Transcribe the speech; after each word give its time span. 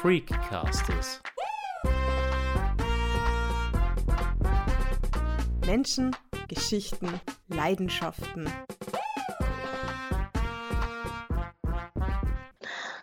Freakcasters. 0.00 1.20
Menschen, 5.66 6.14
Geschichten, 6.46 7.20
Leidenschaften. 7.48 8.48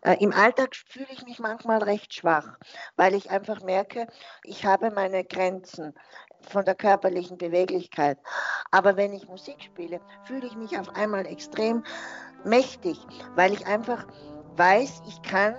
Äh, 0.04 0.16
Im 0.22 0.32
Alltag 0.32 0.74
fühle 0.88 1.08
ich 1.12 1.26
mich 1.26 1.40
manchmal 1.40 1.84
recht 1.84 2.14
schwach, 2.14 2.58
weil 2.96 3.14
ich 3.14 3.30
einfach 3.30 3.62
merke, 3.62 4.08
ich 4.46 4.66
habe 4.66 4.90
meine 4.90 5.26
Grenzen 5.26 5.94
von 6.50 6.64
der 6.64 6.76
körperlichen 6.76 7.38
Beweglichkeit. 7.38 8.20
Aber 8.72 8.96
wenn 8.96 9.12
ich 9.12 9.28
Musik 9.28 9.62
spiele, 9.62 10.00
fühle 10.24 10.48
ich 10.48 10.56
mich 10.56 10.80
auf 10.80 10.96
einmal 10.96 11.26
extrem 11.28 11.84
mächtig, 12.46 12.98
weil 13.36 13.52
ich 13.52 13.68
einfach 13.68 14.08
weiß, 14.58 15.02
ich 15.08 15.22
kann 15.22 15.54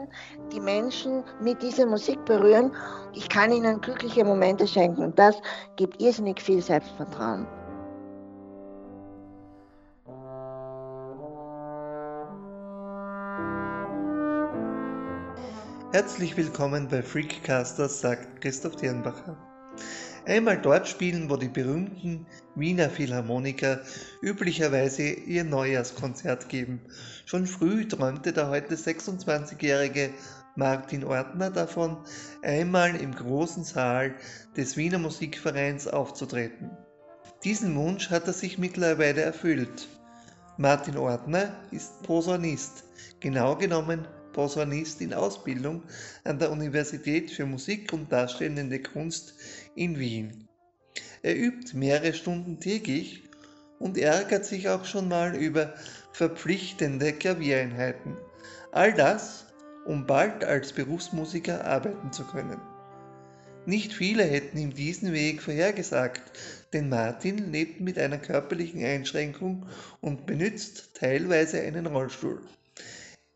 die 0.52 0.60
Menschen 0.60 1.22
mit 1.40 1.62
dieser 1.62 1.86
Musik 1.86 2.24
berühren, 2.24 2.72
ich 3.14 3.28
kann 3.28 3.52
ihnen 3.52 3.80
glückliche 3.80 4.24
Momente 4.24 4.66
schenken. 4.66 5.14
Das 5.14 5.36
gibt 5.76 6.00
irrsinnig 6.00 6.40
viel 6.40 6.62
Selbstvertrauen. 6.62 7.46
Herzlich 15.92 16.36
willkommen 16.36 16.88
bei 16.88 17.02
Freakcasters, 17.02 18.00
sagt 18.00 18.42
Christoph 18.42 18.76
Dirnbacher. 18.76 19.36
Einmal 20.26 20.60
dort 20.60 20.88
spielen, 20.88 21.30
wo 21.30 21.36
die 21.36 21.48
berühmten 21.48 22.26
Wiener 22.56 22.90
Philharmoniker 22.90 23.80
üblicherweise 24.20 25.04
ihr 25.04 25.44
Neujahrskonzert 25.44 26.48
geben. 26.48 26.80
Schon 27.26 27.46
früh 27.46 27.86
träumte 27.86 28.32
der 28.32 28.48
heute 28.48 28.74
26-jährige 28.74 30.10
Martin 30.56 31.04
Ortner 31.04 31.50
davon, 31.50 31.98
einmal 32.42 32.96
im 32.96 33.14
großen 33.14 33.62
Saal 33.62 34.16
des 34.56 34.76
Wiener 34.76 34.98
Musikvereins 34.98 35.86
aufzutreten. 35.86 36.70
Diesen 37.44 37.76
Wunsch 37.76 38.10
hat 38.10 38.26
er 38.26 38.32
sich 38.32 38.58
mittlerweile 38.58 39.20
erfüllt. 39.20 39.86
Martin 40.56 40.96
Ortner 40.96 41.54
ist 41.70 42.02
Posaunist, 42.02 42.82
genau 43.20 43.54
genommen 43.54 44.08
Posaunist 44.36 45.00
in 45.00 45.14
Ausbildung 45.14 45.82
an 46.24 46.38
der 46.38 46.50
Universität 46.50 47.30
für 47.30 47.46
Musik 47.46 47.94
und 47.94 48.12
Darstellende 48.12 48.82
Kunst 48.82 49.34
in 49.74 49.98
Wien. 49.98 50.46
Er 51.22 51.34
übt 51.34 51.74
mehrere 51.74 52.12
Stunden 52.12 52.60
täglich 52.60 53.22
und 53.78 53.96
ärgert 53.96 54.44
sich 54.44 54.68
auch 54.68 54.84
schon 54.84 55.08
mal 55.08 55.34
über 55.34 55.72
verpflichtende 56.12 57.14
Klaviereinheiten. 57.14 58.14
All 58.72 58.92
das, 58.92 59.46
um 59.86 60.06
bald 60.06 60.44
als 60.44 60.74
Berufsmusiker 60.74 61.64
arbeiten 61.64 62.12
zu 62.12 62.24
können. 62.24 62.60
Nicht 63.64 63.94
viele 63.94 64.22
hätten 64.22 64.58
ihm 64.58 64.74
diesen 64.74 65.14
Weg 65.14 65.40
vorhergesagt, 65.40 66.20
denn 66.74 66.90
Martin 66.90 67.52
lebt 67.52 67.80
mit 67.80 67.98
einer 67.98 68.18
körperlichen 68.18 68.84
Einschränkung 68.84 69.66
und 70.02 70.26
benutzt 70.26 70.90
teilweise 70.94 71.62
einen 71.62 71.86
Rollstuhl. 71.86 72.42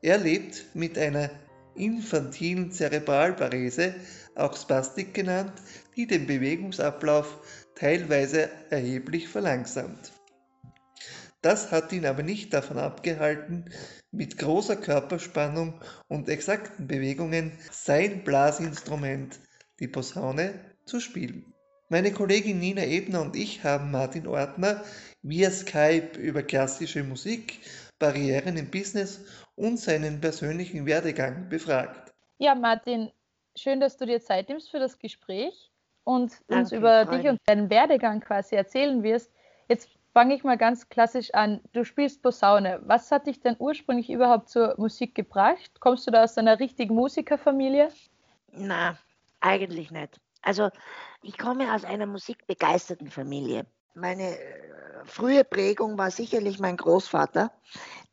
Er 0.03 0.17
lebt 0.17 0.75
mit 0.75 0.97
einer 0.97 1.31
infantilen 1.75 2.73
Zerebralparese, 2.73 3.95
auch 4.34 4.56
Spastik 4.56 5.12
genannt, 5.12 5.53
die 5.97 6.06
den 6.06 6.27
Bewegungsablauf 6.27 7.39
teilweise 7.75 8.48
erheblich 8.71 9.28
verlangsamt. 9.28 10.12
Das 11.43 11.71
hat 11.71 11.93
ihn 11.93 12.06
aber 12.06 12.23
nicht 12.23 12.53
davon 12.53 12.78
abgehalten, 12.78 13.67
mit 14.11 14.39
großer 14.39 14.77
Körperspannung 14.77 15.81
und 16.09 16.28
exakten 16.28 16.87
Bewegungen 16.87 17.53
sein 17.71 18.25
Blasinstrument, 18.25 19.39
die 19.81 19.89
Posaune, 19.89 20.55
zu 20.87 21.00
spielen. 21.00 21.55
Meine 21.88 22.12
Kollegin 22.12 22.59
Nina 22.59 22.84
Ebner 22.84 23.21
und 23.22 23.37
ich 23.37 23.65
haben 23.65 23.91
Martin 23.91 24.27
Ortner 24.27 24.82
via 25.22 25.50
Skype 25.50 26.19
über 26.19 26.43
klassische 26.43 27.03
Musik, 27.03 27.61
Barrieren 27.99 28.56
im 28.56 28.71
Business 28.71 29.21
und 29.60 29.76
seinen 29.78 30.21
persönlichen 30.21 30.87
Werdegang 30.87 31.48
befragt. 31.50 32.15
Ja, 32.38 32.54
Martin, 32.54 33.12
schön, 33.54 33.78
dass 33.78 33.98
du 33.98 34.06
dir 34.06 34.21
Zeit 34.21 34.48
nimmst 34.48 34.71
für 34.71 34.78
das 34.78 34.98
Gespräch 34.98 35.71
und 36.04 36.32
Danke, 36.48 36.54
uns 36.54 36.72
über 36.72 37.04
Freude. 37.04 37.19
dich 37.19 37.31
und 37.31 37.38
deinen 37.44 37.69
Werdegang 37.69 38.20
quasi 38.20 38.56
erzählen 38.56 39.03
wirst. 39.03 39.31
Jetzt 39.69 39.91
fange 40.15 40.34
ich 40.34 40.44
mal 40.44 40.56
ganz 40.56 40.88
klassisch 40.88 41.34
an. 41.34 41.60
Du 41.72 41.84
spielst 41.84 42.22
Posaune. 42.22 42.81
Was 42.84 43.12
hat 43.12 43.26
dich 43.26 43.41
denn 43.41 43.56
ursprünglich 43.59 44.09
überhaupt 44.09 44.49
zur 44.49 44.75
Musik 44.78 45.15
gebracht? 45.15 45.78
Kommst 45.78 46.06
du 46.06 46.10
da 46.10 46.25
aus 46.25 46.38
einer 46.38 46.59
richtigen 46.59 46.94
Musikerfamilie? 46.94 47.93
Na, 48.53 48.97
eigentlich 49.41 49.91
nicht. 49.91 50.19
Also 50.41 50.70
ich 51.22 51.37
komme 51.37 51.75
aus 51.75 51.84
einer 51.84 52.06
musikbegeisterten 52.06 53.10
Familie. 53.10 53.66
Meine 53.94 54.38
äh, 54.38 55.04
frühe 55.04 55.44
Prägung 55.44 55.99
war 55.99 56.10
sicherlich 56.10 56.59
mein 56.59 56.78
Großvater, 56.78 57.53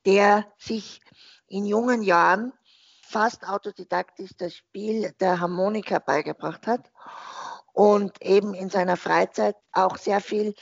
der 0.05 0.45
sich 0.57 0.99
in 1.47 1.65
jungen 1.65 2.01
Jahren 2.03 2.53
fast 3.01 3.47
autodidaktisch 3.47 4.31
das 4.37 4.53
Spiel 4.53 5.13
der 5.19 5.39
Harmonika 5.39 5.99
beigebracht 5.99 6.67
hat 6.67 6.91
und 7.73 8.21
eben 8.21 8.53
in 8.53 8.69
seiner 8.69 8.97
Freizeit 8.97 9.55
auch 9.71 9.97
sehr 9.97 10.19
viel 10.19 10.53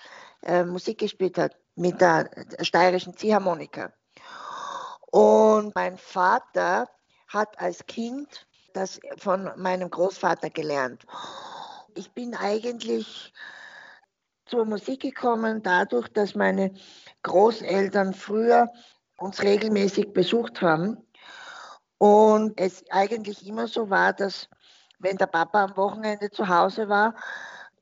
äh, 0.43 0.63
Musik 0.63 0.99
gespielt 0.99 1.37
hat 1.37 1.57
mit 1.75 2.01
der 2.01 2.29
steirischen 2.61 3.17
Ziehharmonika. 3.17 3.91
Und 5.11 5.73
mein 5.75 5.97
Vater 5.97 6.89
hat 7.27 7.59
als 7.59 7.85
Kind 7.85 8.47
das 8.73 8.99
von 9.17 9.51
meinem 9.55 9.89
Großvater 9.89 10.49
gelernt. 10.49 11.05
Ich 11.95 12.11
bin 12.11 12.35
eigentlich 12.35 13.33
zur 14.45 14.65
Musik 14.65 15.01
gekommen 15.01 15.63
dadurch, 15.63 16.09
dass 16.09 16.35
meine 16.35 16.73
Großeltern 17.23 18.13
früher 18.13 18.71
uns 19.17 19.41
regelmäßig 19.41 20.13
besucht 20.13 20.61
haben. 20.61 20.97
Und 21.97 22.59
es 22.59 22.83
eigentlich 22.89 23.47
immer 23.47 23.67
so 23.67 23.89
war, 23.89 24.13
dass 24.13 24.49
wenn 24.99 25.17
der 25.17 25.27
Papa 25.27 25.63
am 25.63 25.77
Wochenende 25.77 26.29
zu 26.31 26.47
Hause 26.47 26.89
war, 26.89 27.15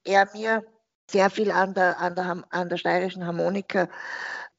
er 0.04 0.28
mir 0.34 0.64
sehr 1.10 1.30
viel 1.30 1.52
an 1.52 1.74
der, 1.74 2.00
an 2.00 2.16
der, 2.16 2.44
an 2.50 2.70
der 2.70 2.78
steirischen 2.78 3.26
Harmonika 3.26 3.88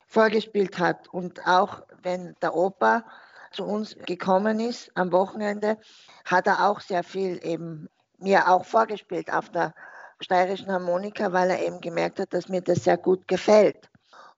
vorgespielt 0.06 0.78
hat. 0.78 1.08
Und 1.08 1.46
auch 1.46 1.82
wenn 2.02 2.34
der 2.42 2.54
Opa 2.54 3.04
zu 3.52 3.64
uns 3.64 3.96
gekommen 4.06 4.60
ist 4.60 4.90
am 4.94 5.12
Wochenende, 5.12 5.78
hat 6.24 6.46
er 6.46 6.68
auch 6.68 6.80
sehr 6.80 7.02
viel 7.02 7.44
eben 7.44 7.88
mir 8.18 8.48
auch 8.48 8.64
vorgespielt 8.64 9.32
auf 9.32 9.50
der 9.50 9.74
steirischen 10.20 10.70
Harmonika, 10.70 11.32
weil 11.32 11.50
er 11.50 11.64
eben 11.64 11.80
gemerkt 11.80 12.20
hat, 12.20 12.32
dass 12.32 12.48
mir 12.48 12.62
das 12.62 12.84
sehr 12.84 12.96
gut 12.96 13.26
gefällt. 13.28 13.90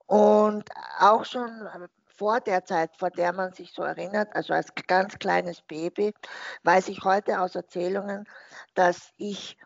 Und 0.07 0.69
auch 0.99 1.25
schon 1.25 1.69
vor 2.17 2.41
der 2.41 2.65
Zeit, 2.65 2.97
vor 2.97 3.11
der 3.11 3.33
man 3.33 3.53
sich 3.53 3.73
so 3.73 3.83
erinnert, 3.83 4.35
also 4.35 4.55
als 4.55 4.73
ganz 4.87 5.19
kleines 5.19 5.63
Baby, 5.63 6.15
weiß 6.63 6.89
ich 6.89 7.05
heute 7.05 7.41
aus 7.41 7.55
Erzählungen, 7.55 8.27
dass 8.75 9.13
ich 9.17 9.57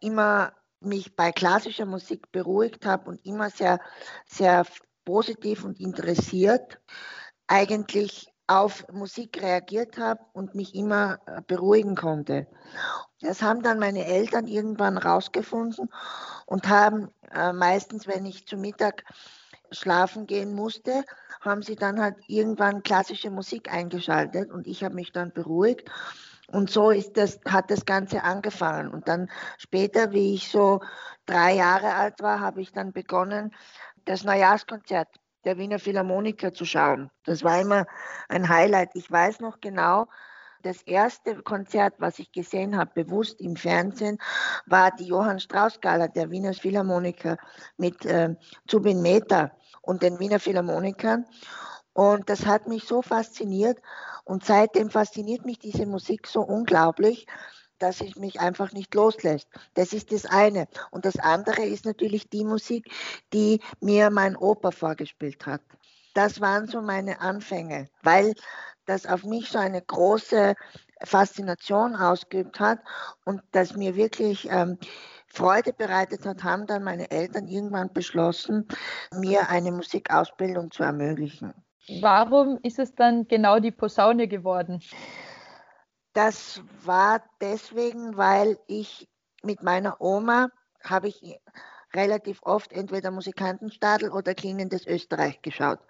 immer 0.00 0.52
mich 0.80 1.16
bei 1.16 1.32
klassischer 1.32 1.86
Musik 1.86 2.30
beruhigt 2.32 2.86
habe 2.86 3.08
und 3.10 3.24
immer 3.24 3.50
sehr, 3.50 3.80
sehr 4.26 4.66
positiv 5.04 5.64
und 5.64 5.80
interessiert 5.80 6.80
eigentlich 7.46 8.28
auf 8.48 8.86
Musik 8.92 9.42
reagiert 9.42 9.98
habe 9.98 10.20
und 10.32 10.54
mich 10.54 10.74
immer 10.74 11.18
äh, 11.26 11.42
beruhigen 11.46 11.96
konnte. 11.96 12.46
Das 13.20 13.42
haben 13.42 13.62
dann 13.62 13.78
meine 13.78 14.04
Eltern 14.04 14.46
irgendwann 14.46 14.98
rausgefunden 14.98 15.90
und 16.46 16.68
haben 16.68 17.10
äh, 17.32 17.52
meistens, 17.52 18.06
wenn 18.06 18.24
ich 18.24 18.46
zu 18.46 18.56
Mittag 18.56 19.04
schlafen 19.72 20.26
gehen 20.26 20.54
musste, 20.54 21.04
haben 21.46 21.62
sie 21.62 21.76
dann 21.76 22.00
halt 22.00 22.16
irgendwann 22.28 22.82
klassische 22.82 23.30
Musik 23.30 23.72
eingeschaltet 23.72 24.50
und 24.50 24.66
ich 24.66 24.84
habe 24.84 24.94
mich 24.94 25.12
dann 25.12 25.32
beruhigt. 25.32 25.90
Und 26.48 26.70
so 26.70 26.90
ist 26.90 27.16
das, 27.16 27.40
hat 27.46 27.70
das 27.70 27.84
Ganze 27.84 28.22
angefangen. 28.22 28.88
Und 28.90 29.08
dann 29.08 29.28
später, 29.58 30.12
wie 30.12 30.34
ich 30.34 30.48
so 30.48 30.80
drei 31.26 31.54
Jahre 31.54 31.94
alt 31.94 32.22
war, 32.22 32.40
habe 32.40 32.60
ich 32.60 32.72
dann 32.72 32.92
begonnen, 32.92 33.52
das 34.04 34.22
Neujahrskonzert 34.22 35.08
der 35.44 35.58
Wiener 35.58 35.78
Philharmoniker 35.78 36.52
zu 36.52 36.64
schauen. 36.64 37.10
Das 37.24 37.42
war 37.42 37.60
immer 37.60 37.86
ein 38.28 38.48
Highlight. 38.48 38.90
Ich 38.94 39.10
weiß 39.10 39.40
noch 39.40 39.60
genau, 39.60 40.06
das 40.62 40.82
erste 40.82 41.42
Konzert, 41.42 41.94
was 41.98 42.18
ich 42.18 42.32
gesehen 42.32 42.76
habe, 42.76 43.04
bewusst 43.04 43.40
im 43.40 43.56
Fernsehen, 43.56 44.18
war 44.66 44.90
die 44.90 45.06
Johann 45.06 45.38
Strauss 45.38 45.80
Gala 45.80 46.08
der 46.08 46.30
Wiener 46.30 46.54
Philharmoniker 46.54 47.36
mit 47.76 48.04
äh, 48.04 48.34
Zubin 48.66 49.02
Mehta 49.02 49.52
und 49.86 50.02
den 50.02 50.18
Wiener 50.18 50.40
Philharmonikern. 50.40 51.24
Und 51.92 52.28
das 52.28 52.44
hat 52.44 52.68
mich 52.68 52.84
so 52.84 53.00
fasziniert. 53.00 53.78
Und 54.24 54.44
seitdem 54.44 54.90
fasziniert 54.90 55.46
mich 55.46 55.58
diese 55.58 55.86
Musik 55.86 56.26
so 56.26 56.42
unglaublich, 56.42 57.26
dass 57.78 58.00
es 58.00 58.16
mich 58.16 58.40
einfach 58.40 58.72
nicht 58.72 58.94
loslässt. 58.94 59.48
Das 59.74 59.92
ist 59.92 60.12
das 60.12 60.26
eine. 60.26 60.66
Und 60.90 61.04
das 61.04 61.18
andere 61.18 61.64
ist 61.64 61.84
natürlich 61.84 62.28
die 62.28 62.44
Musik, 62.44 62.90
die 63.32 63.60
mir 63.80 64.10
mein 64.10 64.36
Opa 64.36 64.72
vorgespielt 64.72 65.46
hat. 65.46 65.62
Das 66.14 66.40
waren 66.40 66.66
so 66.66 66.80
meine 66.82 67.20
Anfänge, 67.20 67.88
weil 68.02 68.34
das 68.86 69.06
auf 69.06 69.24
mich 69.24 69.50
so 69.50 69.58
eine 69.58 69.82
große 69.82 70.54
Faszination 71.02 71.94
ausgeübt 71.94 72.58
hat 72.58 72.78
und 73.24 73.42
das 73.52 73.76
mir 73.76 73.96
wirklich 73.96 74.48
ähm, 74.50 74.78
Freude 75.36 75.74
bereitet 75.74 76.24
hat, 76.24 76.42
haben 76.42 76.66
dann 76.66 76.82
meine 76.82 77.10
Eltern 77.10 77.46
irgendwann 77.46 77.92
beschlossen, 77.92 78.66
mir 79.12 79.50
eine 79.50 79.70
Musikausbildung 79.70 80.70
zu 80.70 80.82
ermöglichen. 80.82 81.52
Warum 82.00 82.58
ist 82.62 82.78
es 82.78 82.94
dann 82.94 83.28
genau 83.28 83.60
die 83.60 83.70
Posaune 83.70 84.28
geworden? 84.28 84.82
Das 86.14 86.62
war 86.82 87.22
deswegen, 87.42 88.16
weil 88.16 88.58
ich 88.66 89.08
mit 89.42 89.62
meiner 89.62 90.00
Oma 90.00 90.48
habe 90.82 91.08
ich 91.08 91.38
relativ 91.96 92.40
oft 92.42 92.72
entweder 92.72 93.10
Musikantenstadel 93.10 94.10
oder 94.10 94.34
Klingendes 94.34 94.86
Österreich 94.86 95.42
geschaut. 95.42 95.80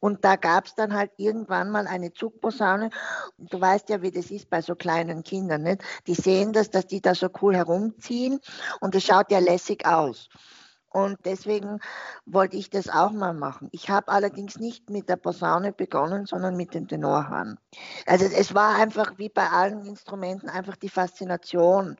Und 0.00 0.24
da 0.24 0.36
gab 0.36 0.66
es 0.66 0.74
dann 0.74 0.94
halt 0.94 1.10
irgendwann 1.16 1.70
mal 1.70 1.86
eine 1.86 2.12
Zugposaune. 2.12 2.90
Du 3.38 3.60
weißt 3.60 3.88
ja, 3.88 4.02
wie 4.02 4.10
das 4.10 4.30
ist 4.30 4.50
bei 4.50 4.60
so 4.60 4.74
kleinen 4.74 5.24
Kindern. 5.24 5.62
Nicht? 5.62 5.82
Die 6.06 6.14
sehen 6.14 6.52
das, 6.52 6.70
dass 6.70 6.86
die 6.86 7.00
da 7.00 7.14
so 7.14 7.28
cool 7.42 7.56
herumziehen 7.56 8.40
und 8.80 8.94
es 8.94 9.04
schaut 9.04 9.30
ja 9.30 9.38
lässig 9.38 9.86
aus. 9.86 10.28
Und 10.94 11.18
deswegen 11.24 11.80
wollte 12.24 12.56
ich 12.56 12.70
das 12.70 12.88
auch 12.88 13.10
mal 13.10 13.34
machen. 13.34 13.68
Ich 13.72 13.90
habe 13.90 14.12
allerdings 14.12 14.60
nicht 14.60 14.90
mit 14.90 15.08
der 15.08 15.16
Posaune 15.16 15.72
begonnen, 15.72 16.24
sondern 16.24 16.56
mit 16.56 16.72
dem 16.72 16.86
Tenorhorn. 16.86 17.58
Also 18.06 18.26
es 18.26 18.54
war 18.54 18.76
einfach 18.76 19.18
wie 19.18 19.28
bei 19.28 19.48
allen 19.48 19.84
Instrumenten 19.86 20.48
einfach 20.48 20.76
die 20.76 20.88
Faszination, 20.88 21.96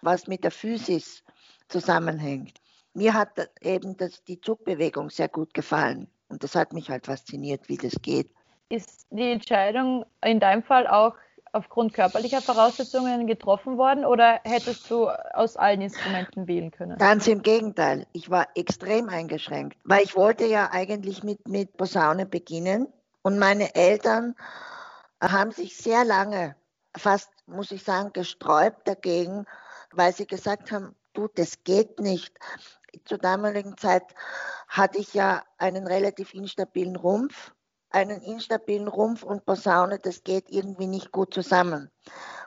was 0.00 0.28
mit 0.28 0.44
der 0.44 0.50
Physis 0.50 1.22
zusammenhängt. 1.68 2.58
Mir 2.98 3.14
hat 3.14 3.48
eben 3.60 3.96
das, 3.96 4.24
die 4.24 4.40
Zugbewegung 4.40 5.08
sehr 5.08 5.28
gut 5.28 5.54
gefallen 5.54 6.08
und 6.28 6.42
das 6.42 6.56
hat 6.56 6.72
mich 6.72 6.90
halt 6.90 7.06
fasziniert, 7.06 7.68
wie 7.68 7.76
das 7.76 7.94
geht. 8.02 8.28
Ist 8.70 9.06
die 9.10 9.30
Entscheidung 9.30 10.04
in 10.20 10.40
deinem 10.40 10.64
Fall 10.64 10.88
auch 10.88 11.14
aufgrund 11.52 11.94
körperlicher 11.94 12.42
Voraussetzungen 12.42 13.28
getroffen 13.28 13.78
worden 13.78 14.04
oder 14.04 14.40
hättest 14.42 14.90
du 14.90 15.06
aus 15.08 15.56
allen 15.56 15.80
Instrumenten 15.80 16.48
wählen 16.48 16.72
können? 16.72 16.98
Ganz 16.98 17.28
im 17.28 17.42
Gegenteil. 17.42 18.04
Ich 18.12 18.30
war 18.30 18.48
extrem 18.56 19.08
eingeschränkt, 19.08 19.78
weil 19.84 20.02
ich 20.02 20.16
wollte 20.16 20.46
ja 20.46 20.70
eigentlich 20.72 21.22
mit, 21.22 21.46
mit 21.46 21.76
Posaune 21.76 22.26
beginnen 22.26 22.88
und 23.22 23.38
meine 23.38 23.76
Eltern 23.76 24.34
haben 25.22 25.52
sich 25.52 25.76
sehr 25.76 26.04
lange, 26.04 26.56
fast 26.96 27.30
muss 27.46 27.70
ich 27.70 27.84
sagen, 27.84 28.12
gesträubt 28.12 28.88
dagegen, 28.88 29.46
weil 29.92 30.12
sie 30.12 30.26
gesagt 30.26 30.72
haben, 30.72 30.96
du, 31.12 31.28
das 31.28 31.62
geht 31.62 32.00
nicht. 32.00 32.36
Zur 33.04 33.18
damaligen 33.18 33.76
Zeit 33.76 34.04
hatte 34.68 34.98
ich 34.98 35.14
ja 35.14 35.44
einen 35.58 35.86
relativ 35.86 36.34
instabilen 36.34 36.96
Rumpf 36.96 37.52
einen 37.90 38.20
instabilen 38.22 38.88
Rumpf 38.88 39.22
und 39.22 39.44
Posaune, 39.44 39.98
das 39.98 40.22
geht 40.22 40.50
irgendwie 40.50 40.86
nicht 40.86 41.12
gut 41.12 41.32
zusammen, 41.32 41.90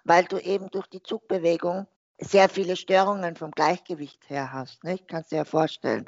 weil 0.04 0.26
du 0.26 0.38
eben 0.38 0.70
durch 0.70 0.88
die 0.88 1.02
Zugbewegung 1.02 1.88
sehr 2.22 2.50
viele 2.50 2.76
Störungen 2.76 3.36
vom 3.36 3.52
Gleichgewicht 3.52 4.30
her 4.30 4.54
hast. 4.54 4.84
Nicht? 4.84 5.08
Kannst 5.08 5.32
du 5.32 5.36
dir 5.36 5.40
ja 5.40 5.46
vorstellen. 5.46 6.06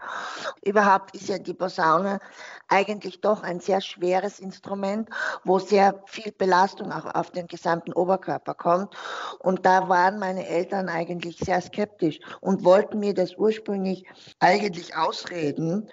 Überhaupt 0.63 1.15
ist 1.15 1.27
ja 1.27 1.39
die 1.39 1.53
Posaune 1.53 2.19
eigentlich 2.67 3.21
doch 3.21 3.43
ein 3.43 3.59
sehr 3.59 3.81
schweres 3.81 4.39
Instrument, 4.39 5.09
wo 5.43 5.59
sehr 5.59 6.03
viel 6.05 6.31
Belastung 6.31 6.91
auch 6.91 7.05
auf 7.13 7.31
den 7.31 7.47
gesamten 7.47 7.93
Oberkörper 7.93 8.53
kommt. 8.53 8.95
Und 9.39 9.65
da 9.65 9.89
waren 9.89 10.19
meine 10.19 10.47
Eltern 10.47 10.87
eigentlich 10.87 11.37
sehr 11.39 11.61
skeptisch 11.61 12.19
und 12.41 12.63
wollten 12.63 12.99
mir 12.99 13.13
das 13.13 13.35
ursprünglich 13.35 14.05
eigentlich 14.39 14.95
ausreden. 14.95 15.89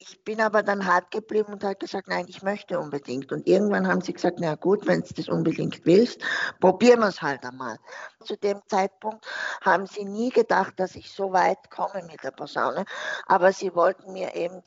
Ich 0.00 0.22
bin 0.22 0.40
aber 0.40 0.62
dann 0.62 0.86
hart 0.86 1.10
geblieben 1.10 1.52
und 1.52 1.64
habe 1.64 1.74
gesagt, 1.74 2.06
nein, 2.06 2.26
ich 2.28 2.42
möchte 2.42 2.78
unbedingt. 2.78 3.32
Und 3.32 3.48
irgendwann 3.48 3.88
haben 3.88 4.00
sie 4.00 4.12
gesagt, 4.12 4.38
na 4.38 4.54
gut, 4.54 4.86
wenn 4.86 5.00
du 5.00 5.12
das 5.12 5.28
unbedingt 5.28 5.84
willst, 5.86 6.20
probieren 6.60 7.00
wir 7.00 7.08
es 7.08 7.20
halt 7.20 7.44
einmal. 7.44 7.78
Zu 8.22 8.36
dem 8.36 8.60
Zeitpunkt 8.68 9.26
haben 9.60 9.86
sie 9.86 10.04
nie 10.04 10.30
gedacht, 10.30 10.78
dass 10.78 10.94
ich 10.94 11.10
so 11.10 11.32
weit 11.32 11.70
komme 11.70 12.04
mit 12.04 12.22
der 12.22 12.30
Posaune, 12.30 12.84
aber 13.26 13.52
sie 13.52 13.74
wollten 13.74 14.12
mir 14.12 14.36
eben 14.36 14.62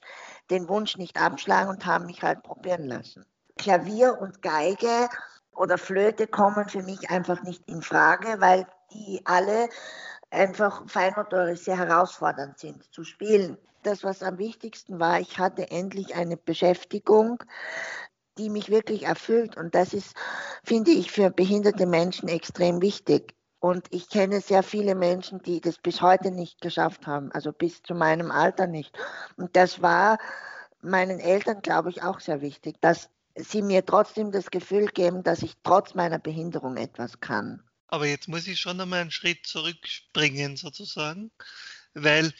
den 0.50 0.68
Wunsch 0.68 0.98
nicht 0.98 1.22
abschlagen 1.22 1.69
und 1.69 1.86
haben 1.86 2.07
mich 2.07 2.22
halt 2.24 2.44
probieren 2.44 2.86
lassen. 2.86 3.25
Klavier 3.57 4.18
und 4.19 4.42
Geige 4.42 5.07
oder 5.54 5.77
Flöte 5.77 6.27
kommen 6.27 6.68
für 6.68 6.84
mich 6.84 7.10
einfach 7.10 7.42
nicht 7.44 7.68
in 7.69 7.81
Frage, 7.81 8.42
weil 8.42 8.68
die 8.94 9.22
alle 9.24 9.69
einfach 10.31 10.83
feinmotorisch 10.88 11.62
sehr 11.62 11.78
herausfordernd 11.78 12.57
sind 12.57 12.83
zu 12.94 13.04
spielen 13.04 13.57
das, 13.83 14.04
was 14.04 14.24
am 14.24 14.38
wichtigsten 14.38 15.00
war, 15.00 15.19
ich 15.19 15.39
hatte 15.39 15.72
endlich 15.72 16.16
eine 16.16 16.38
Beschäftigung, 16.38 17.44
die 18.38 18.50
mich 18.50 18.69
wirklich 18.69 19.04
erfüllt. 19.04 19.57
Und 19.57 19.75
das 19.75 19.94
ist, 19.94 20.16
finde 20.63 20.92
ich, 20.92 21.12
für 21.12 21.30
behinderte 21.30 21.86
Menschen 21.86 22.30
extrem 22.30 22.81
wichtig. 22.81 23.36
Und 23.60 23.88
ich 23.92 24.10
kenne 24.10 24.42
sehr 24.42 24.63
viele 24.63 24.95
Menschen, 24.95 25.42
die 25.44 25.62
das 25.62 25.78
bis 25.78 26.01
heute 26.01 26.31
nicht 26.31 26.62
geschafft 26.62 27.06
haben, 27.06 27.31
also 27.31 27.51
bis 27.51 27.84
zu 27.84 27.94
meinem 27.94 28.31
Alter 28.31 28.66
nicht. 28.66 28.98
Und 29.38 29.56
das 29.56 29.81
war 29.81 30.18
meinen 30.81 31.19
Eltern, 31.19 31.62
glaube 31.62 31.89
ich, 31.89 32.01
auch 32.01 32.19
sehr 32.19 32.42
wichtig, 32.42 32.77
dass 32.81 33.10
sie 33.36 33.62
mir 33.62 33.86
trotzdem 33.86 34.31
das 34.31 34.50
Gefühl 34.50 34.88
geben, 34.88 35.24
dass 35.24 35.44
ich 35.44 35.56
trotz 35.63 35.94
meiner 35.94 36.18
Behinderung 36.18 36.75
etwas 36.75 37.19
kann. 37.19 37.62
Aber 37.92 38.08
jetzt 38.08 38.28
muss 38.28 38.48
ich 38.48 38.60
schon 38.60 38.82
einmal 38.82 39.02
einen 39.02 39.12
Schritt 39.12 39.46
zurückspringen, 39.46 40.58
sozusagen, 40.58 41.32
weil 41.94 42.34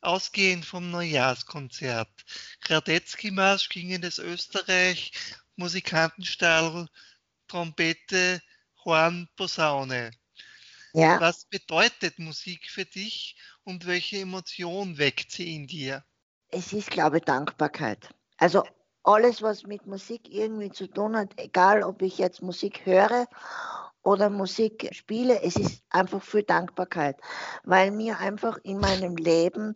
Ausgehend 0.00 0.64
vom 0.64 0.90
Neujahrskonzert. 0.90 2.08
Radetzky-Marsch, 2.66 3.68
Klingendes 3.68 4.18
Österreich, 4.18 5.12
Musikantenstall, 5.54 6.88
Trompete, 7.46 8.42
Horn, 8.84 9.28
Posaune. 9.36 10.10
Ja. 10.92 11.20
Was 11.20 11.44
bedeutet 11.44 12.18
Musik 12.18 12.68
für 12.68 12.84
dich 12.84 13.36
und 13.62 13.86
welche 13.86 14.18
Emotion 14.18 14.98
weckt 14.98 15.30
sie 15.30 15.54
in 15.54 15.68
dir? 15.68 16.04
Es 16.48 16.72
ist, 16.72 16.90
glaube 16.90 17.18
ich, 17.18 17.24
Dankbarkeit. 17.24 18.08
Also 18.38 18.64
alles, 19.04 19.40
was 19.40 19.62
mit 19.62 19.86
Musik 19.86 20.28
irgendwie 20.28 20.70
zu 20.72 20.88
tun 20.88 21.16
hat, 21.16 21.32
egal 21.36 21.84
ob 21.84 22.02
ich 22.02 22.18
jetzt 22.18 22.42
Musik 22.42 22.86
höre 22.86 23.28
oder 24.02 24.30
Musik 24.30 24.88
spiele, 24.92 25.42
es 25.42 25.56
ist 25.56 25.82
einfach 25.90 26.22
für 26.22 26.42
Dankbarkeit, 26.42 27.16
weil 27.64 27.90
mir 27.90 28.18
einfach 28.18 28.58
in 28.62 28.78
meinem 28.78 29.16
Leben 29.16 29.74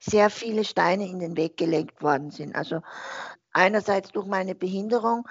sehr 0.00 0.30
viele 0.30 0.64
Steine 0.64 1.06
in 1.06 1.18
den 1.18 1.36
Weg 1.36 1.56
gelegt 1.56 2.02
worden 2.02 2.30
sind. 2.30 2.54
Also 2.54 2.80
einerseits 3.52 4.10
durch 4.12 4.26
meine 4.26 4.54
Behinderung 4.54 5.28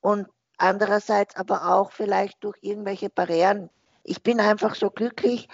und 0.00 0.28
andererseits 0.58 1.36
aber 1.36 1.74
auch 1.74 1.92
vielleicht 1.92 2.42
durch 2.44 2.58
irgendwelche 2.60 3.10
Barrieren. 3.10 3.70
Ich 4.02 4.22
bin 4.22 4.40
einfach 4.40 4.74
so 4.74 4.90
glücklich, 4.90 5.48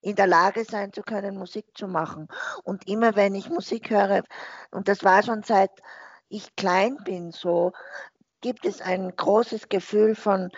in 0.00 0.14
der 0.14 0.28
Lage 0.28 0.64
sein 0.64 0.92
zu 0.92 1.02
können, 1.02 1.36
Musik 1.36 1.66
zu 1.74 1.88
machen. 1.88 2.28
Und 2.62 2.86
immer 2.88 3.16
wenn 3.16 3.34
ich 3.34 3.50
Musik 3.50 3.90
höre, 3.90 4.22
und 4.70 4.86
das 4.86 5.02
war 5.02 5.22
schon 5.24 5.42
seit 5.42 5.70
ich 6.28 6.54
klein 6.56 6.96
bin 7.04 7.32
so, 7.32 7.72
gibt 8.40 8.64
es 8.64 8.80
ein 8.80 9.14
großes 9.14 9.68
Gefühl 9.68 10.14
von 10.14 10.50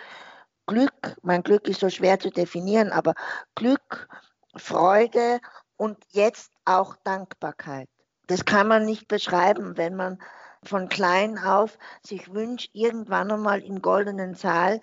Glück, 0.69 1.15
mein 1.23 1.41
Glück 1.41 1.67
ist 1.67 1.79
so 1.79 1.89
schwer 1.89 2.19
zu 2.19 2.29
definieren, 2.29 2.91
aber 2.91 3.15
Glück, 3.55 4.07
Freude 4.55 5.39
und 5.77 5.97
jetzt 6.11 6.51
auch 6.63 6.95
Dankbarkeit. 7.03 7.89
Das 8.27 8.45
kann 8.45 8.67
man 8.67 8.85
nicht 8.85 9.07
beschreiben, 9.07 9.77
wenn 9.77 9.95
man 9.95 10.19
von 10.61 10.87
klein 10.87 11.39
auf 11.39 11.79
sich 12.05 12.31
wünscht, 12.35 12.69
irgendwann 12.73 13.31
einmal 13.31 13.61
im 13.63 13.81
goldenen 13.81 14.35
Saal 14.35 14.79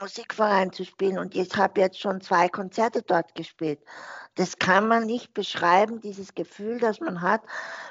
Musikverein 0.00 0.72
zu 0.72 0.84
spielen. 0.84 1.18
Und 1.18 1.34
ich 1.34 1.56
habe 1.56 1.80
jetzt 1.80 2.00
schon 2.00 2.20
zwei 2.20 2.48
Konzerte 2.48 3.02
dort 3.02 3.34
gespielt. 3.34 3.80
Das 4.36 4.58
kann 4.58 4.86
man 4.88 5.06
nicht 5.06 5.34
beschreiben, 5.34 6.00
dieses 6.00 6.34
Gefühl, 6.34 6.78
das 6.78 7.00
man 7.00 7.20
hat, 7.20 7.42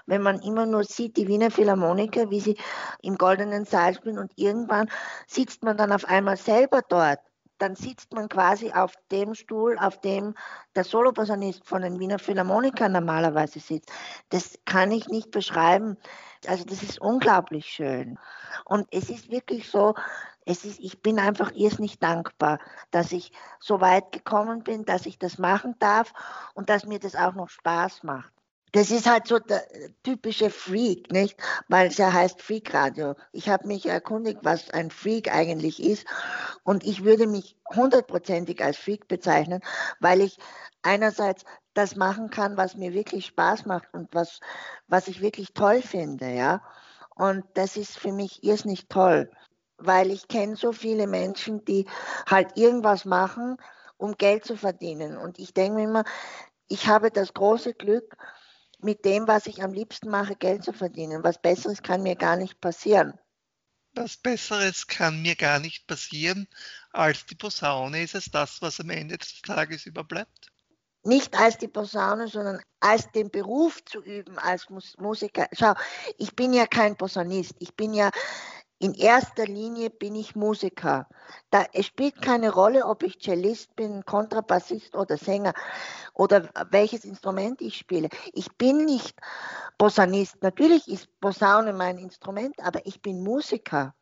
wenn 0.06 0.22
man 0.22 0.42
immer 0.42 0.66
nur 0.66 0.84
sieht, 0.84 1.18
die 1.18 1.28
Wiener 1.28 1.52
Philharmoniker, 1.52 2.30
wie 2.30 2.40
sie 2.40 2.58
im 3.02 3.18
goldenen 3.18 3.66
Saal 3.66 3.94
spielen 3.94 4.18
und 4.18 4.32
irgendwann 4.36 4.90
sitzt 5.28 5.64
man 5.64 5.78
dann 5.78 5.92
auf 5.92 6.06
einmal 6.06 6.38
selber 6.38 6.82
dort. 6.88 7.20
Dann 7.60 7.76
sitzt 7.76 8.14
man 8.14 8.30
quasi 8.30 8.72
auf 8.72 8.94
dem 9.12 9.36
Stuhl, 9.36 9.78
auf 9.78 10.00
dem 10.00 10.34
der 10.76 10.86
Soloposaunist 10.86 11.68
von 11.68 11.82
den 11.82 12.00
Wiener 12.00 12.18
Philharmonikern 12.18 12.94
normalerweise 12.94 13.60
sitzt. 13.60 13.92
Das 14.30 14.58
kann 14.64 14.92
ich 14.92 15.10
nicht 15.10 15.32
beschreiben. 15.32 15.98
Also 16.48 16.64
das 16.64 16.82
ist 16.84 17.02
unglaublich 17.02 17.66
schön. 17.66 18.18
Und 18.64 18.88
es 18.92 19.10
ist 19.10 19.30
wirklich 19.30 19.70
so, 19.70 19.94
es 20.50 20.66
ist, 20.66 20.80
ich 20.80 21.02
bin 21.02 21.20
einfach 21.20 21.52
irrsinnig 21.54 22.00
dankbar, 22.00 22.60
dass 22.90 23.12
ich 23.12 23.32
so 23.60 23.82
weit 23.82 24.12
gekommen 24.12 24.64
bin, 24.64 24.84
dass 24.84 25.06
ich 25.06 25.20
das 25.20 25.38
machen 25.38 25.76
darf 25.80 26.12
und 26.56 26.70
dass 26.70 26.86
mir 26.86 27.00
das 27.00 27.16
auch 27.16 27.36
noch 27.36 27.50
Spaß 27.50 28.04
macht. 28.04 28.34
Das 28.72 28.92
ist 28.92 29.10
halt 29.10 29.28
so 29.28 29.40
der 29.40 29.64
typische 30.04 30.50
Freak, 30.50 31.12
nicht? 31.12 31.40
Weil 31.68 31.88
es 31.88 31.98
ja 31.98 32.14
heißt 32.14 32.42
Freak 32.42 32.74
Radio. 32.74 33.16
Ich 33.32 33.50
habe 33.50 33.68
mich 33.68 33.88
erkundigt, 33.88 34.40
was 34.44 34.70
ein 34.72 34.92
Freak 34.92 35.34
eigentlich 35.34 35.82
ist. 35.82 36.06
Und 36.64 36.84
ich 36.84 37.04
würde 37.04 37.26
mich 37.26 37.58
hundertprozentig 37.76 38.64
als 38.64 38.78
Freak 38.78 39.08
bezeichnen, 39.08 39.62
weil 40.00 40.22
ich 40.22 40.38
einerseits 40.84 41.46
das 41.74 41.96
machen 41.96 42.30
kann, 42.30 42.58
was 42.58 42.76
mir 42.76 42.94
wirklich 42.94 43.26
Spaß 43.28 43.66
macht 43.66 43.92
und 43.94 44.14
was, 44.14 44.40
was 44.88 45.08
ich 45.08 45.22
wirklich 45.22 45.54
toll 45.54 45.82
finde, 45.82 46.32
ja. 46.32 46.62
Und 47.16 47.46
das 47.56 47.76
ist 47.76 47.98
für 47.98 48.12
mich 48.12 48.44
irrsinnig 48.44 48.88
toll. 48.88 49.32
Weil 49.80 50.12
ich 50.12 50.28
kenne 50.28 50.56
so 50.56 50.72
viele 50.72 51.08
Menschen, 51.08 51.66
die 51.66 51.86
halt 52.30 52.58
irgendwas 52.58 53.06
machen, 53.06 53.58
um 53.98 54.18
Geld 54.18 54.46
zu 54.46 54.56
verdienen. 54.56 55.18
Und 55.18 55.40
ich 55.40 55.54
denke 55.54 55.78
mir 55.80 55.84
immer, 55.86 56.04
ich 56.68 56.88
habe 56.88 57.12
das 57.12 57.34
große 57.34 57.74
Glück, 57.74 58.16
mit 58.82 59.06
dem, 59.06 59.28
was 59.28 59.46
ich 59.48 59.62
am 59.62 59.74
liebsten 59.74 60.10
mache, 60.10 60.36
Geld 60.36 60.64
zu 60.64 60.74
verdienen. 60.74 61.24
Was 61.24 61.42
Besseres 61.42 61.84
kann 61.84 62.02
mir 62.02 62.16
gar 62.16 62.38
nicht 62.38 62.62
passieren. 62.62 63.20
Was 63.94 64.18
Besseres 64.18 64.88
kann 64.88 65.22
mir 65.22 65.36
gar 65.36 65.60
nicht 65.60 65.88
passieren 65.88 66.48
als 66.92 67.26
die 67.26 67.36
Posaune. 67.36 68.04
Ist 68.04 68.16
es 68.16 68.26
das, 68.32 68.62
was 68.62 68.80
am 68.80 68.90
Ende 68.90 69.18
des 69.18 69.42
Tages 69.42 69.86
überbleibt? 69.86 70.52
Nicht 71.04 71.38
als 71.38 71.58
die 71.58 71.68
Posaune, 71.68 72.28
sondern 72.28 72.62
als 72.80 73.12
den 73.12 73.32
Beruf 73.32 73.84
zu 73.86 74.02
üben 74.04 74.38
als 74.38 74.68
Musiker. 74.98 75.48
Schau, 75.54 75.74
ich 76.18 76.36
bin 76.36 76.54
ja 76.54 76.68
kein 76.68 76.98
Posaunist. 76.98 77.56
Ich 77.60 77.74
bin 77.76 77.94
ja 77.94 78.12
in 78.80 78.94
erster 78.94 79.46
Linie 79.46 79.90
bin 79.90 80.16
ich 80.16 80.36
Musiker. 80.36 81.08
Da, 81.52 81.66
es 81.74 81.86
spielt 81.86 82.22
keine 82.22 82.52
Rolle, 82.52 82.86
ob 82.86 83.04
ich 83.04 83.20
Cellist 83.20 83.76
bin, 83.76 84.06
Kontrabassist 84.06 84.96
oder 84.96 85.18
Sänger 85.18 85.54
oder 86.14 86.50
welches 86.72 87.04
Instrument 87.04 87.62
ich 87.62 87.76
spiele. 87.76 88.08
Ich 88.34 88.52
bin 88.58 88.86
nicht 88.86 89.20
Posaunist. 89.78 90.42
Natürlich 90.42 90.88
ist 90.88 91.08
Posaune 91.20 91.74
mein 91.74 91.98
Instrument, 91.98 92.56
aber 92.60 92.86
ich 92.86 93.02
bin 93.02 93.22
Musiker. 93.22 93.94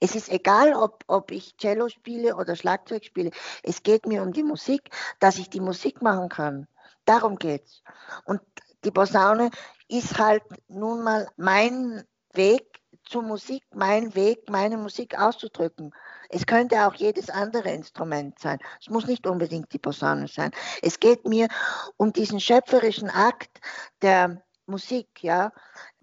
Es 0.00 0.14
ist 0.14 0.28
egal, 0.28 0.74
ob, 0.74 1.02
ob 1.06 1.30
ich 1.30 1.56
Cello 1.56 1.88
spiele 1.88 2.36
oder 2.36 2.56
Schlagzeug 2.56 3.04
spiele. 3.04 3.30
Es 3.62 3.82
geht 3.82 4.06
mir 4.06 4.22
um 4.22 4.32
die 4.32 4.42
Musik, 4.42 4.90
dass 5.18 5.38
ich 5.38 5.48
die 5.48 5.60
Musik 5.60 6.02
machen 6.02 6.28
kann. 6.28 6.68
Darum 7.06 7.36
geht's. 7.36 7.82
Und 8.24 8.40
die 8.84 8.90
Posaune 8.90 9.50
ist 9.88 10.18
halt 10.18 10.42
nun 10.68 11.02
mal 11.02 11.26
mein 11.36 12.04
Weg 12.34 12.83
zur 13.04 13.22
Musik, 13.22 13.62
mein 13.74 14.14
Weg, 14.14 14.48
meine 14.48 14.76
Musik 14.76 15.18
auszudrücken. 15.18 15.92
Es 16.28 16.46
könnte 16.46 16.86
auch 16.86 16.94
jedes 16.94 17.30
andere 17.30 17.70
Instrument 17.70 18.38
sein. 18.38 18.58
Es 18.80 18.88
muss 18.88 19.06
nicht 19.06 19.26
unbedingt 19.26 19.72
die 19.72 19.78
Posaune 19.78 20.28
sein. 20.28 20.50
Es 20.82 21.00
geht 21.00 21.26
mir 21.26 21.48
um 21.96 22.12
diesen 22.12 22.40
schöpferischen 22.40 23.10
Akt 23.10 23.60
der 24.02 24.42
Musik, 24.66 25.22
ja. 25.22 25.52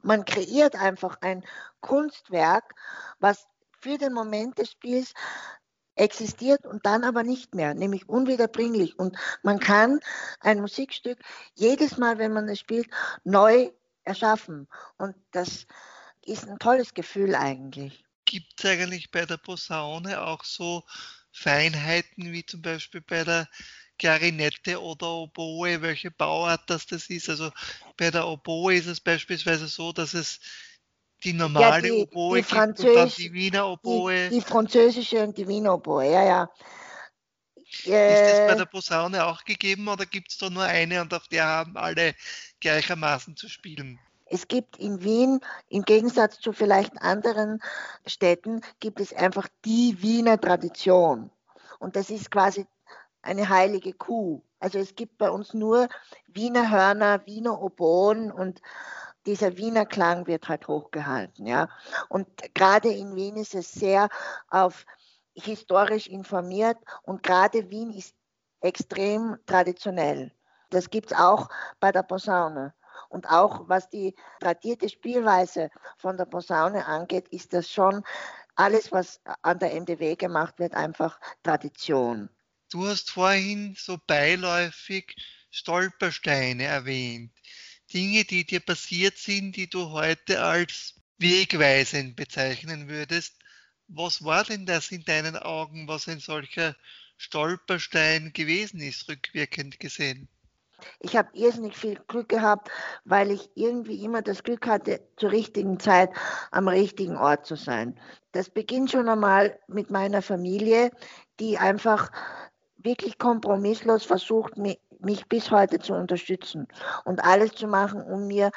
Man 0.04 0.26
kreiert 0.26 0.76
einfach 0.76 1.18
ein 1.22 1.44
Kunstwerk, 1.80 2.74
was 3.20 3.48
für 3.80 3.98
den 3.98 4.14
Moment 4.14 4.58
des 4.58 4.72
Spiels 4.72 5.14
existiert 5.96 6.66
und 6.66 6.86
dann 6.86 7.04
aber 7.04 7.24
nicht 7.24 7.54
mehr, 7.54 7.74
nämlich 7.74 8.08
unwiederbringlich. 8.08 8.98
Und 8.98 9.18
man 9.44 9.60
kann 9.60 10.00
ein 10.40 10.62
Musikstück 10.62 11.20
jedes 11.56 11.98
Mal, 11.98 12.18
wenn 12.18 12.34
man 12.34 12.48
es 12.48 12.60
spielt, 12.60 12.88
neu 13.24 13.72
erschaffen. 14.04 14.68
Und 14.98 15.16
das 15.32 15.68
ist 16.26 16.48
ein 16.48 16.60
tolles 16.60 16.94
Gefühl 16.94 17.36
eigentlich. 17.36 18.04
Gibt 18.26 18.54
es 18.58 18.66
eigentlich 18.66 19.12
bei 19.12 19.26
der 19.26 19.38
Posaune 19.38 20.22
auch 20.22 20.44
so 20.44 20.84
Feinheiten 21.32 22.32
wie 22.32 22.46
zum 22.46 22.62
Beispiel 22.62 23.02
bei 23.02 23.24
der 23.24 23.48
Klarinette 23.98 24.82
oder 24.82 25.08
Oboe, 25.08 25.82
welche 25.82 26.12
Bauart 26.12 26.70
das 26.70 26.86
das 26.88 27.10
ist? 27.10 27.30
Also 27.30 27.52
bei 27.98 28.12
der 28.12 28.28
Oboe 28.28 28.76
ist 28.76 28.88
es 28.88 29.00
beispielsweise 29.00 29.68
so, 29.68 29.92
dass 29.92 30.14
es 30.14 30.40
die 31.24 31.34
normale 31.34 31.88
ja, 31.88 31.94
die, 31.94 32.02
Oboe 32.02 32.42
die 32.42 32.48
gibt 32.48 32.80
und 32.80 32.96
dann 32.96 33.10
die 33.10 33.34
Wiener 33.34 33.68
Oboe. 33.68 34.30
Die, 34.30 34.36
die, 34.36 34.42
französische 34.42 35.24
und 35.24 35.38
die 35.38 35.48
Wiener 35.48 35.76
Oboe, 35.76 36.12
ja, 36.12 36.24
ja. 36.24 36.50
Ist 37.56 37.86
das 37.86 38.40
bei 38.48 38.54
äh, 38.54 38.58
der 38.58 38.66
Posaune 38.66 39.26
auch 39.26 39.44
gegeben 39.44 39.88
oder 39.88 40.06
gibt 40.06 40.32
es 40.32 40.38
da 40.38 40.50
nur 40.50 40.64
eine 40.64 41.02
und 41.02 41.14
auf 41.14 41.28
der 41.28 41.46
haben 41.46 41.78
alle 41.78 42.16
gleichermaßen 42.60 43.38
zu 43.38 43.48
spielen? 43.48 44.00
Es 44.34 44.48
gibt 44.48 44.78
in 44.78 45.04
Wien, 45.04 45.42
im 45.68 45.84
Gegensatz 45.84 46.40
zu 46.40 46.54
vielleicht 46.54 47.02
anderen 47.02 47.62
Städten, 48.06 48.62
gibt 48.80 49.02
es 49.02 49.14
einfach 49.14 49.50
die 49.66 50.02
Wiener 50.02 50.40
Tradition. 50.40 51.30
Und 51.80 51.98
das 51.98 52.10
ist 52.10 52.32
quasi 52.32 52.66
eine 53.22 53.50
heilige 53.50 53.92
Kuh. 53.92 54.42
Also 54.58 54.80
es 54.80 54.96
gibt 54.96 55.18
bei 55.18 55.30
uns 55.30 55.54
nur 55.54 55.90
Wiener 56.28 56.72
Hörner, 56.72 57.26
Wiener 57.26 57.62
Oboen 57.62 58.32
und 58.32 58.62
dieser 59.26 59.58
Wiener 59.58 59.86
Klang 59.86 60.28
wird 60.28 60.48
halt 60.48 60.66
hochgehalten. 60.66 61.46
Ja. 61.46 61.68
Und 62.08 62.28
gerade 62.54 62.88
in 62.88 63.16
Wien 63.16 63.36
ist 63.36 63.54
es 63.54 63.74
sehr 63.74 64.08
auf 64.48 64.86
historisch 65.34 66.08
informiert 66.08 66.78
und 67.04 67.22
gerade 67.22 67.70
Wien 67.70 67.92
ist 67.92 68.16
extrem 68.62 69.38
traditionell. 69.46 70.32
Das 70.70 70.90
gibt 70.90 71.12
es 71.12 71.18
auch 71.18 71.50
bei 71.82 71.92
der 71.92 72.04
Posaune. 72.04 72.74
Und 73.12 73.28
auch 73.28 73.68
was 73.68 73.90
die 73.90 74.16
tradierte 74.40 74.88
Spielweise 74.88 75.70
von 75.98 76.16
der 76.16 76.26
Posaune 76.26 76.86
angeht, 76.86 77.28
ist 77.30 77.54
das 77.54 77.70
schon 77.70 78.04
alles, 78.56 78.92
was 78.92 79.20
an 79.42 79.60
der 79.60 79.74
MDW 79.74 80.16
gemacht 80.16 80.60
wird, 80.60 80.74
einfach 80.74 81.20
Tradition. 81.44 82.30
Du 82.72 82.88
hast 82.88 83.12
vorhin 83.12 83.76
so 83.78 83.98
beiläufig 84.08 85.14
Stolpersteine 85.50 86.64
erwähnt. 86.64 87.34
Dinge, 87.94 88.24
die 88.24 88.46
dir 88.46 88.62
passiert 88.62 89.18
sind, 89.18 89.58
die 89.58 89.70
du 89.70 89.90
heute 89.90 90.42
als 90.42 90.96
wegweisend 91.18 92.16
bezeichnen 92.16 92.88
würdest. 92.88 93.36
Was 93.90 94.24
war 94.24 94.46
denn 94.46 94.66
das 94.66 94.90
in 94.92 95.04
deinen 95.04 95.36
Augen, 95.36 95.90
was 95.90 96.08
ein 96.08 96.22
solcher 96.22 96.78
Stolperstein 97.18 98.32
gewesen 98.32 98.80
ist, 98.80 99.10
rückwirkend 99.10 99.82
gesehen? 99.82 100.30
Ich 101.00 101.16
habe 101.16 101.30
irrsinnig 101.34 101.78
viel 101.78 102.00
Glück 102.08 102.30
gehabt, 102.30 102.70
weil 103.06 103.32
ich 103.32 103.50
irgendwie 103.56 104.04
immer 104.04 104.22
das 104.22 104.44
Glück 104.44 104.68
hatte, 104.68 105.02
zur 105.18 105.32
richtigen 105.32 105.80
Zeit 105.80 106.12
am 106.52 106.68
richtigen 106.68 107.18
Ort 107.18 107.46
zu 107.46 107.56
sein. 107.56 108.00
Das 108.32 108.50
beginnt 108.50 108.92
schon 108.92 109.10
einmal 109.10 109.60
mit 109.68 109.92
meiner 109.92 110.22
Familie, 110.22 110.92
die 111.40 111.58
einfach 111.58 112.12
wirklich 112.78 113.18
kompromisslos 113.18 114.06
versucht, 114.06 114.58
mich, 114.58 114.80
bis 115.28 115.52
heute 115.52 115.80
zu 115.80 115.94
unterstützen 115.94 116.68
und 117.06 117.24
alles 117.24 117.54
zu 117.54 117.68
machen, 117.68 118.02
um 118.02 118.28
mir 118.28 118.52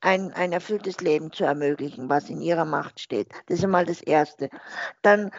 ein, 0.00 0.32
ein 0.32 0.52
erfülltes 0.52 1.00
Leben 1.00 1.32
zu 1.32 1.44
ermöglichen, 1.44 2.08
was 2.08 2.28
in 2.28 2.40
ihrer 2.40 2.64
Macht 2.64 3.00
steht. 3.00 3.28
Das 3.46 3.58
ist 3.58 3.64
einmal 3.64 3.86
das 3.86 4.00
Erste. 4.00 4.48
Dann 5.02 5.30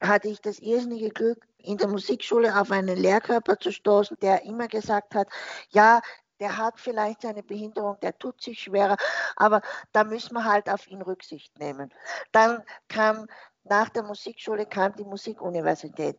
hatte 0.00 0.28
ich 0.28 0.40
das 0.40 0.58
irrsinnige 0.58 1.10
Glück, 1.10 1.46
in 1.58 1.76
der 1.76 1.88
Musikschule 1.88 2.58
auf 2.58 2.70
einen 2.70 2.96
Lehrkörper 2.96 3.58
zu 3.58 3.70
stoßen, 3.70 4.16
der 4.22 4.44
immer 4.44 4.68
gesagt 4.68 5.14
hat, 5.14 5.28
ja, 5.70 6.00
der 6.40 6.56
hat 6.56 6.80
vielleicht 6.80 7.22
seine 7.22 7.42
Behinderung, 7.42 7.98
der 8.00 8.18
tut 8.18 8.40
sich 8.42 8.60
schwerer, 8.62 8.96
aber 9.36 9.60
da 9.92 10.04
müssen 10.04 10.34
wir 10.34 10.44
halt 10.44 10.70
auf 10.70 10.86
ihn 10.88 11.02
Rücksicht 11.02 11.58
nehmen. 11.58 11.92
Dann 12.32 12.62
kam 12.88 13.26
nach 13.64 13.90
der 13.90 14.02
Musikschule 14.02 14.64
kam 14.64 14.94
die 14.96 15.04
Musikuniversität, 15.04 16.18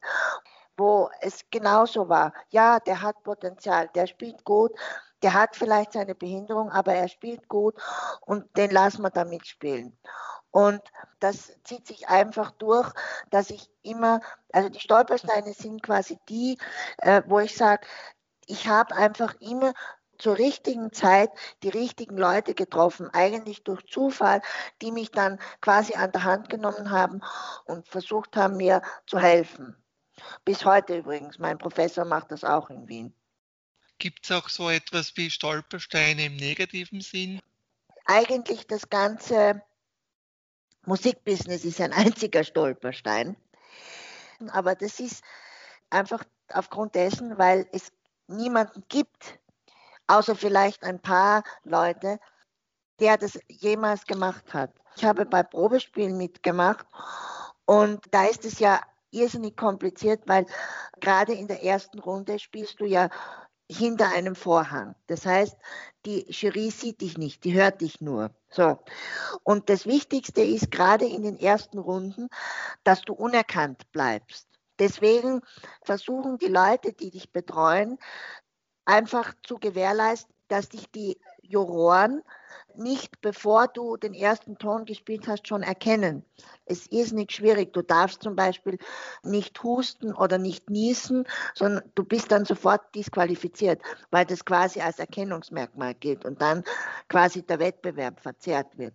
wo 0.78 1.10
es 1.22 1.44
genauso 1.50 2.08
war. 2.08 2.34
Ja, 2.50 2.80
der 2.80 3.02
hat 3.02 3.24
Potenzial, 3.24 3.90
der 3.96 4.06
spielt 4.06 4.44
gut, 4.44 4.72
der 5.24 5.34
hat 5.34 5.56
vielleicht 5.56 5.94
seine 5.94 6.16
Behinderung, 6.16 6.70
aber 6.70 6.94
er 6.94 7.08
spielt 7.08 7.48
gut 7.48 7.76
und 8.22 8.56
den 8.58 8.72
lassen 8.72 9.02
wir 9.02 9.10
da 9.10 9.26
mitspielen. 9.26 9.98
Und 10.52 10.82
das 11.20 11.54
zieht 11.64 11.88
sich 11.88 12.10
einfach 12.10 12.52
durch, 12.52 12.92
dass 13.30 13.50
ich 13.50 13.70
immer, 13.84 14.20
also 14.52 14.70
die 14.70 14.80
Stolpersteine 14.80 15.54
sind 15.54 15.82
quasi 15.82 16.20
die, 16.28 16.58
äh, 16.98 17.24
wo 17.26 17.40
ich 17.40 17.56
sage, 17.56 17.88
ich 18.46 18.68
habe 18.68 18.96
einfach 18.96 19.34
immer 19.40 19.74
zur 20.18 20.38
richtigen 20.38 20.92
Zeit 20.92 21.32
die 21.64 21.70
richtigen 21.70 22.18
Leute 22.18 22.54
getroffen, 22.54 23.10
eigentlich 23.12 23.64
durch 23.64 23.84
Zufall, 23.88 24.42
die 24.82 24.92
mich 24.92 25.12
dann 25.12 25.40
quasi 25.62 25.96
an 25.96 26.12
der 26.12 26.24
Hand 26.24 26.50
genommen 26.50 26.92
haben 26.92 27.22
und 27.66 27.88
versucht 27.88 28.36
haben, 28.36 28.58
mir 28.58 28.82
zu 29.08 29.20
helfen. 29.20 29.76
Bis 30.46 30.66
heute 30.66 31.00
übrigens, 31.00 31.40
mein 31.40 31.58
Professor 31.58 32.06
macht 32.06 32.32
das 32.32 32.44
auch 32.44 32.70
in 32.70 32.88
Wien. 32.88 33.16
Gibt 33.98 34.26
es 34.26 34.32
auch 34.32 34.50
so 34.50 34.70
etwas 34.70 35.16
wie 35.18 35.30
Stolpersteine 35.30 36.26
im 36.26 36.36
negativen 36.36 37.02
Sinn? 37.02 37.40
Eigentlich 38.06 38.68
das 38.68 38.90
ganze 38.90 39.64
Musikbusiness 40.86 41.66
ist 41.66 41.82
ein 41.82 41.94
einziger 41.94 42.44
Stolperstein. 42.44 43.36
Aber 44.52 44.76
das 44.76 45.00
ist 45.00 45.24
einfach 45.90 46.24
aufgrund 46.50 46.96
dessen, 46.96 47.38
weil 47.38 47.68
es 47.72 47.92
niemanden 48.28 48.84
gibt, 48.90 49.40
außer 50.08 50.36
vielleicht 50.36 50.84
ein 50.84 51.00
paar 51.00 51.44
Leute, 51.64 52.20
der 53.00 53.18
das 53.18 53.40
jemals 53.48 54.06
gemacht 54.06 54.54
hat. 54.54 54.72
Ich 54.96 55.06
habe 55.06 55.26
bei 55.26 55.44
Probespielen 55.44 56.18
mitgemacht 56.18 56.86
und 57.66 58.04
da 58.12 58.26
ist 58.26 58.46
es 58.46 58.60
ja 58.60 58.82
irrsinnig 59.12 59.56
kompliziert, 59.58 60.24
weil 60.28 60.46
gerade 61.00 61.34
in 61.34 61.48
der 61.48 61.64
ersten 61.64 62.00
Runde 62.00 62.40
spielst 62.40 62.80
du 62.80 62.86
ja 62.86 63.10
hinter 63.72 64.10
einem 64.10 64.36
Vorhang. 64.36 64.96
Das 65.08 65.26
heißt, 65.26 65.58
die 66.06 66.26
Jury 66.30 66.72
sieht 66.72 67.02
dich 67.02 67.18
nicht, 67.18 67.44
die 67.44 67.54
hört 67.54 67.82
dich 67.82 68.02
nur. 68.02 68.32
So. 68.50 68.80
Und 69.44 69.70
das 69.70 69.86
Wichtigste 69.86 70.42
ist 70.42 70.72
gerade 70.72 71.06
in 71.06 71.24
den 71.24 71.40
ersten 71.40 71.78
Runden, 71.78 72.28
dass 72.84 73.02
du 73.02 73.14
unerkannt 73.14 73.92
bleibst. 73.92 74.48
Deswegen 74.80 75.42
versuchen 75.84 76.38
die 76.38 76.48
Leute, 76.48 76.92
die 76.94 77.12
dich 77.12 77.32
betreuen, 77.32 77.98
einfach 78.86 79.34
zu 79.44 79.58
gewährleisten, 79.58 80.34
dass 80.48 80.70
dich 80.70 80.90
die 80.92 81.20
Juroren 81.42 82.24
nicht, 82.76 83.22
bevor 83.22 83.68
du 83.68 83.98
den 83.98 84.14
ersten 84.14 84.58
Ton 84.58 84.86
gespielt 84.86 85.28
hast, 85.28 85.48
schon 85.48 85.64
erkennen. 85.64 86.24
Es 86.66 86.88
ist 86.88 87.14
nicht 87.14 87.34
schwierig. 87.34 87.74
Du 87.74 87.82
darfst 87.82 88.24
zum 88.24 88.36
Beispiel 88.36 88.78
nicht 89.24 89.62
husten 89.64 90.14
oder 90.14 90.38
nicht 90.38 90.70
niesen, 90.70 91.28
sondern 91.54 91.84
du 91.96 92.04
bist 92.04 92.32
dann 92.32 92.46
sofort 92.46 92.96
disqualifiziert, 92.96 93.82
weil 94.10 94.26
das 94.26 94.46
quasi 94.46 94.82
als 94.82 95.00
Erkennungsmerkmal 95.00 95.94
gilt 95.96 96.26
und 96.26 96.42
dann 96.42 96.64
quasi 97.10 97.44
der 97.44 97.60
Wettbewerb 97.60 98.22
verzerrt 98.22 98.78
wird. 98.78 98.94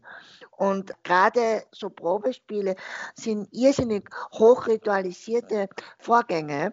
Und 0.50 0.92
gerade 1.04 1.64
so 1.70 1.90
Probespiele 1.90 2.76
sind 3.14 3.48
irrsinnig 3.52 4.08
hochritualisierte 4.32 5.68
Vorgänge 5.98 6.72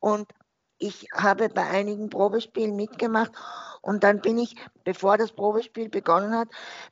und 0.00 0.28
ich 0.84 1.08
habe 1.14 1.48
bei 1.48 1.66
einigen 1.66 2.10
Probespielen 2.10 2.76
mitgemacht 2.76 3.32
und 3.80 4.04
dann 4.04 4.20
bin 4.20 4.38
ich, 4.38 4.54
bevor 4.84 5.16
das 5.16 5.32
Probespiel 5.32 5.88
begonnen 5.88 6.36
hat, 6.36 6.48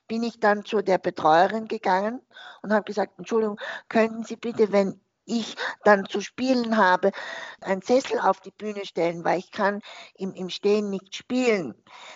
bin 0.08 0.22
ich 0.22 0.40
dann 0.40 0.64
zu 0.64 0.80
der 0.80 0.96
Betreuerin 0.96 1.68
gegangen 1.68 2.22
und 2.62 2.72
habe 2.72 2.84
gesagt, 2.84 3.18
Entschuldigung, 3.18 3.61
könnten 3.90 4.25
Sie 4.25 4.37
bitte, 4.37 4.72
wenn 4.72 4.99
ich 5.26 5.56
dann 5.84 6.06
zu 6.06 6.22
spielen 6.22 6.78
habe, 6.78 7.12
einen 7.61 7.82
Sessel 7.82 8.18
auf 8.18 8.40
die 8.40 8.50
Bühne 8.50 8.87
stellen, 8.87 9.25
weil 9.25 9.38
ich 9.38 9.50
kann 9.52 9.80
im, 10.14 10.32
im 10.34 10.49
Stehen 10.49 10.88
nicht 10.88 11.14
spielen. 11.14 11.75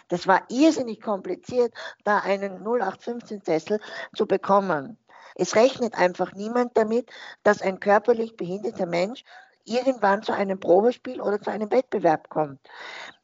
Das 0.09 0.27
war 0.27 0.45
irrsinnig 0.49 1.03
kompliziert, 1.03 1.75
da 2.05 2.19
einen 2.19 2.65
0815-Sessel 2.65 3.81
zu 4.15 4.27
bekommen. 4.27 4.99
Es 5.35 5.55
rechnet 5.55 5.95
einfach 5.95 6.33
niemand 6.33 6.77
damit, 6.77 7.11
dass 7.43 7.61
ein 7.61 7.79
körperlich 7.81 8.37
behinderter 8.37 8.87
Mensch 8.87 9.23
irgendwann 9.67 10.23
zu 10.23 10.33
einem 10.33 10.59
Probespiel 10.59 11.21
oder 11.21 11.41
zu 11.41 11.51
einem 11.51 11.71
Wettbewerb 11.71 12.29
kommt. 12.31 12.61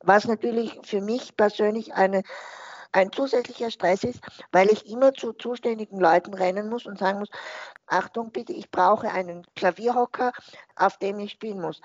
Was 0.00 0.26
natürlich 0.26 0.78
für 0.82 1.00
mich 1.00 1.37
persönlich 1.37 1.94
eine, 1.94 2.22
ein 2.92 3.12
zusätzlicher 3.12 3.70
Stress 3.70 4.04
ist, 4.04 4.20
weil 4.50 4.70
ich 4.70 4.87
immer 4.90 5.14
zu 5.14 5.32
zuständigen 5.32 5.99
Leuten 5.99 6.34
rennen 6.34 6.68
muss 6.68 6.87
und 6.87 6.99
sagen 6.99 7.20
muss, 7.20 7.30
Achtung 7.87 8.32
bitte, 8.32 8.52
ich 8.52 8.70
brauche 8.70 9.11
einen 9.11 9.46
Klavierhocker, 9.54 10.32
auf 10.76 10.99
dem 10.99 11.18
ich 11.20 11.32
spielen 11.32 11.61
muss. 11.61 11.80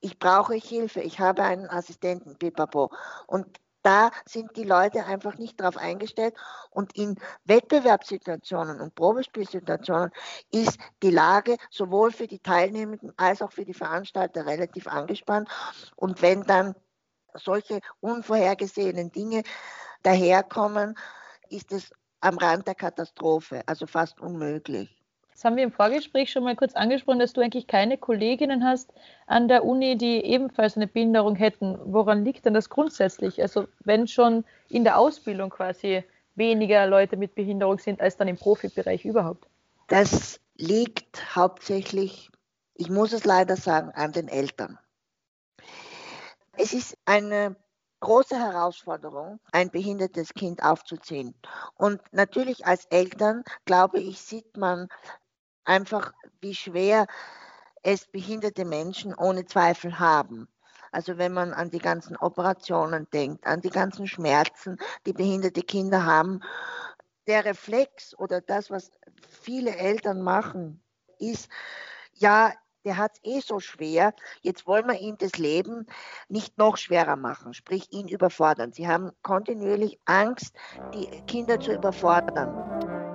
Ich 0.00 0.18
brauche 0.18 0.54
Hilfe, 0.54 1.00
ich 1.00 1.20
habe 1.20 1.42
einen 1.42 1.68
Assistenten, 1.68 2.36
pipapo. 2.36 2.90
Und 3.26 3.60
da 3.82 4.10
sind 4.26 4.56
die 4.56 4.64
Leute 4.64 5.04
einfach 5.04 5.38
nicht 5.38 5.60
darauf 5.60 5.76
eingestellt. 5.76 6.34
Und 6.70 6.96
in 6.96 7.16
Wettbewerbssituationen 7.44 8.80
und 8.80 8.94
Probespielsituationen 8.94 10.10
ist 10.50 10.78
die 11.02 11.10
Lage 11.10 11.56
sowohl 11.70 12.12
für 12.12 12.26
die 12.26 12.40
Teilnehmenden 12.40 13.12
als 13.16 13.42
auch 13.42 13.52
für 13.52 13.64
die 13.64 13.74
Veranstalter 13.74 14.46
relativ 14.46 14.86
angespannt. 14.86 15.48
Und 15.96 16.22
wenn 16.22 16.44
dann 16.44 16.74
solche 17.34 17.80
unvorhergesehenen 18.00 19.12
Dinge 19.12 19.42
daherkommen, 20.02 20.96
ist 21.48 21.72
es 21.72 21.90
am 22.20 22.38
Rand 22.38 22.66
der 22.66 22.74
Katastrophe, 22.74 23.62
also 23.66 23.86
fast 23.86 24.20
unmöglich. 24.20 24.99
Das 25.40 25.46
haben 25.46 25.56
wir 25.56 25.64
im 25.64 25.72
Vorgespräch 25.72 26.30
schon 26.30 26.44
mal 26.44 26.54
kurz 26.54 26.74
angesprochen, 26.74 27.18
dass 27.18 27.32
du 27.32 27.40
eigentlich 27.40 27.66
keine 27.66 27.96
Kolleginnen 27.96 28.62
hast 28.62 28.92
an 29.26 29.48
der 29.48 29.64
Uni, 29.64 29.96
die 29.96 30.22
ebenfalls 30.22 30.76
eine 30.76 30.86
Behinderung 30.86 31.34
hätten. 31.34 31.78
Woran 31.82 32.26
liegt 32.26 32.44
denn 32.44 32.52
das 32.52 32.68
grundsätzlich? 32.68 33.40
Also 33.40 33.66
wenn 33.82 34.06
schon 34.06 34.44
in 34.68 34.84
der 34.84 34.98
Ausbildung 34.98 35.48
quasi 35.48 36.04
weniger 36.34 36.86
Leute 36.86 37.16
mit 37.16 37.34
Behinderung 37.34 37.78
sind 37.78 38.02
als 38.02 38.18
dann 38.18 38.28
im 38.28 38.36
Profibereich 38.36 39.06
überhaupt? 39.06 39.48
Das 39.86 40.40
liegt 40.56 41.34
hauptsächlich, 41.34 42.30
ich 42.74 42.90
muss 42.90 43.14
es 43.14 43.24
leider 43.24 43.56
sagen, 43.56 43.92
an 43.92 44.12
den 44.12 44.28
Eltern. 44.28 44.78
Es 46.58 46.74
ist 46.74 46.98
eine 47.06 47.56
große 48.00 48.38
Herausforderung, 48.38 49.40
ein 49.52 49.70
behindertes 49.70 50.34
Kind 50.34 50.62
aufzuziehen. 50.62 51.34
Und 51.76 51.98
natürlich 52.12 52.66
als 52.66 52.84
Eltern, 52.86 53.42
glaube 53.64 54.00
ich, 54.00 54.20
sieht 54.20 54.58
man 54.58 54.88
einfach, 55.70 56.12
wie 56.40 56.54
schwer 56.54 57.06
es 57.82 58.06
behinderte 58.06 58.64
Menschen 58.64 59.14
ohne 59.14 59.46
Zweifel 59.46 59.98
haben. 59.98 60.48
Also 60.92 61.16
wenn 61.16 61.32
man 61.32 61.52
an 61.52 61.70
die 61.70 61.78
ganzen 61.78 62.16
Operationen 62.16 63.08
denkt, 63.12 63.46
an 63.46 63.60
die 63.60 63.70
ganzen 63.70 64.08
Schmerzen, 64.08 64.76
die 65.06 65.12
behinderte 65.12 65.62
Kinder 65.62 66.04
haben, 66.04 66.40
der 67.28 67.44
Reflex 67.44 68.18
oder 68.18 68.40
das, 68.40 68.70
was 68.70 68.90
viele 69.28 69.76
Eltern 69.76 70.20
machen, 70.22 70.82
ist, 71.20 71.48
ja, 72.14 72.52
der 72.84 72.96
hat 72.96 73.12
es 73.22 73.30
eh 73.30 73.40
so 73.40 73.60
schwer, 73.60 74.14
jetzt 74.40 74.66
wollen 74.66 74.88
wir 74.88 74.98
ihm 74.98 75.16
das 75.18 75.36
Leben 75.36 75.86
nicht 76.28 76.58
noch 76.58 76.76
schwerer 76.78 77.16
machen, 77.16 77.54
sprich 77.54 77.92
ihn 77.92 78.08
überfordern. 78.08 78.72
Sie 78.72 78.88
haben 78.88 79.12
kontinuierlich 79.22 80.00
Angst, 80.06 80.56
die 80.92 81.06
Kinder 81.26 81.60
zu 81.60 81.72
überfordern. 81.72 83.09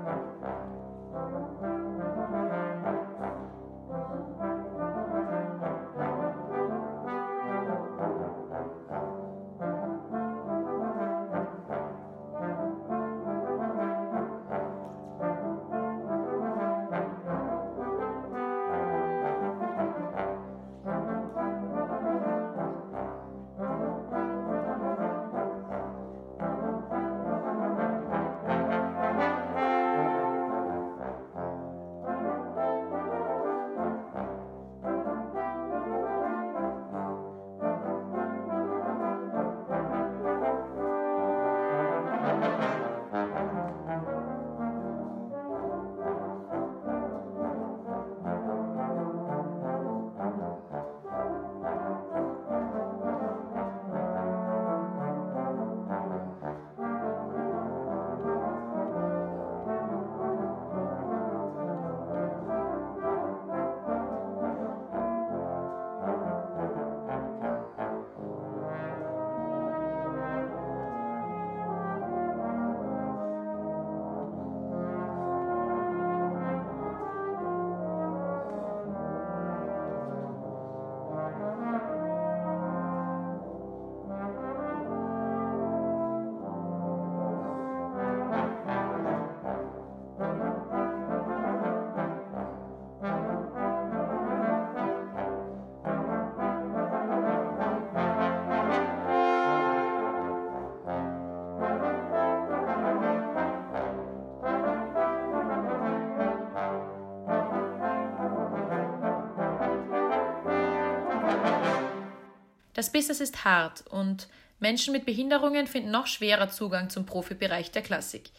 Das 112.75 112.91
Business 112.91 113.21
ist 113.21 113.45
hart 113.45 113.87
und 113.87 114.27
Menschen 114.59 114.91
mit 114.91 115.05
Behinderungen 115.05 115.65
finden 115.65 115.91
noch 115.91 116.07
schwerer 116.07 116.49
Zugang 116.49 116.89
zum 116.89 117.05
Profibereich 117.05 117.71
der 117.71 117.81
Klassik. 117.81 118.29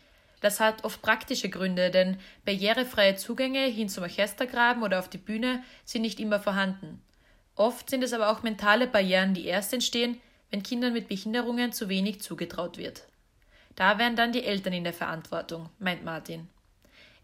Das 0.40 0.61
hat 0.61 0.85
oft 0.85 1.01
praktische 1.01 1.49
Gründe, 1.49 1.90
denn 1.90 2.18
barrierefreie 2.44 3.16
Zugänge 3.16 3.64
hin 3.64 3.88
zum 3.88 4.03
Orchestergraben 4.05 4.83
oder 4.83 4.99
auf 4.99 5.09
die 5.09 5.18
Bühne 5.18 5.64
sind 5.87 6.03
nicht 6.03 6.20
immer 6.20 6.38
vorhanden. 6.38 7.03
Oft 7.55 7.88
sind 7.88 8.05
es 8.05 8.12
aber 8.12 8.31
auch 8.31 8.42
mentale 8.42 8.87
Barrieren, 8.87 9.33
die 9.33 9.46
erst 9.46 9.72
entstehen, 9.72 10.20
wenn 10.51 10.62
Kindern 10.62 10.92
mit 10.92 11.09
Behinderungen 11.09 11.72
zu 11.72 11.88
wenig 11.88 12.20
zugetraut 12.20 12.77
wird. 12.77 13.05
Da 13.75 13.99
wären 13.99 14.16
dann 14.16 14.33
die 14.33 14.44
Eltern 14.44 14.75
in 14.75 14.85
der 14.85 14.92
Verantwortung, 14.92 15.70
meint 15.79 16.05
Martin. 16.05 16.49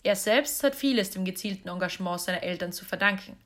Er 0.03 0.16
selbst 0.16 0.64
hat 0.64 0.75
vieles 0.75 1.11
dem 1.11 1.27
gezielten 1.27 1.68
Engagement 1.68 2.22
seiner 2.22 2.42
Eltern 2.42 2.72
zu 2.72 2.87
verdanken. 2.87 3.37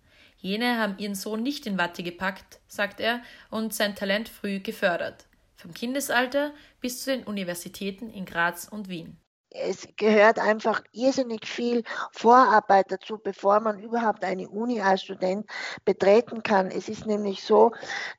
Jene 0.46 0.78
haben 0.78 0.96
ihren 0.98 1.16
Sohn 1.16 1.42
nicht 1.42 1.66
in 1.66 1.76
Watte 1.76 2.04
gepackt, 2.04 2.60
sagt 2.68 3.00
er, 3.00 3.20
und 3.50 3.74
sein 3.74 3.96
Talent 3.96 4.28
früh 4.28 4.60
gefördert. 4.60 5.26
Vom 5.56 5.74
Kindesalter 5.74 6.52
bis 6.80 7.02
zu 7.02 7.10
den 7.10 7.24
Universitäten 7.24 8.10
in 8.10 8.26
Graz 8.26 8.68
und 8.68 8.88
Wien. 8.88 9.18
es 9.50 9.88
gehört 9.96 10.38
einfach 10.38 10.82
irrsinnig 10.92 11.46
viel 11.48 11.82
Vorarbeit 12.12 12.92
dazu, 12.92 13.18
bevor 13.18 13.58
man 13.58 13.80
überhaupt 13.80 14.22
eine 14.22 14.48
Uni 14.48 14.80
als 14.80 15.02
Student 15.02 15.50
betreten 15.84 16.44
kann. 16.44 16.70
Es 16.70 16.88
ist 16.88 17.06
nämlich 17.06 17.42
so, 17.42 17.72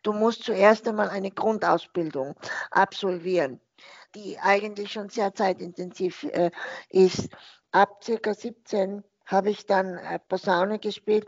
du 0.03 0.11
musst 0.11 0.43
zuerst 0.43 0.85
einmal 0.85 1.09
eine 1.09 1.31
Grundausbildung 1.31 2.35
absolvieren, 2.71 3.61
die 4.15 4.37
eigentlich 4.39 4.91
schon 4.91 5.07
sehr 5.07 5.33
zeitintensiv 5.33 6.23
äh, 6.23 6.51
ist. 6.89 7.29
Ab 7.71 8.03
circa 8.03 8.33
17 8.33 9.03
habe 9.25 9.49
ich 9.49 9.65
dann 9.65 9.97
äh, 9.97 10.19
Posaune 10.19 10.79
gespielt 10.79 11.27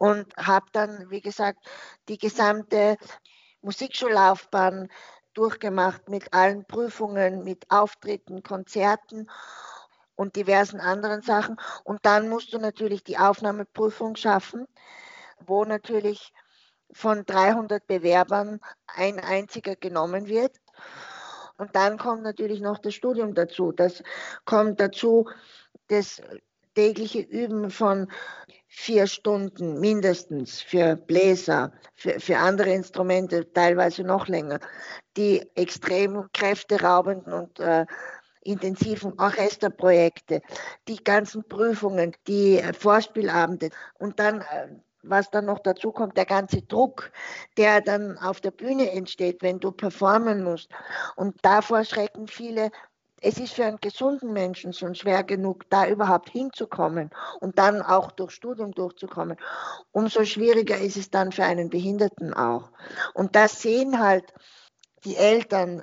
und 0.00 0.34
habe 0.38 0.64
dann, 0.72 1.10
wie 1.10 1.20
gesagt, 1.20 1.58
die 2.08 2.16
gesamte 2.16 2.96
Musikschullaufbahn 3.60 4.88
durchgemacht 5.34 6.08
mit 6.08 6.32
allen 6.32 6.64
Prüfungen, 6.64 7.44
mit 7.44 7.66
Auftritten, 7.70 8.42
Konzerten 8.42 9.30
und 10.14 10.36
diversen 10.36 10.80
anderen 10.80 11.20
Sachen. 11.20 11.60
Und 11.84 12.06
dann 12.06 12.30
musst 12.30 12.54
du 12.54 12.58
natürlich 12.58 13.04
die 13.04 13.18
Aufnahmeprüfung 13.18 14.16
schaffen, 14.16 14.66
wo 15.38 15.66
natürlich 15.66 16.32
von 16.90 17.26
300 17.26 17.86
Bewerbern 17.86 18.60
ein 18.86 19.20
einziger 19.20 19.76
genommen 19.76 20.28
wird. 20.28 20.56
Und 21.58 21.76
dann 21.76 21.98
kommt 21.98 22.22
natürlich 22.22 22.62
noch 22.62 22.78
das 22.78 22.94
Studium 22.94 23.34
dazu. 23.34 23.70
Das 23.70 24.02
kommt 24.46 24.80
dazu, 24.80 25.28
das 25.88 26.22
tägliche 26.74 27.20
Üben 27.20 27.70
von 27.70 28.10
vier 28.72 29.08
Stunden 29.08 29.80
mindestens 29.80 30.62
für 30.62 30.94
Bläser, 30.94 31.72
für, 31.96 32.20
für 32.20 32.38
andere 32.38 32.70
Instrumente 32.72 33.52
teilweise 33.52 34.04
noch 34.04 34.28
länger, 34.28 34.60
die 35.16 35.44
extrem 35.56 36.28
kräfteraubenden 36.32 37.32
und 37.32 37.58
äh, 37.58 37.84
intensiven 38.42 39.18
Orchesterprojekte, 39.18 40.40
die 40.86 41.02
ganzen 41.02 41.46
Prüfungen, 41.46 42.16
die 42.28 42.62
Vorspielabende 42.78 43.70
und 43.98 44.20
dann 44.20 44.40
äh, 44.40 44.68
was 45.02 45.30
dann 45.30 45.46
noch 45.46 45.60
dazu 45.60 45.92
kommt, 45.92 46.16
der 46.16 46.26
ganze 46.26 46.62
Druck, 46.62 47.10
der 47.56 47.80
dann 47.80 48.18
auf 48.18 48.40
der 48.40 48.50
Bühne 48.50 48.90
entsteht, 48.90 49.42
wenn 49.42 49.58
du 49.58 49.72
performen 49.72 50.44
musst. 50.44 50.70
Und 51.16 51.36
davor 51.42 51.84
schrecken 51.84 52.26
viele 52.26 52.70
es 53.20 53.38
ist 53.38 53.52
für 53.54 53.64
einen 53.64 53.80
gesunden 53.80 54.32
Menschen 54.32 54.72
schon 54.72 54.94
schwer 54.94 55.24
genug, 55.24 55.68
da 55.70 55.86
überhaupt 55.86 56.30
hinzukommen 56.30 57.10
und 57.40 57.58
dann 57.58 57.82
auch 57.82 58.10
durch 58.10 58.32
Studium 58.32 58.72
durchzukommen. 58.72 59.36
Umso 59.92 60.24
schwieriger 60.24 60.78
ist 60.78 60.96
es 60.96 61.10
dann 61.10 61.32
für 61.32 61.44
einen 61.44 61.68
Behinderten 61.70 62.32
auch. 62.32 62.70
Und 63.14 63.36
das 63.36 63.60
sehen 63.60 64.00
halt 64.00 64.32
die 65.04 65.16
Eltern, 65.16 65.82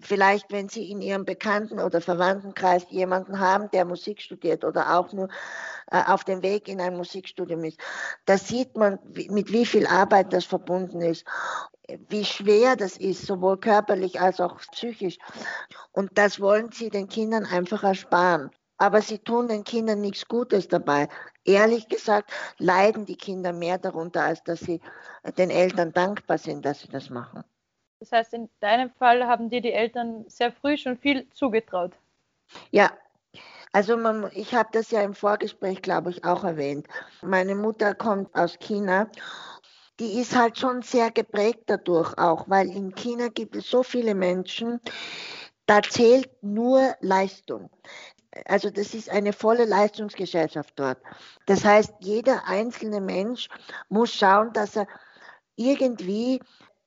vielleicht 0.00 0.50
wenn 0.52 0.68
sie 0.68 0.90
in 0.90 1.00
ihrem 1.02 1.24
Bekannten- 1.24 1.80
oder 1.80 2.00
Verwandtenkreis 2.00 2.86
jemanden 2.90 3.38
haben, 3.38 3.70
der 3.70 3.84
Musik 3.84 4.20
studiert 4.20 4.64
oder 4.64 4.98
auch 4.98 5.12
nur 5.12 5.28
äh, 5.90 6.02
auf 6.06 6.24
dem 6.24 6.42
Weg 6.42 6.68
in 6.68 6.80
ein 6.80 6.96
Musikstudium 6.96 7.64
ist. 7.64 7.78
Da 8.24 8.38
sieht 8.38 8.76
man, 8.76 8.98
mit 9.28 9.52
wie 9.52 9.66
viel 9.66 9.86
Arbeit 9.86 10.32
das 10.32 10.44
verbunden 10.44 11.00
ist 11.02 11.24
wie 12.08 12.24
schwer 12.24 12.76
das 12.76 12.96
ist, 12.96 13.26
sowohl 13.26 13.58
körperlich 13.58 14.20
als 14.20 14.40
auch 14.40 14.58
psychisch. 14.72 15.18
Und 15.92 16.16
das 16.18 16.40
wollen 16.40 16.70
sie 16.72 16.90
den 16.90 17.08
Kindern 17.08 17.44
einfach 17.44 17.82
ersparen. 17.82 18.50
Aber 18.78 19.02
sie 19.02 19.18
tun 19.18 19.48
den 19.48 19.64
Kindern 19.64 20.00
nichts 20.00 20.26
Gutes 20.26 20.68
dabei. 20.68 21.08
Ehrlich 21.44 21.88
gesagt 21.88 22.30
leiden 22.58 23.04
die 23.04 23.16
Kinder 23.16 23.52
mehr 23.52 23.76
darunter, 23.78 24.22
als 24.22 24.42
dass 24.42 24.60
sie 24.60 24.80
den 25.36 25.50
Eltern 25.50 25.92
dankbar 25.92 26.38
sind, 26.38 26.64
dass 26.64 26.80
sie 26.80 26.88
das 26.88 27.10
machen. 27.10 27.44
Das 28.00 28.12
heißt, 28.12 28.34
in 28.34 28.48
deinem 28.60 28.90
Fall 28.90 29.26
haben 29.26 29.50
dir 29.50 29.60
die 29.60 29.72
Eltern 29.72 30.24
sehr 30.28 30.52
früh 30.52 30.76
schon 30.76 30.96
viel 30.96 31.28
zugetraut. 31.30 31.92
Ja, 32.70 32.90
also 33.72 33.96
man, 33.96 34.30
ich 34.34 34.54
habe 34.54 34.70
das 34.72 34.90
ja 34.90 35.02
im 35.02 35.14
Vorgespräch, 35.14 35.82
glaube 35.82 36.10
ich, 36.10 36.24
auch 36.24 36.42
erwähnt. 36.42 36.88
Meine 37.22 37.54
Mutter 37.54 37.94
kommt 37.94 38.34
aus 38.34 38.58
China 38.58 39.08
die 40.00 40.18
ist 40.18 40.34
halt 40.34 40.58
schon 40.58 40.80
sehr 40.80 41.10
geprägt 41.10 41.64
dadurch 41.66 42.16
auch, 42.16 42.48
weil 42.48 42.70
in 42.70 42.94
China 42.94 43.28
gibt 43.28 43.54
es 43.54 43.68
so 43.68 43.82
viele 43.82 44.14
Menschen, 44.14 44.80
da 45.66 45.82
zählt 45.82 46.30
nur 46.42 46.96
Leistung. 47.00 47.70
Also 48.46 48.70
das 48.70 48.94
ist 48.94 49.10
eine 49.10 49.32
volle 49.32 49.66
Leistungsgesellschaft 49.66 50.72
dort. 50.76 50.98
Das 51.46 51.64
heißt, 51.64 51.92
jeder 52.00 52.46
einzelne 52.46 53.00
Mensch 53.00 53.48
muss 53.88 54.14
schauen, 54.14 54.52
dass 54.54 54.76
er 54.76 54.86
irgendwie 55.56 56.40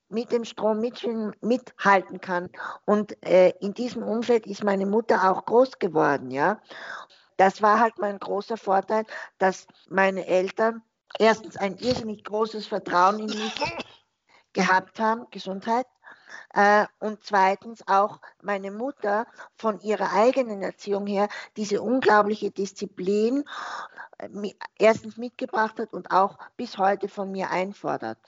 mit 0.08 0.32
dem 0.32 0.44
Strom 0.44 0.80
mithalten 0.80 2.20
kann. 2.20 2.50
Und 2.84 3.22
äh, 3.24 3.50
in 3.60 3.74
diesem 3.74 4.02
Umfeld 4.02 4.46
ist 4.46 4.64
meine 4.64 4.86
Mutter 4.86 5.30
auch 5.30 5.44
groß 5.44 5.78
geworden, 5.78 6.30
ja. 6.30 6.60
Das 7.36 7.62
war 7.62 7.80
halt 7.80 7.98
mein 7.98 8.18
großer 8.18 8.56
Vorteil, 8.56 9.04
dass 9.38 9.66
meine 9.88 10.26
Eltern 10.26 10.82
erstens 11.18 11.56
ein 11.56 11.76
irrsinnig 11.78 12.22
großes 12.22 12.66
Vertrauen 12.66 13.18
in 13.18 13.26
mich 13.26 13.54
gehabt 14.52 15.00
haben, 15.00 15.26
Gesundheit, 15.30 15.86
äh, 16.52 16.86
und 17.00 17.24
zweitens 17.24 17.86
auch 17.86 18.20
meine 18.42 18.70
Mutter 18.70 19.26
von 19.56 19.80
ihrer 19.80 20.12
eigenen 20.12 20.62
Erziehung 20.62 21.06
her 21.06 21.28
diese 21.56 21.82
unglaubliche 21.82 22.50
Disziplin 22.50 23.44
äh, 24.18 24.28
erstens 24.78 25.16
mitgebracht 25.16 25.78
hat 25.78 25.92
und 25.92 26.10
auch 26.10 26.38
bis 26.56 26.78
heute 26.78 27.08
von 27.08 27.30
mir 27.30 27.50
einfordert. 27.50 28.18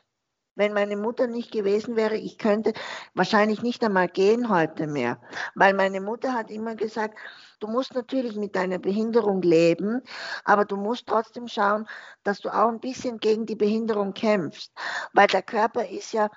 Wenn 0.57 0.73
meine 0.73 0.97
Mutter 0.97 1.27
nicht 1.27 1.53
gewesen 1.53 1.97
wäre, 1.97 2.17
ich 2.17 2.39
könnte 2.39 2.73
wahrscheinlich 3.15 3.63
nicht 3.63 3.85
einmal 3.85 4.09
gehen 4.09 4.49
heute 4.49 4.87
mehr, 4.87 5.21
weil 5.55 5.75
meine 5.75 6.01
Mutter 6.01 6.33
hat 6.33 6.51
immer 6.51 6.75
gesagt, 6.75 7.19
du 7.61 7.69
musst 7.69 7.95
natürlich 7.95 8.37
mit 8.37 8.57
deiner 8.57 8.79
Behinderung 8.79 9.43
leben, 9.43 10.01
aber 10.45 10.65
du 10.65 10.77
musst 10.77 11.07
trotzdem 11.07 11.47
schauen, 11.47 11.87
dass 12.25 12.41
du 12.41 12.49
auch 12.49 12.69
ein 12.69 12.81
bisschen 12.81 13.19
gegen 13.19 13.45
die 13.45 13.55
Behinderung 13.55 14.15
kämpfst, 14.15 14.73
weil 15.13 15.27
der 15.27 15.43
Körper 15.43 15.87
ist 15.87 16.13
ja, 16.13 16.31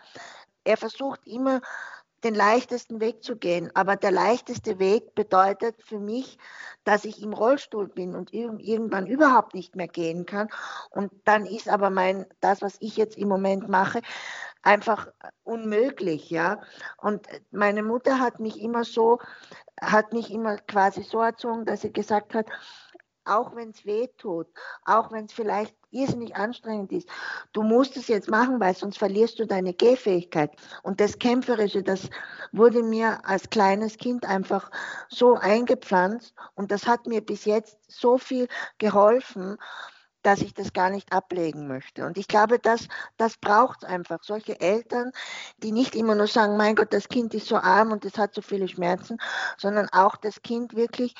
er 0.65 0.75
versucht 0.75 1.25
immer 1.25 1.61
den 2.23 2.35
leichtesten 2.35 2.99
Weg 2.99 3.23
zu 3.23 3.35
gehen. 3.35 3.69
Aber 3.75 3.95
der 3.95 4.11
leichteste 4.11 4.79
Weg 4.79 5.15
bedeutet 5.15 5.81
für 5.81 5.99
mich, 5.99 6.37
dass 6.83 7.05
ich 7.05 7.21
im 7.21 7.33
Rollstuhl 7.33 7.87
bin 7.87 8.15
und 8.15 8.33
irgendwann 8.33 9.07
überhaupt 9.07 9.53
nicht 9.53 9.75
mehr 9.75 9.87
gehen 9.87 10.25
kann. 10.25 10.49
Und 10.89 11.11
dann 11.25 11.45
ist 11.45 11.69
aber 11.69 11.89
mein, 11.89 12.25
das, 12.39 12.61
was 12.61 12.77
ich 12.79 12.97
jetzt 12.97 13.17
im 13.17 13.27
Moment 13.27 13.69
mache, 13.69 14.01
einfach 14.61 15.07
unmöglich, 15.43 16.29
ja. 16.29 16.61
Und 16.97 17.27
meine 17.51 17.83
Mutter 17.83 18.19
hat 18.19 18.39
mich 18.39 18.61
immer 18.61 18.83
so, 18.83 19.19
hat 19.81 20.13
mich 20.13 20.31
immer 20.31 20.57
quasi 20.57 21.03
so 21.03 21.21
erzogen, 21.21 21.65
dass 21.65 21.81
sie 21.81 21.93
gesagt 21.93 22.33
hat, 22.33 22.47
auch 23.29 23.55
wenn 23.55 23.69
es 23.69 23.85
weh 23.85 24.07
tut, 24.17 24.47
auch 24.85 25.11
wenn 25.11 25.25
es 25.25 25.33
vielleicht 25.33 25.75
irrsinnig 25.91 26.35
anstrengend 26.35 26.91
ist. 26.91 27.09
Du 27.53 27.63
musst 27.63 27.97
es 27.97 28.07
jetzt 28.07 28.29
machen, 28.29 28.59
weil 28.59 28.75
sonst 28.75 28.97
verlierst 28.97 29.39
du 29.39 29.47
deine 29.47 29.73
Gehfähigkeit. 29.73 30.51
Und 30.83 30.99
das 30.99 31.17
Kämpferische, 31.17 31.83
das 31.83 32.09
wurde 32.51 32.83
mir 32.83 33.25
als 33.25 33.49
kleines 33.49 33.97
Kind 33.97 34.25
einfach 34.25 34.71
so 35.07 35.35
eingepflanzt 35.35 36.33
und 36.55 36.71
das 36.71 36.87
hat 36.87 37.07
mir 37.07 37.21
bis 37.21 37.45
jetzt 37.45 37.77
so 37.87 38.17
viel 38.17 38.47
geholfen 38.77 39.57
dass 40.23 40.41
ich 40.41 40.53
das 40.53 40.73
gar 40.73 40.89
nicht 40.89 41.13
ablegen 41.13 41.67
möchte. 41.67 42.05
Und 42.05 42.17
ich 42.17 42.27
glaube, 42.27 42.59
das, 42.59 42.87
das 43.17 43.37
braucht 43.37 43.83
es 43.83 43.89
einfach. 43.89 44.19
Solche 44.23 44.59
Eltern, 44.59 45.11
die 45.57 45.71
nicht 45.71 45.95
immer 45.95 46.15
nur 46.15 46.27
sagen, 46.27 46.57
mein 46.57 46.75
Gott, 46.75 46.93
das 46.93 47.07
Kind 47.07 47.33
ist 47.33 47.47
so 47.47 47.57
arm 47.57 47.91
und 47.91 48.05
es 48.05 48.17
hat 48.17 48.33
so 48.33 48.41
viele 48.41 48.67
Schmerzen, 48.67 49.17
sondern 49.57 49.87
auch 49.89 50.17
das 50.17 50.41
Kind 50.41 50.75
wirklich 50.75 51.15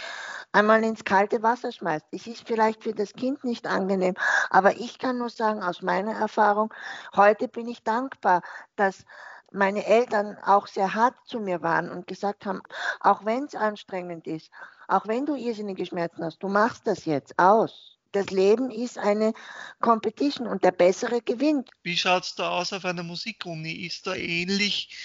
einmal 0.51 0.83
ins 0.83 1.03
kalte 1.03 1.43
Wasser 1.43 1.71
schmeißt. 1.71 2.05
Es 2.11 2.27
ist 2.27 2.47
vielleicht 2.47 2.83
für 2.83 2.93
das 2.93 3.13
Kind 3.13 3.43
nicht 3.43 3.67
angenehm, 3.67 4.15
aber 4.49 4.77
ich 4.77 4.99
kann 4.99 5.17
nur 5.17 5.29
sagen, 5.29 5.63
aus 5.63 5.81
meiner 5.81 6.13
Erfahrung, 6.13 6.73
heute 7.15 7.47
bin 7.47 7.67
ich 7.67 7.83
dankbar, 7.83 8.41
dass 8.75 9.05
meine 9.51 9.85
Eltern 9.85 10.37
auch 10.43 10.67
sehr 10.67 10.93
hart 10.93 11.15
zu 11.25 11.39
mir 11.39 11.61
waren 11.61 11.89
und 11.89 12.07
gesagt 12.07 12.45
haben, 12.45 12.61
auch 12.99 13.25
wenn 13.25 13.45
es 13.45 13.55
anstrengend 13.55 14.27
ist, 14.27 14.51
auch 14.87 15.07
wenn 15.07 15.25
du 15.25 15.35
irrsinnige 15.35 15.85
Schmerzen 15.85 16.23
hast, 16.23 16.43
du 16.43 16.49
machst 16.49 16.85
das 16.85 17.05
jetzt 17.05 17.37
aus 17.39 17.98
das 18.11 18.29
Leben 18.31 18.71
ist 18.71 18.97
eine 18.97 19.33
Competition 19.79 20.47
und 20.47 20.63
der 20.63 20.71
Bessere 20.71 21.21
gewinnt. 21.21 21.69
Wie 21.83 21.97
schaut 21.97 22.23
es 22.23 22.35
da 22.35 22.49
aus 22.49 22.73
auf 22.73 22.85
einer 22.85 23.03
Musikuni? 23.03 23.71
Ist 23.85 24.07
da 24.07 24.15
ähnlich 24.15 24.95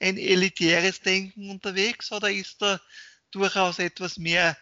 ein 0.00 0.16
elitäres 0.16 1.00
Denken 1.00 1.50
unterwegs 1.50 2.12
oder 2.12 2.30
ist 2.30 2.60
da 2.62 2.80
durchaus 3.30 3.78
etwas 3.78 4.18
mehr 4.18 4.56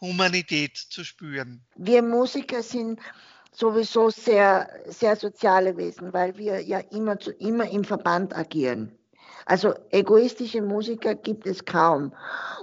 Humanität 0.00 0.76
zu 0.76 1.04
spüren? 1.04 1.64
Wir 1.76 2.02
Musiker 2.02 2.62
sind 2.62 3.00
sowieso 3.52 4.10
sehr, 4.10 4.68
sehr 4.86 5.16
soziale 5.16 5.76
Wesen, 5.76 6.12
weil 6.12 6.36
wir 6.36 6.60
ja 6.60 6.78
immer, 6.78 7.18
zu, 7.18 7.30
immer 7.32 7.70
im 7.70 7.84
Verband 7.84 8.34
agieren. 8.34 8.98
Also 9.46 9.74
egoistische 9.90 10.62
Musiker 10.62 11.14
gibt 11.14 11.46
es 11.46 11.64
kaum. 11.64 12.12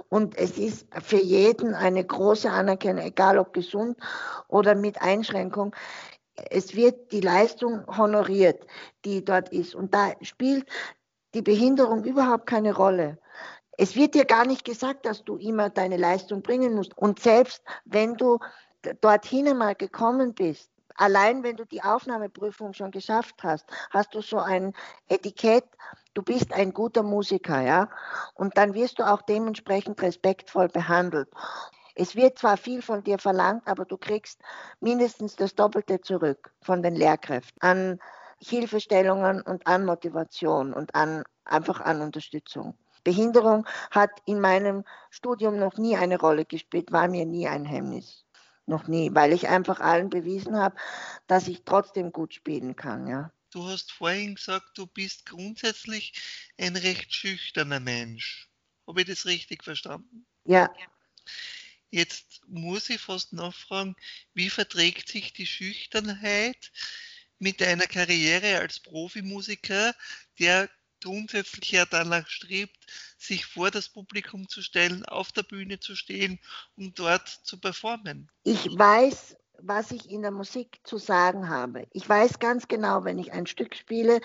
Und 0.08 0.36
es 0.36 0.58
ist 0.58 0.86
für 1.02 1.22
jeden 1.22 1.74
eine 1.74 2.04
große 2.04 2.50
Anerkennung, 2.50 3.04
egal 3.04 3.38
ob 3.38 3.52
gesund 3.52 3.96
oder 4.48 4.74
mit 4.74 5.00
Einschränkung. 5.00 5.74
Es 6.50 6.74
wird 6.74 7.12
die 7.12 7.20
Leistung 7.20 7.86
honoriert, 7.86 8.66
die 9.04 9.24
dort 9.24 9.50
ist. 9.50 9.74
Und 9.74 9.94
da 9.94 10.12
spielt 10.22 10.66
die 11.34 11.42
Behinderung 11.42 12.04
überhaupt 12.04 12.46
keine 12.46 12.74
Rolle. 12.74 13.18
Es 13.76 13.96
wird 13.96 14.14
dir 14.14 14.24
gar 14.24 14.46
nicht 14.46 14.64
gesagt, 14.64 15.06
dass 15.06 15.24
du 15.24 15.36
immer 15.36 15.70
deine 15.70 15.96
Leistung 15.96 16.42
bringen 16.42 16.74
musst. 16.74 16.96
Und 16.96 17.20
selbst 17.20 17.62
wenn 17.84 18.16
du 18.16 18.38
dorthin 19.00 19.48
einmal 19.48 19.74
gekommen 19.74 20.34
bist, 20.34 20.69
allein 20.96 21.42
wenn 21.42 21.56
du 21.56 21.64
die 21.64 21.82
Aufnahmeprüfung 21.82 22.72
schon 22.74 22.90
geschafft 22.90 23.36
hast, 23.42 23.66
hast 23.90 24.14
du 24.14 24.20
so 24.22 24.38
ein 24.38 24.72
Etikett, 25.08 25.64
du 26.14 26.22
bist 26.22 26.52
ein 26.52 26.72
guter 26.72 27.02
Musiker, 27.02 27.60
ja. 27.60 27.88
Und 28.34 28.56
dann 28.58 28.74
wirst 28.74 28.98
du 28.98 29.04
auch 29.04 29.22
dementsprechend 29.22 30.00
respektvoll 30.02 30.68
behandelt. 30.68 31.28
Es 31.94 32.16
wird 32.16 32.38
zwar 32.38 32.56
viel 32.56 32.82
von 32.82 33.04
dir 33.04 33.18
verlangt, 33.18 33.66
aber 33.66 33.84
du 33.84 33.96
kriegst 33.98 34.40
mindestens 34.80 35.36
das 35.36 35.54
Doppelte 35.54 36.00
zurück 36.00 36.52
von 36.62 36.82
den 36.82 36.94
Lehrkräften 36.94 37.60
an 37.62 37.98
Hilfestellungen 38.38 39.42
und 39.42 39.66
an 39.66 39.84
Motivation 39.84 40.72
und 40.72 40.94
an 40.94 41.24
einfach 41.44 41.80
an 41.80 42.00
Unterstützung. 42.00 42.76
Behinderung 43.04 43.66
hat 43.90 44.10
in 44.26 44.40
meinem 44.40 44.84
Studium 45.10 45.58
noch 45.58 45.76
nie 45.78 45.96
eine 45.96 46.18
Rolle 46.18 46.44
gespielt, 46.44 46.92
war 46.92 47.08
mir 47.08 47.26
nie 47.26 47.48
ein 47.48 47.64
Hemmnis. 47.64 48.24
Noch 48.70 48.86
nie, 48.86 49.10
weil 49.12 49.32
ich 49.32 49.48
einfach 49.48 49.80
allen 49.80 50.10
bewiesen 50.10 50.56
habe, 50.56 50.76
dass 51.26 51.48
ich 51.48 51.64
trotzdem 51.64 52.12
gut 52.12 52.34
spielen 52.34 52.76
kann, 52.76 53.08
ja. 53.08 53.32
Du 53.50 53.66
hast 53.66 53.90
vorhin 53.90 54.36
gesagt, 54.36 54.78
du 54.78 54.86
bist 54.86 55.26
grundsätzlich 55.26 56.12
ein 56.56 56.76
recht 56.76 57.12
schüchterner 57.12 57.80
Mensch. 57.80 58.48
Habe 58.86 59.00
ich 59.00 59.08
das 59.08 59.26
richtig 59.26 59.64
verstanden? 59.64 60.24
Ja. 60.44 60.72
Jetzt 61.90 62.42
muss 62.46 62.88
ich 62.90 63.00
fast 63.00 63.32
nachfragen, 63.32 63.96
wie 64.34 64.50
verträgt 64.50 65.08
sich 65.08 65.32
die 65.32 65.48
Schüchternheit 65.48 66.70
mit 67.40 67.60
einer 67.60 67.86
Karriere 67.86 68.60
als 68.60 68.78
Profimusiker, 68.78 69.96
der 70.38 70.70
grundsätzlich 71.00 71.72
ja 71.72 71.84
danach 71.84 72.26
strebt, 72.28 72.78
sich 73.18 73.46
vor 73.46 73.70
das 73.70 73.88
Publikum 73.88 74.48
zu 74.48 74.62
stellen, 74.62 75.04
auf 75.04 75.32
der 75.32 75.42
Bühne 75.42 75.80
zu 75.80 75.94
stehen 75.94 76.38
und 76.76 76.98
dort 76.98 77.28
zu 77.28 77.58
performen? 77.58 78.30
Ich 78.44 78.66
weiß, 78.66 79.36
was 79.62 79.90
ich 79.90 80.10
in 80.10 80.22
der 80.22 80.30
Musik 80.30 80.80
zu 80.84 80.98
sagen 80.98 81.48
habe. 81.48 81.86
Ich 81.92 82.08
weiß 82.08 82.38
ganz 82.38 82.68
genau, 82.68 83.04
wenn 83.04 83.18
ich 83.18 83.32
ein 83.32 83.46
Stück 83.46 83.74
spiele, 83.74 84.20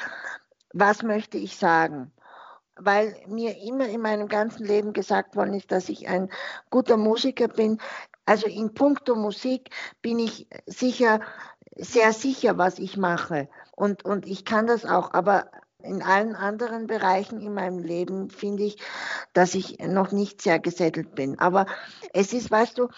was 0.73 1.03
möchte 1.03 1.37
ich 1.37 1.55
sagen. 1.55 2.11
Weil 2.77 3.15
mir 3.27 3.57
immer 3.61 3.87
in 3.87 4.01
meinem 4.01 4.27
ganzen 4.27 4.65
Leben 4.65 4.91
gesagt 4.91 5.35
worden 5.35 5.53
ist, 5.53 5.71
dass 5.71 5.87
ich 5.87 6.07
ein 6.07 6.29
guter 6.69 6.97
Musiker 6.97 7.47
bin. 7.47 7.79
Also 8.25 8.47
in 8.47 8.73
puncto 8.73 9.15
Musik 9.15 9.69
bin 10.01 10.19
ich 10.19 10.47
sicher, 10.65 11.21
sehr 11.77 12.11
sicher, 12.11 12.57
was 12.57 12.79
ich 12.79 12.97
mache. 12.97 13.49
Und, 13.71 14.03
und 14.03 14.25
ich 14.25 14.43
kann 14.45 14.67
das 14.67 14.85
auch. 14.85 15.13
Aber 15.13 15.49
in 15.85 16.01
allen 16.01 16.35
anderen 16.35 16.87
Bereichen 16.87 17.39
in 17.41 17.53
meinem 17.53 17.79
Leben 17.79 18.29
finde 18.29 18.63
ich, 18.63 18.77
dass 19.33 19.55
ich 19.55 19.79
noch 19.79 20.11
nicht 20.11 20.41
sehr 20.41 20.59
gesettelt 20.59 21.15
bin. 21.15 21.39
Aber 21.39 21.65
es 22.13 22.33
ist, 22.33 22.51
weißt 22.51 22.77
du, 22.77 22.89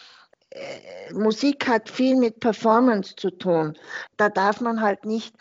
äh, 0.49 1.13
Musik 1.13 1.67
hat 1.67 1.89
viel 1.89 2.15
mit 2.15 2.39
Performance 2.39 3.15
zu 3.15 3.31
tun. 3.31 3.77
Da 4.17 4.29
darf 4.29 4.61
man 4.61 4.81
halt 4.81 5.05
nicht 5.05 5.35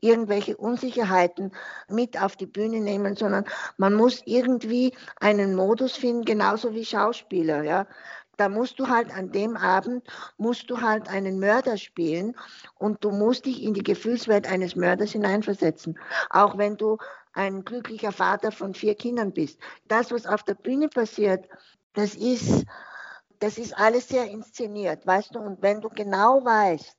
irgendwelche 0.00 0.56
Unsicherheiten 0.56 1.52
mit 1.88 2.20
auf 2.20 2.36
die 2.36 2.46
Bühne 2.46 2.80
nehmen, 2.80 3.16
sondern 3.16 3.44
man 3.76 3.94
muss 3.94 4.22
irgendwie 4.24 4.94
einen 5.20 5.54
Modus 5.54 5.96
finden, 5.96 6.24
genauso 6.24 6.74
wie 6.74 6.84
Schauspieler, 6.84 7.62
ja 7.64 7.86
da 8.40 8.48
musst 8.48 8.78
du 8.78 8.88
halt 8.88 9.14
an 9.14 9.32
dem 9.32 9.54
Abend, 9.54 10.02
musst 10.38 10.70
du 10.70 10.80
halt 10.80 11.10
einen 11.10 11.38
Mörder 11.38 11.76
spielen 11.76 12.34
und 12.78 13.04
du 13.04 13.10
musst 13.10 13.44
dich 13.44 13.62
in 13.62 13.74
die 13.74 13.82
Gefühlswelt 13.82 14.50
eines 14.50 14.74
Mörders 14.74 15.12
hineinversetzen. 15.12 15.98
Auch 16.30 16.56
wenn 16.56 16.78
du 16.78 16.96
ein 17.34 17.66
glücklicher 17.66 18.12
Vater 18.12 18.50
von 18.50 18.72
vier 18.72 18.94
Kindern 18.94 19.32
bist. 19.32 19.60
Das, 19.88 20.10
was 20.10 20.24
auf 20.24 20.42
der 20.42 20.54
Bühne 20.54 20.88
passiert, 20.88 21.46
das 21.92 22.14
ist, 22.14 22.64
das 23.40 23.58
ist 23.58 23.76
alles 23.76 24.08
sehr 24.08 24.30
inszeniert, 24.30 25.06
weißt 25.06 25.34
du? 25.34 25.38
Und 25.38 25.60
wenn 25.60 25.82
du 25.82 25.90
genau 25.90 26.42
weißt, 26.42 26.96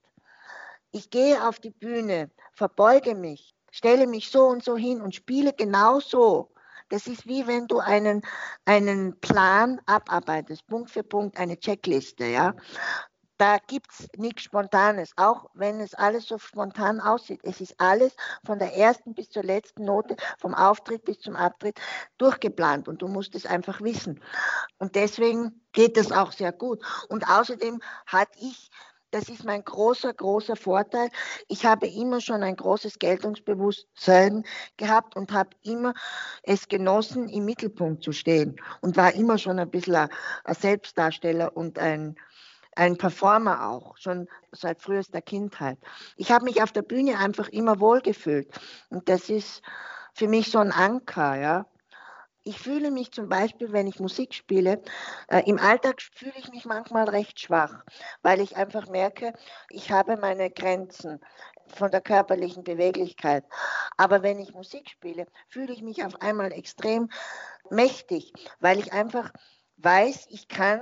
ich 0.91 1.09
gehe 1.09 1.47
auf 1.47 1.59
die 1.59 1.71
Bühne, 1.71 2.29
verbeuge 2.53 3.15
mich, 3.15 3.55
stelle 3.71 4.05
mich 4.05 4.29
so 4.29 4.45
und 4.45 4.63
so 4.63 4.77
hin 4.77 5.01
und 5.01 5.15
spiele 5.15 5.53
genau 5.53 5.99
so, 6.01 6.51
das 6.91 7.07
ist 7.07 7.25
wie 7.25 7.47
wenn 7.47 7.67
du 7.67 7.79
einen, 7.79 8.21
einen 8.65 9.19
Plan 9.19 9.79
abarbeitest, 9.85 10.67
Punkt 10.67 10.91
für 10.91 11.03
Punkt, 11.03 11.39
eine 11.39 11.57
Checkliste, 11.57 12.25
ja. 12.25 12.53
Da 13.37 13.57
gibt 13.57 13.87
es 13.91 14.07
nichts 14.17 14.43
Spontanes, 14.43 15.13
auch 15.15 15.49
wenn 15.55 15.79
es 15.79 15.95
alles 15.95 16.27
so 16.27 16.37
spontan 16.37 16.99
aussieht. 16.99 17.39
Es 17.41 17.59
ist 17.59 17.73
alles 17.79 18.15
von 18.45 18.59
der 18.59 18.75
ersten 18.77 19.15
bis 19.15 19.29
zur 19.29 19.41
letzten 19.41 19.83
Note, 19.83 20.15
vom 20.37 20.53
Auftritt 20.53 21.05
bis 21.05 21.17
zum 21.19 21.35
Abtritt 21.35 21.79
durchgeplant 22.19 22.87
und 22.87 23.01
du 23.01 23.07
musst 23.07 23.33
es 23.33 23.47
einfach 23.47 23.81
wissen. 23.81 24.21
Und 24.77 24.93
deswegen 24.93 25.63
geht 25.71 25.97
das 25.97 26.11
auch 26.11 26.33
sehr 26.33 26.51
gut. 26.51 26.85
Und 27.09 27.27
außerdem 27.27 27.81
hatte 28.05 28.37
ich 28.39 28.69
das 29.11 29.27
ist 29.29 29.43
mein 29.43 29.63
großer, 29.63 30.13
großer 30.13 30.55
Vorteil. 30.55 31.09
Ich 31.47 31.65
habe 31.65 31.87
immer 31.87 32.21
schon 32.21 32.43
ein 32.43 32.55
großes 32.55 32.97
Geltungsbewusstsein 32.97 34.43
gehabt 34.77 35.15
und 35.15 35.31
habe 35.31 35.51
immer 35.61 35.93
es 36.43 36.67
genossen, 36.67 37.27
im 37.29 37.45
Mittelpunkt 37.45 38.03
zu 38.03 38.13
stehen 38.13 38.55
und 38.81 38.97
war 38.97 39.13
immer 39.13 39.37
schon 39.37 39.59
ein 39.59 39.69
bisschen 39.69 39.95
ein, 39.95 40.09
Selbstdarsteller 40.47 41.55
und 41.55 41.77
ein, 41.77 42.15
ein 42.75 42.97
Performer 42.97 43.69
auch, 43.69 43.97
schon 43.97 44.27
seit 44.51 44.81
frühester 44.81 45.21
Kindheit. 45.21 45.77
Ich 46.15 46.31
habe 46.31 46.45
mich 46.45 46.63
auf 46.63 46.71
der 46.71 46.83
Bühne 46.83 47.19
einfach 47.19 47.49
immer 47.49 47.79
wohlgefühlt 47.79 48.49
und 48.89 49.09
das 49.09 49.29
ist 49.29 49.61
für 50.13 50.27
mich 50.27 50.51
so 50.51 50.59
ein 50.59 50.71
Anker, 50.71 51.35
ja. 51.39 51.65
Ich 52.43 52.57
fühle 52.57 52.89
mich 52.89 53.11
zum 53.11 53.29
Beispiel, 53.29 53.71
wenn 53.71 53.85
ich 53.85 53.99
Musik 53.99 54.33
spiele, 54.33 54.81
äh, 55.27 55.43
im 55.45 55.59
Alltag 55.59 56.01
fühle 56.01 56.33
ich 56.37 56.49
mich 56.49 56.65
manchmal 56.65 57.07
recht 57.07 57.39
schwach, 57.39 57.83
weil 58.23 58.41
ich 58.41 58.55
einfach 58.55 58.87
merke, 58.89 59.33
ich 59.69 59.91
habe 59.91 60.17
meine 60.17 60.49
Grenzen 60.49 61.19
von 61.67 61.91
der 61.91 62.01
körperlichen 62.01 62.63
Beweglichkeit. 62.63 63.43
Aber 63.95 64.23
wenn 64.23 64.39
ich 64.39 64.53
Musik 64.53 64.89
spiele, 64.89 65.27
fühle 65.49 65.71
ich 65.71 65.83
mich 65.83 66.03
auf 66.03 66.19
einmal 66.21 66.51
extrem 66.51 67.09
mächtig, 67.69 68.33
weil 68.59 68.79
ich 68.79 68.91
einfach 68.91 69.31
weiß, 69.77 70.27
ich 70.29 70.47
kann 70.47 70.81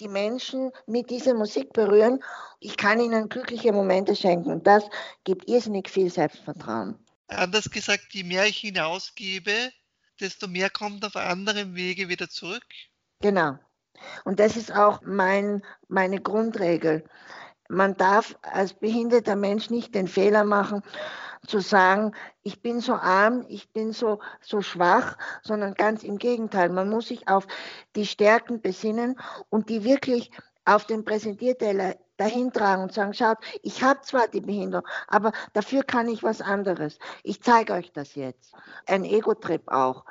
die 0.00 0.08
Menschen 0.08 0.70
mit 0.86 1.10
dieser 1.10 1.34
Musik 1.34 1.72
berühren, 1.72 2.22
ich 2.60 2.76
kann 2.76 3.00
ihnen 3.00 3.28
glückliche 3.28 3.72
Momente 3.72 4.16
schenken. 4.16 4.50
Und 4.50 4.66
das 4.66 4.84
gibt 5.24 5.48
irrsinnig 5.48 5.88
viel 5.88 6.10
Selbstvertrauen. 6.10 6.98
Anders 7.28 7.70
gesagt, 7.70 8.06
je 8.12 8.24
mehr 8.24 8.46
ich 8.46 8.58
hinausgebe, 8.58 9.70
desto 10.20 10.48
mehr 10.48 10.70
kommt 10.70 11.04
auf 11.04 11.16
anderem 11.16 11.74
Wege 11.74 12.08
wieder 12.08 12.28
zurück. 12.28 12.64
Genau. 13.20 13.58
Und 14.24 14.40
das 14.40 14.56
ist 14.56 14.72
auch 14.72 15.02
mein, 15.02 15.62
meine 15.88 16.20
Grundregel. 16.20 17.04
Man 17.68 17.96
darf 17.96 18.36
als 18.42 18.74
behinderter 18.74 19.36
Mensch 19.36 19.70
nicht 19.70 19.94
den 19.94 20.08
Fehler 20.08 20.44
machen, 20.44 20.82
zu 21.46 21.60
sagen, 21.60 22.12
ich 22.42 22.62
bin 22.62 22.80
so 22.80 22.94
arm, 22.94 23.44
ich 23.48 23.70
bin 23.72 23.92
so, 23.92 24.20
so 24.40 24.62
schwach, 24.62 25.16
sondern 25.42 25.74
ganz 25.74 26.02
im 26.02 26.18
Gegenteil. 26.18 26.70
Man 26.70 26.88
muss 26.88 27.08
sich 27.08 27.28
auf 27.28 27.46
die 27.96 28.06
Stärken 28.06 28.60
besinnen 28.60 29.18
und 29.50 29.68
die 29.68 29.84
wirklich 29.84 30.30
auf 30.64 30.86
den 30.86 31.04
Präsentierteller 31.04 31.96
dahin 32.16 32.52
tragen 32.52 32.82
und 32.82 32.92
sagen, 32.92 33.14
schaut, 33.14 33.38
ich 33.62 33.82
habe 33.82 34.00
zwar 34.02 34.28
die 34.28 34.40
Behinderung, 34.40 34.86
aber 35.08 35.32
dafür 35.52 35.82
kann 35.82 36.08
ich 36.08 36.22
was 36.22 36.40
anderes. 36.40 36.98
Ich 37.22 37.42
zeige 37.42 37.72
euch 37.72 37.92
das 37.92 38.14
jetzt. 38.14 38.54
Ein 38.86 39.04
Ego-Trip 39.04 39.68
auch. 39.68 40.04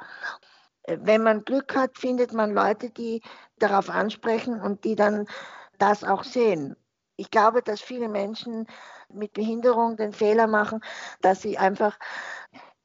Wenn 0.86 1.24
man 1.24 1.46
Glück 1.46 1.76
hat, 1.76 1.98
findet 1.98 2.34
man 2.34 2.54
Leute, 2.54 2.90
die 2.90 3.22
darauf 3.58 3.90
ansprechen 3.90 4.60
und 4.60 4.84
die 4.84 4.96
dann 4.96 5.28
das 5.78 6.04
auch 6.04 6.24
sehen. 6.24 6.76
Ich 7.16 7.32
glaube, 7.32 7.62
dass 7.62 7.80
viele 7.80 8.10
Menschen 8.10 8.68
mit 9.10 9.34
Behinderung 9.34 9.96
den 9.96 10.12
Fehler 10.12 10.48
machen, 10.48 10.82
dass 11.22 11.42
sie 11.42 11.58
einfach 11.58 11.98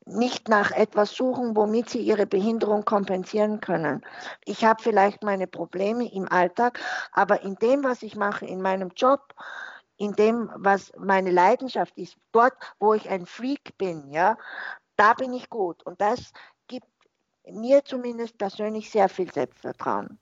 nicht 0.09 0.49
nach 0.49 0.71
etwas 0.71 1.13
suchen, 1.13 1.57
womit 1.57 1.91
sie 1.91 2.01
ihre 2.01 2.27
Behinderung 2.27 2.85
kompensieren 2.85 3.61
können. 3.61 4.03
Ich 4.45 4.65
habe 4.65 4.83
vielleicht 4.83 5.23
meine 5.23 5.47
Probleme 5.47 6.11
im 6.13 6.31
Alltag, 6.31 6.81
aber 7.13 7.43
in 7.43 7.57
dem, 7.57 7.85
was 7.85 8.03
ich 8.03 8.17
mache, 8.17 8.47
in 8.47 8.63
meinem 8.63 8.91
Job, 8.97 9.35
in 9.97 10.13
dem, 10.13 10.51
was 10.55 10.93
meine 10.97 11.31
Leidenschaft 11.31 11.97
ist, 11.99 12.17
dort, 12.33 12.55
wo 12.79 12.95
ich 12.95 13.09
ein 13.11 13.27
Freak 13.27 13.77
bin, 13.79 14.11
ja, 14.11 14.39
da 14.97 15.15
bin 15.15 15.33
ich 15.33 15.51
gut. 15.51 15.85
Und 15.85 16.01
das 16.01 16.33
gibt 16.67 16.89
mir 17.51 17.85
zumindest 17.85 18.39
persönlich 18.39 18.91
sehr 18.91 19.09
viel 19.09 19.33
Selbstvertrauen. 19.33 20.19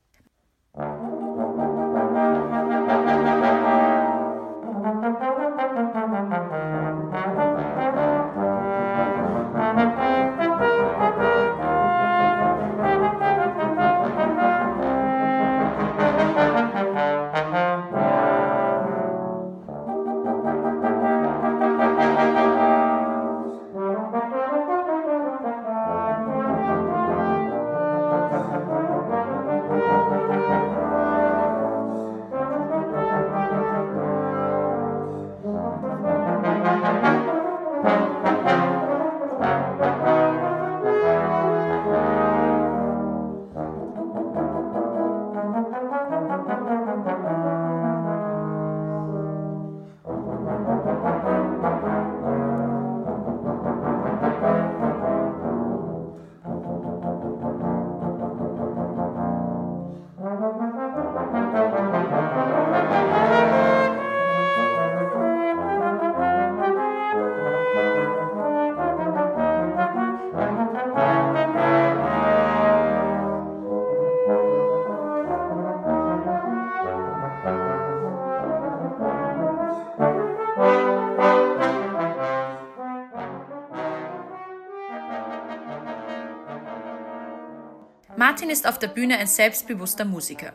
Martin 88.36 88.50
ist 88.50 88.68
auf 88.68 88.78
der 88.78 88.88
Bühne 88.88 89.16
ein 89.16 89.28
selbstbewusster 89.28 90.04
Musiker. 90.04 90.52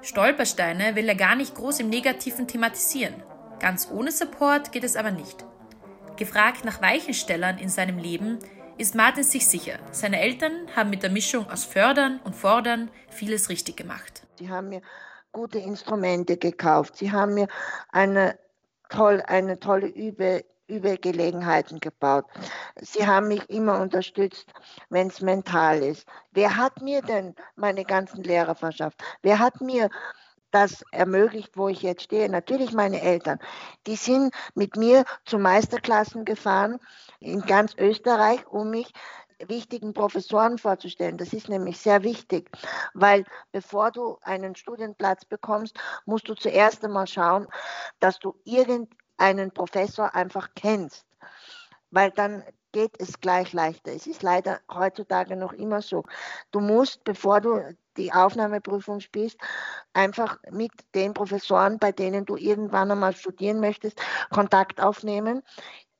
Stolpersteine 0.00 0.96
will 0.96 1.06
er 1.06 1.14
gar 1.14 1.36
nicht 1.36 1.54
groß 1.54 1.80
im 1.80 1.90
Negativen 1.90 2.48
thematisieren. 2.48 3.12
Ganz 3.60 3.90
ohne 3.92 4.10
Support 4.10 4.72
geht 4.72 4.84
es 4.84 4.96
aber 4.96 5.10
nicht. 5.10 5.44
Gefragt 6.16 6.64
nach 6.64 6.80
Weichenstellern 6.80 7.58
in 7.58 7.68
seinem 7.68 7.98
Leben, 7.98 8.38
ist 8.78 8.94
Martin 8.94 9.22
sich 9.22 9.46
sicher, 9.46 9.80
seine 9.90 10.18
Eltern 10.18 10.66
haben 10.74 10.88
mit 10.88 11.02
der 11.02 11.10
Mischung 11.10 11.50
aus 11.50 11.66
Fördern 11.66 12.20
und 12.24 12.34
Fordern 12.34 12.90
vieles 13.10 13.50
richtig 13.50 13.76
gemacht. 13.76 14.26
Sie 14.38 14.48
haben 14.48 14.70
mir 14.70 14.80
gute 15.30 15.58
Instrumente 15.58 16.38
gekauft. 16.38 16.96
Sie 16.96 17.12
haben 17.12 17.34
mir 17.34 17.48
eine, 17.92 18.38
toll, 18.88 19.22
eine 19.26 19.60
tolle 19.60 19.88
Übe, 19.88 20.46
Übegelegenheiten 20.66 21.80
gebaut. 21.80 22.24
Sie 22.80 23.06
haben 23.06 23.28
mich 23.28 23.48
immer 23.50 23.80
unterstützt, 23.80 24.52
wenn 24.88 25.08
es 25.08 25.20
mental 25.20 25.82
ist. 25.82 26.06
Wer 26.32 26.56
hat 26.56 26.80
mir 26.80 27.02
denn 27.02 27.34
meine 27.56 27.84
ganzen 27.84 28.22
Lehrer 28.22 28.54
verschafft? 28.54 29.02
Wer 29.22 29.38
hat 29.38 29.60
mir 29.60 29.90
das 30.50 30.84
ermöglicht, 30.92 31.56
wo 31.56 31.68
ich 31.68 31.82
jetzt 31.82 32.04
stehe? 32.04 32.28
Natürlich 32.28 32.72
meine 32.72 33.02
Eltern. 33.02 33.38
Die 33.86 33.96
sind 33.96 34.32
mit 34.54 34.76
mir 34.76 35.04
zu 35.24 35.38
Meisterklassen 35.38 36.24
gefahren 36.24 36.78
in 37.18 37.40
ganz 37.42 37.74
Österreich, 37.76 38.46
um 38.46 38.70
mich 38.70 38.92
wichtigen 39.48 39.92
Professoren 39.94 40.58
vorzustellen. 40.58 41.18
Das 41.18 41.32
ist 41.32 41.48
nämlich 41.48 41.78
sehr 41.78 42.02
wichtig, 42.02 42.50
weil 42.94 43.24
bevor 43.52 43.90
du 43.90 44.18
einen 44.22 44.54
Studienplatz 44.54 45.24
bekommst, 45.24 45.76
musst 46.06 46.28
du 46.28 46.34
zuerst 46.34 46.84
einmal 46.84 47.06
schauen, 47.06 47.48
dass 47.98 48.18
du 48.18 48.36
irgendeinen 49.18 49.52
Professor 49.52 50.14
einfach 50.14 50.50
kennst, 50.54 51.06
weil 51.90 52.10
dann 52.10 52.42
geht 52.72 53.00
es 53.00 53.20
gleich 53.20 53.52
leichter. 53.52 53.92
Es 53.92 54.06
ist 54.06 54.22
leider 54.22 54.60
heutzutage 54.72 55.36
noch 55.36 55.52
immer 55.52 55.80
so. 55.80 56.04
Du 56.50 56.60
musst, 56.60 57.04
bevor 57.04 57.40
du 57.40 57.76
die 57.96 58.12
Aufnahmeprüfung 58.12 58.98
spielst, 58.98 59.38
einfach 59.92 60.38
mit 60.50 60.72
den 60.96 61.14
Professoren, 61.14 61.78
bei 61.78 61.92
denen 61.92 62.24
du 62.24 62.36
irgendwann 62.36 62.90
einmal 62.90 63.14
studieren 63.14 63.60
möchtest, 63.60 64.00
Kontakt 64.30 64.80
aufnehmen 64.80 65.42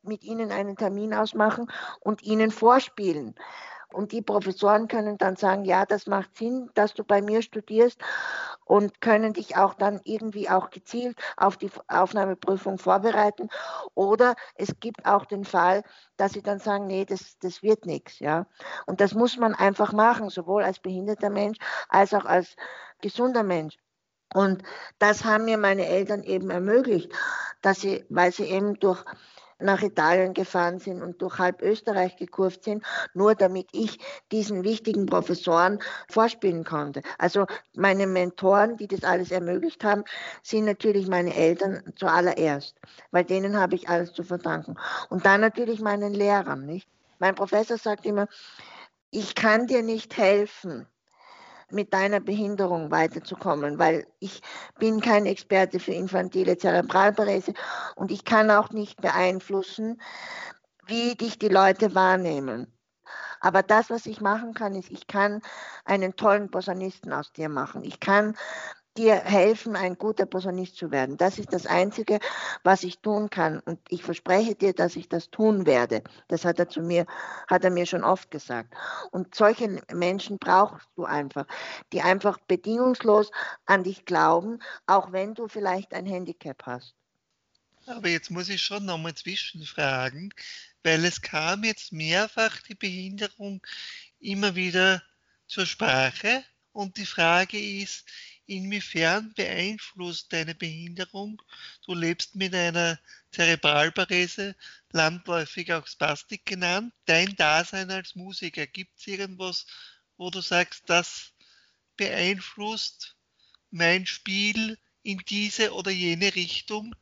mit 0.02 0.22
ihnen 0.22 0.52
einen 0.52 0.76
Termin 0.76 1.14
ausmachen 1.14 1.70
und 2.00 2.22
ihnen 2.22 2.50
vorspielen. 2.50 3.34
Und 3.94 4.10
die 4.10 4.22
Professoren 4.22 4.88
können 4.88 5.18
dann 5.18 5.36
sagen, 5.36 5.64
ja, 5.64 5.86
das 5.86 6.06
macht 6.06 6.36
Sinn, 6.36 6.68
dass 6.74 6.94
du 6.94 7.04
bei 7.04 7.22
mir 7.22 7.42
studierst 7.42 8.00
und 8.64 9.00
können 9.00 9.32
dich 9.32 9.56
auch 9.56 9.74
dann 9.74 10.00
irgendwie 10.04 10.50
auch 10.50 10.70
gezielt 10.70 11.16
auf 11.36 11.56
die 11.56 11.70
Aufnahmeprüfung 11.86 12.78
vorbereiten. 12.78 13.48
Oder 13.94 14.34
es 14.56 14.80
gibt 14.80 15.06
auch 15.06 15.26
den 15.26 15.44
Fall, 15.44 15.82
dass 16.16 16.32
sie 16.32 16.42
dann 16.42 16.58
sagen, 16.58 16.86
nee, 16.88 17.04
das, 17.04 17.38
das 17.38 17.62
wird 17.62 17.86
nichts. 17.86 18.18
Ja? 18.18 18.46
Und 18.86 19.00
das 19.00 19.14
muss 19.14 19.36
man 19.36 19.54
einfach 19.54 19.92
machen, 19.92 20.28
sowohl 20.28 20.64
als 20.64 20.80
behinderter 20.80 21.30
Mensch 21.30 21.58
als 21.88 22.12
auch 22.14 22.24
als 22.24 22.56
gesunder 23.00 23.44
Mensch. 23.44 23.76
Und 24.34 24.64
das 24.98 25.24
haben 25.24 25.44
mir 25.44 25.58
meine 25.58 25.86
Eltern 25.86 26.24
eben 26.24 26.50
ermöglicht, 26.50 27.12
dass 27.62 27.80
sie, 27.80 28.04
weil 28.08 28.32
sie 28.32 28.44
eben 28.44 28.74
durch 28.80 29.04
nach 29.58 29.82
Italien 29.82 30.34
gefahren 30.34 30.78
sind 30.78 31.02
und 31.02 31.20
durch 31.22 31.38
halb 31.38 31.62
Österreich 31.62 32.16
gekurft 32.16 32.64
sind, 32.64 32.84
nur 33.14 33.34
damit 33.34 33.68
ich 33.72 33.98
diesen 34.32 34.64
wichtigen 34.64 35.06
Professoren 35.06 35.80
vorspielen 36.08 36.64
konnte. 36.64 37.02
Also 37.18 37.46
meine 37.74 38.06
Mentoren, 38.06 38.76
die 38.76 38.88
das 38.88 39.04
alles 39.04 39.30
ermöglicht 39.30 39.84
haben, 39.84 40.04
sind 40.42 40.64
natürlich 40.64 41.08
meine 41.08 41.34
Eltern 41.34 41.82
zuallererst, 41.96 42.76
weil 43.10 43.24
denen 43.24 43.58
habe 43.58 43.74
ich 43.74 43.88
alles 43.88 44.12
zu 44.12 44.22
verdanken. 44.22 44.76
Und 45.08 45.26
dann 45.26 45.40
natürlich 45.40 45.80
meinen 45.80 46.14
Lehrern, 46.14 46.66
nicht? 46.66 46.88
Mein 47.18 47.34
Professor 47.34 47.78
sagt 47.78 48.04
immer, 48.06 48.28
ich 49.10 49.34
kann 49.34 49.66
dir 49.66 49.82
nicht 49.82 50.16
helfen, 50.16 50.86
mit 51.70 51.92
deiner 51.92 52.20
Behinderung 52.20 52.90
weiterzukommen, 52.90 53.78
weil 53.78 54.06
ich 54.20 54.42
bin 54.78 55.00
kein 55.00 55.26
Experte 55.26 55.80
für 55.80 55.92
infantile 55.92 56.56
Zerebralparese 56.56 57.54
und 57.96 58.10
ich 58.10 58.24
kann 58.24 58.50
auch 58.50 58.70
nicht 58.70 59.00
beeinflussen, 59.00 60.00
wie 60.86 61.14
dich 61.14 61.38
die 61.38 61.48
Leute 61.48 61.94
wahrnehmen. 61.94 62.70
Aber 63.40 63.62
das, 63.62 63.90
was 63.90 64.06
ich 64.06 64.20
machen 64.20 64.54
kann, 64.54 64.74
ist, 64.74 64.90
ich 64.90 65.06
kann 65.06 65.42
einen 65.84 66.16
tollen 66.16 66.50
Posaunisten 66.50 67.12
aus 67.12 67.32
dir 67.32 67.48
machen. 67.48 67.84
Ich 67.84 68.00
kann 68.00 68.36
dir 68.96 69.16
helfen, 69.16 69.76
ein 69.76 69.96
guter 69.96 70.26
Posaunist 70.26 70.76
zu 70.76 70.90
werden. 70.90 71.16
Das 71.16 71.38
ist 71.38 71.52
das 71.52 71.66
Einzige, 71.66 72.20
was 72.62 72.82
ich 72.84 72.98
tun 73.00 73.30
kann. 73.30 73.60
Und 73.60 73.80
ich 73.88 74.02
verspreche 74.02 74.54
dir, 74.54 74.72
dass 74.72 74.96
ich 74.96 75.08
das 75.08 75.30
tun 75.30 75.66
werde. 75.66 76.02
Das 76.28 76.44
hat 76.44 76.58
er 76.58 76.68
zu 76.68 76.80
mir, 76.80 77.06
hat 77.48 77.64
er 77.64 77.70
mir 77.70 77.86
schon 77.86 78.04
oft 78.04 78.30
gesagt. 78.30 78.74
Und 79.10 79.34
solche 79.34 79.82
Menschen 79.92 80.38
brauchst 80.38 80.88
du 80.96 81.04
einfach, 81.04 81.46
die 81.92 82.02
einfach 82.02 82.38
bedingungslos 82.46 83.30
an 83.66 83.84
dich 83.84 84.04
glauben, 84.04 84.60
auch 84.86 85.12
wenn 85.12 85.34
du 85.34 85.48
vielleicht 85.48 85.92
ein 85.94 86.06
Handicap 86.06 86.62
hast. 86.64 86.94
Aber 87.86 88.08
jetzt 88.08 88.30
muss 88.30 88.48
ich 88.48 88.62
schon 88.62 88.86
nochmal 88.86 89.14
zwischenfragen, 89.14 90.32
weil 90.82 91.04
es 91.04 91.20
kam 91.20 91.64
jetzt 91.64 91.92
mehrfach 91.92 92.62
die 92.62 92.74
Behinderung 92.74 93.60
immer 94.20 94.54
wieder 94.54 95.02
zur 95.46 95.66
Sprache. 95.66 96.44
Und 96.72 96.96
die 96.96 97.06
Frage 97.06 97.58
ist, 97.58 98.04
Inwiefern 98.46 99.32
beeinflusst 99.34 100.32
deine 100.32 100.54
Behinderung, 100.54 101.40
du 101.86 101.94
lebst 101.94 102.34
mit 102.34 102.54
einer 102.54 102.98
Zerebralparese, 103.30 104.54
landläufig 104.92 105.72
auch 105.72 105.86
Spastik 105.86 106.44
genannt, 106.44 106.92
dein 107.06 107.34
Dasein 107.36 107.90
als 107.90 108.14
Musiker? 108.14 108.66
Gibt 108.66 108.98
es 108.98 109.06
irgendwas, 109.06 109.66
wo 110.18 110.30
du 110.30 110.40
sagst, 110.40 110.84
das 110.88 111.32
beeinflusst 111.96 113.16
mein 113.70 114.06
Spiel 114.06 114.78
in 115.02 115.18
diese 115.28 115.72
oder 115.72 115.90
jene 115.90 116.34
Richtung? 116.34 116.94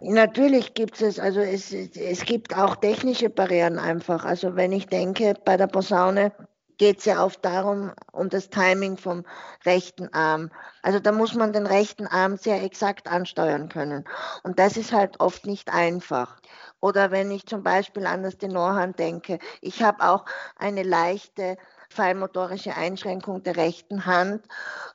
Natürlich 0.00 0.74
gibt 0.74 1.00
es, 1.00 1.18
also 1.18 1.40
es, 1.40 1.72
es 1.72 2.24
gibt 2.24 2.56
auch 2.56 2.76
technische 2.76 3.30
Barrieren 3.30 3.78
einfach. 3.78 4.24
Also 4.24 4.56
wenn 4.56 4.72
ich 4.72 4.86
denke, 4.86 5.34
bei 5.44 5.56
der 5.56 5.68
Posaune 5.68 6.32
geht 6.78 6.98
es 6.98 7.04
ja 7.04 7.24
oft 7.24 7.44
darum, 7.44 7.92
um 8.12 8.28
das 8.28 8.50
Timing 8.50 8.96
vom 8.96 9.24
rechten 9.64 10.12
Arm. 10.12 10.50
Also 10.82 10.98
da 10.98 11.12
muss 11.12 11.34
man 11.34 11.52
den 11.52 11.66
rechten 11.66 12.06
Arm 12.06 12.36
sehr 12.36 12.62
exakt 12.62 13.08
ansteuern 13.08 13.68
können. 13.68 14.04
Und 14.42 14.58
das 14.58 14.76
ist 14.76 14.92
halt 14.92 15.20
oft 15.20 15.46
nicht 15.46 15.72
einfach. 15.72 16.36
Oder 16.80 17.10
wenn 17.10 17.30
ich 17.30 17.46
zum 17.46 17.62
Beispiel 17.62 18.06
an 18.06 18.22
das 18.22 18.36
Tenorhand 18.38 18.98
denke, 18.98 19.38
ich 19.60 19.82
habe 19.82 20.04
auch 20.04 20.24
eine 20.56 20.82
leichte 20.82 21.56
feinmotorische 21.88 22.76
Einschränkung 22.76 23.42
der 23.42 23.56
rechten 23.56 24.04
Hand 24.04 24.44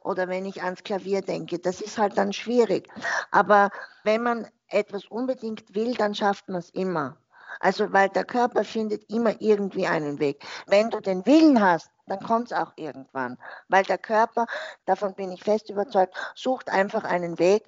oder 0.01 0.27
wenn 0.27 0.45
ich 0.45 0.63
ans 0.63 0.84
Klavier 0.84 1.21
denke, 1.21 1.59
das 1.59 1.82
ist 1.82 1.97
halt 1.97 2.17
dann 2.17 2.34
schwierig. 2.34 2.89
Aber 3.32 3.69
wenn 4.03 4.21
man 4.21 4.47
etwas 4.67 5.05
unbedingt 5.05 5.73
will, 5.75 5.95
dann 5.95 6.13
schafft 6.13 6.49
man 6.49 6.59
es 6.59 6.69
immer. 6.69 7.17
Also 7.59 7.91
weil 7.93 8.09
der 8.09 8.25
Körper 8.25 8.63
findet 8.63 9.09
immer 9.09 9.41
irgendwie 9.41 9.87
einen 9.87 10.19
Weg. 10.19 10.43
Wenn 10.67 10.89
du 10.89 10.99
den 10.99 11.25
Willen 11.25 11.61
hast, 11.61 11.89
dann 12.07 12.19
kommt 12.19 12.51
es 12.51 12.57
auch 12.57 12.73
irgendwann. 12.75 13.37
Weil 13.67 13.83
der 13.83 13.97
Körper, 13.97 14.45
davon 14.85 15.13
bin 15.13 15.31
ich 15.31 15.43
fest 15.43 15.69
überzeugt, 15.69 16.15
sucht 16.35 16.69
einfach 16.69 17.03
einen 17.03 17.39
Weg, 17.39 17.65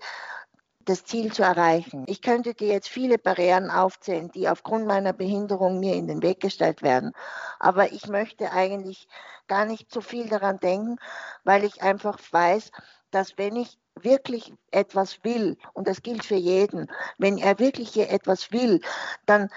das 0.85 1.05
Ziel 1.05 1.31
zu 1.31 1.43
erreichen. 1.43 2.05
Ich 2.07 2.21
könnte 2.21 2.53
dir 2.53 2.69
jetzt 2.69 2.89
viele 2.89 3.17
Barrieren 3.17 3.69
aufzählen, 3.69 4.31
die 4.31 4.49
aufgrund 4.49 4.87
meiner 4.87 5.13
Behinderung 5.13 5.79
mir 5.79 5.95
in 5.95 6.07
den 6.07 6.21
Weg 6.23 6.39
gestellt 6.39 6.81
werden. 6.81 7.13
Aber 7.59 7.91
ich 7.91 8.07
möchte 8.07 8.51
eigentlich 8.51 9.07
gar 9.47 9.65
nicht 9.65 9.91
so 9.91 10.01
viel 10.01 10.27
daran 10.27 10.59
denken, 10.59 10.97
weil 11.43 11.63
ich 11.63 11.83
einfach 11.83 12.17
weiß, 12.31 12.71
dass 13.11 13.37
wenn 13.37 13.55
ich 13.55 13.77
wirklich 13.99 14.53
etwas 14.71 15.23
will, 15.23 15.57
und 15.73 15.87
das 15.87 16.01
gilt 16.01 16.23
für 16.23 16.35
jeden, 16.35 16.89
wenn 17.17 17.37
er 17.37 17.59
wirklich 17.59 17.89
hier 17.89 18.09
etwas 18.09 18.51
will, 18.51 18.81
dann 19.25 19.49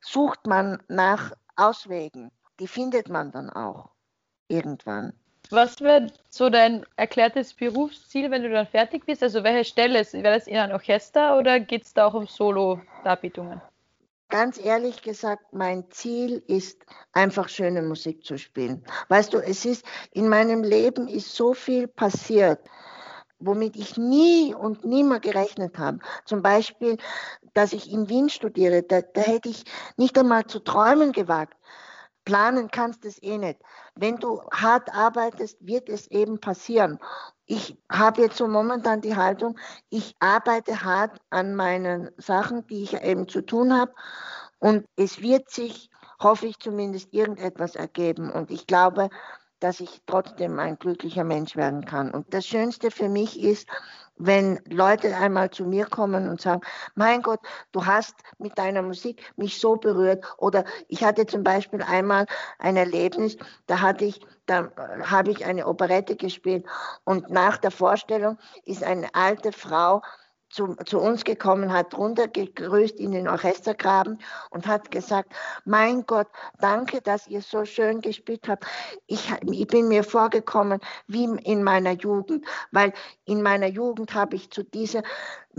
sucht 0.00 0.46
man 0.46 0.82
nach 0.88 1.32
Auswegen. 1.56 2.30
Die 2.58 2.68
findet 2.68 3.08
man 3.08 3.32
dann 3.32 3.50
auch 3.50 3.90
irgendwann. 4.48 5.12
Was 5.50 5.80
wäre 5.80 6.06
so 6.28 6.48
dein 6.48 6.84
erklärtes 6.96 7.54
Berufsziel, 7.54 8.30
wenn 8.30 8.42
du 8.42 8.50
dann 8.50 8.66
fertig 8.66 9.06
bist? 9.06 9.22
Also 9.22 9.42
welche 9.42 9.64
Stelle? 9.64 10.04
Wäre 10.12 10.34
das 10.34 10.46
in 10.46 10.56
einem 10.56 10.72
Orchester 10.72 11.38
oder 11.38 11.58
geht 11.58 11.84
es 11.84 11.94
da 11.94 12.06
auch 12.06 12.14
um 12.14 12.26
Solo-Darbietungen? 12.26 13.60
Ganz 14.28 14.64
ehrlich 14.64 15.02
gesagt, 15.02 15.52
mein 15.52 15.90
Ziel 15.90 16.40
ist 16.46 16.86
einfach 17.12 17.48
schöne 17.48 17.82
Musik 17.82 18.24
zu 18.24 18.38
spielen. 18.38 18.84
Weißt 19.08 19.34
du, 19.34 19.38
es 19.38 19.64
ist 19.64 19.84
in 20.12 20.28
meinem 20.28 20.62
Leben 20.62 21.08
ist 21.08 21.34
so 21.34 21.52
viel 21.52 21.88
passiert 21.88 22.60
womit 23.40 23.76
ich 23.76 23.96
nie 23.96 24.54
und 24.54 24.84
nimmer 24.84 25.20
gerechnet 25.20 25.78
habe. 25.78 25.98
Zum 26.24 26.42
Beispiel, 26.42 26.98
dass 27.54 27.72
ich 27.72 27.90
in 27.90 28.08
Wien 28.08 28.28
studiere, 28.28 28.82
da, 28.82 29.00
da 29.00 29.20
hätte 29.22 29.48
ich 29.48 29.64
nicht 29.96 30.16
einmal 30.18 30.46
zu 30.46 30.60
träumen 30.60 31.12
gewagt. 31.12 31.56
Planen 32.24 32.70
kannst 32.70 33.04
du 33.04 33.08
es 33.08 33.22
eh 33.22 33.38
nicht. 33.38 33.58
Wenn 33.94 34.16
du 34.16 34.42
hart 34.52 34.94
arbeitest, 34.94 35.56
wird 35.60 35.88
es 35.88 36.06
eben 36.08 36.38
passieren. 36.38 36.98
Ich 37.46 37.76
habe 37.90 38.22
jetzt 38.22 38.36
so 38.36 38.46
momentan 38.46 39.00
die 39.00 39.16
Haltung, 39.16 39.58
ich 39.88 40.14
arbeite 40.20 40.84
hart 40.84 41.18
an 41.30 41.56
meinen 41.56 42.10
Sachen, 42.18 42.66
die 42.66 42.82
ich 42.82 43.02
eben 43.02 43.26
zu 43.26 43.40
tun 43.40 43.72
habe. 43.72 43.92
Und 44.58 44.86
es 44.96 45.20
wird 45.22 45.50
sich, 45.50 45.90
hoffe 46.22 46.46
ich 46.46 46.58
zumindest, 46.58 47.12
irgendetwas 47.12 47.74
ergeben. 47.74 48.30
Und 48.30 48.50
ich 48.50 48.66
glaube, 48.66 49.08
dass 49.60 49.80
ich 49.80 50.02
trotzdem 50.06 50.58
ein 50.58 50.78
glücklicher 50.78 51.24
Mensch 51.24 51.56
werden 51.56 51.84
kann. 51.84 52.10
Und 52.10 52.32
das 52.34 52.46
Schönste 52.46 52.90
für 52.90 53.08
mich 53.08 53.40
ist, 53.40 53.68
wenn 54.16 54.60
Leute 54.66 55.16
einmal 55.16 55.50
zu 55.50 55.64
mir 55.64 55.86
kommen 55.86 56.28
und 56.28 56.40
sagen, 56.40 56.60
mein 56.94 57.22
Gott, 57.22 57.40
du 57.72 57.86
hast 57.86 58.14
mit 58.38 58.58
deiner 58.58 58.82
Musik 58.82 59.32
mich 59.36 59.58
so 59.58 59.76
berührt. 59.76 60.24
Oder 60.36 60.64
ich 60.88 61.02
hatte 61.02 61.26
zum 61.26 61.42
Beispiel 61.42 61.82
einmal 61.82 62.26
ein 62.58 62.76
Erlebnis, 62.76 63.36
da 63.66 63.80
hatte 63.80 64.04
ich, 64.04 64.20
da 64.46 64.70
habe 65.04 65.30
ich 65.30 65.44
eine 65.44 65.66
Operette 65.66 66.16
gespielt 66.16 66.66
und 67.04 67.30
nach 67.30 67.56
der 67.56 67.70
Vorstellung 67.70 68.38
ist 68.64 68.84
eine 68.84 69.14
alte 69.14 69.52
Frau 69.52 70.02
zu, 70.50 70.74
zu, 70.84 70.98
uns 70.98 71.24
gekommen, 71.24 71.72
hat 71.72 71.96
runtergegrüßt 71.96 72.98
in 72.98 73.12
den 73.12 73.28
Orchestergraben 73.28 74.18
und 74.50 74.66
hat 74.66 74.90
gesagt, 74.90 75.32
mein 75.64 76.04
Gott, 76.06 76.26
danke, 76.60 77.00
dass 77.00 77.26
ihr 77.26 77.40
so 77.40 77.64
schön 77.64 78.00
gespielt 78.00 78.48
habt. 78.48 78.64
Ich, 79.06 79.32
ich 79.42 79.66
bin 79.66 79.88
mir 79.88 80.04
vorgekommen 80.04 80.80
wie 81.06 81.24
in 81.24 81.62
meiner 81.62 81.92
Jugend, 81.92 82.44
weil 82.72 82.92
in 83.24 83.42
meiner 83.42 83.68
Jugend 83.68 84.14
habe 84.14 84.36
ich 84.36 84.50
zu 84.50 84.64
dieser 84.64 85.02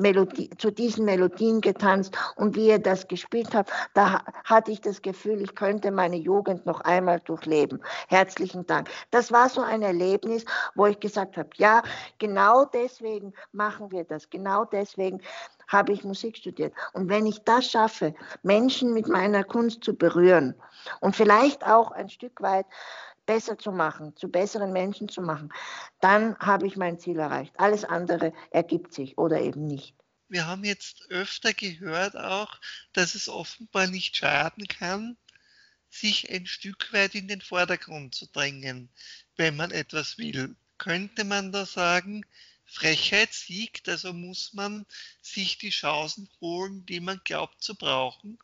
Melodie, 0.01 0.49
zu 0.57 0.71
diesen 0.71 1.05
Melodien 1.05 1.61
getanzt 1.61 2.17
und 2.35 2.55
wie 2.55 2.67
ihr 2.67 2.79
das 2.79 3.07
gespielt 3.07 3.53
habt, 3.53 3.71
da 3.93 4.23
hatte 4.43 4.71
ich 4.71 4.81
das 4.81 5.01
Gefühl, 5.01 5.41
ich 5.41 5.55
könnte 5.55 5.91
meine 5.91 6.17
Jugend 6.17 6.65
noch 6.65 6.81
einmal 6.81 7.19
durchleben. 7.21 7.81
Herzlichen 8.07 8.65
Dank. 8.65 8.89
Das 9.11 9.31
war 9.31 9.49
so 9.49 9.61
ein 9.61 9.81
Erlebnis, 9.81 10.45
wo 10.75 10.87
ich 10.87 10.99
gesagt 10.99 11.37
habe, 11.37 11.49
ja, 11.55 11.83
genau 12.17 12.65
deswegen 12.65 13.33
machen 13.51 13.91
wir 13.91 14.03
das, 14.03 14.29
genau 14.29 14.65
deswegen 14.65 15.21
habe 15.67 15.93
ich 15.93 16.03
Musik 16.03 16.37
studiert. 16.37 16.73
Und 16.93 17.09
wenn 17.09 17.25
ich 17.25 17.43
das 17.43 17.65
schaffe, 17.65 18.13
Menschen 18.43 18.93
mit 18.93 19.07
meiner 19.07 19.43
Kunst 19.43 19.83
zu 19.83 19.95
berühren 19.95 20.55
und 20.99 21.15
vielleicht 21.15 21.65
auch 21.65 21.91
ein 21.91 22.09
Stück 22.09 22.41
weit 22.41 22.65
besser 23.25 23.57
zu 23.57 23.71
machen, 23.71 24.15
zu 24.15 24.29
besseren 24.29 24.73
Menschen 24.73 25.09
zu 25.09 25.21
machen, 25.21 25.51
dann 25.99 26.37
habe 26.39 26.67
ich 26.67 26.75
mein 26.77 26.99
Ziel 26.99 27.19
erreicht. 27.19 27.53
Alles 27.57 27.85
andere 27.85 28.33
ergibt 28.51 28.93
sich 28.93 29.17
oder 29.17 29.41
eben 29.41 29.65
nicht. 29.65 29.95
Wir 30.27 30.47
haben 30.47 30.63
jetzt 30.63 31.09
öfter 31.09 31.53
gehört 31.53 32.15
auch, 32.15 32.59
dass 32.93 33.15
es 33.15 33.27
offenbar 33.27 33.87
nicht 33.87 34.15
schaden 34.15 34.67
kann, 34.67 35.17
sich 35.89 36.31
ein 36.31 36.47
Stück 36.47 36.93
weit 36.93 37.15
in 37.15 37.27
den 37.27 37.41
Vordergrund 37.41 38.15
zu 38.15 38.27
drängen, 38.27 38.89
wenn 39.35 39.57
man 39.57 39.71
etwas 39.71 40.17
will. 40.17 40.55
Könnte 40.77 41.25
man 41.25 41.51
da 41.51 41.65
sagen, 41.65 42.25
Frechheit 42.65 43.33
siegt, 43.33 43.89
also 43.89 44.13
muss 44.13 44.53
man 44.53 44.85
sich 45.21 45.57
die 45.57 45.71
Chancen 45.71 46.29
holen, 46.39 46.85
die 46.85 47.01
man 47.01 47.19
glaubt 47.25 47.61
zu 47.61 47.75
brauchen? 47.75 48.39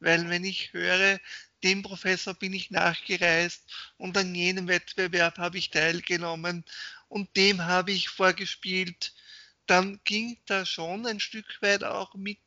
Weil 0.00 0.30
wenn 0.30 0.44
ich 0.44 0.72
höre, 0.72 1.20
dem 1.64 1.82
Professor 1.82 2.34
bin 2.34 2.52
ich 2.52 2.70
nachgereist 2.70 3.64
und 3.96 4.16
an 4.16 4.34
jenem 4.34 4.68
Wettbewerb 4.68 5.38
habe 5.38 5.58
ich 5.58 5.70
teilgenommen 5.70 6.64
und 7.08 7.36
dem 7.36 7.64
habe 7.64 7.92
ich 7.92 8.08
vorgespielt, 8.08 9.14
dann 9.66 10.00
ging 10.04 10.38
da 10.46 10.64
schon 10.64 11.06
ein 11.06 11.20
Stück 11.20 11.60
weit 11.60 11.84
auch 11.84 12.14
mit, 12.14 12.38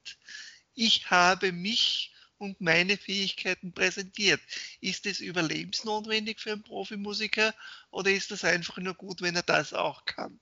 ich 0.73 1.09
habe 1.09 1.51
mich 1.51 2.13
und 2.37 2.61
meine 2.61 2.97
Fähigkeiten 2.97 3.73
präsentiert. 3.73 4.39
Ist 4.79 5.05
es 5.05 5.19
überlebensnotwendig 5.19 6.39
für 6.39 6.53
einen 6.53 6.63
Profimusiker 6.63 7.53
oder 7.91 8.11
ist 8.11 8.31
das 8.31 8.45
einfach 8.45 8.77
nur 8.77 8.93
gut, 8.93 9.21
wenn 9.21 9.35
er 9.35 9.43
das 9.43 9.73
auch 9.73 10.05
kann? 10.05 10.39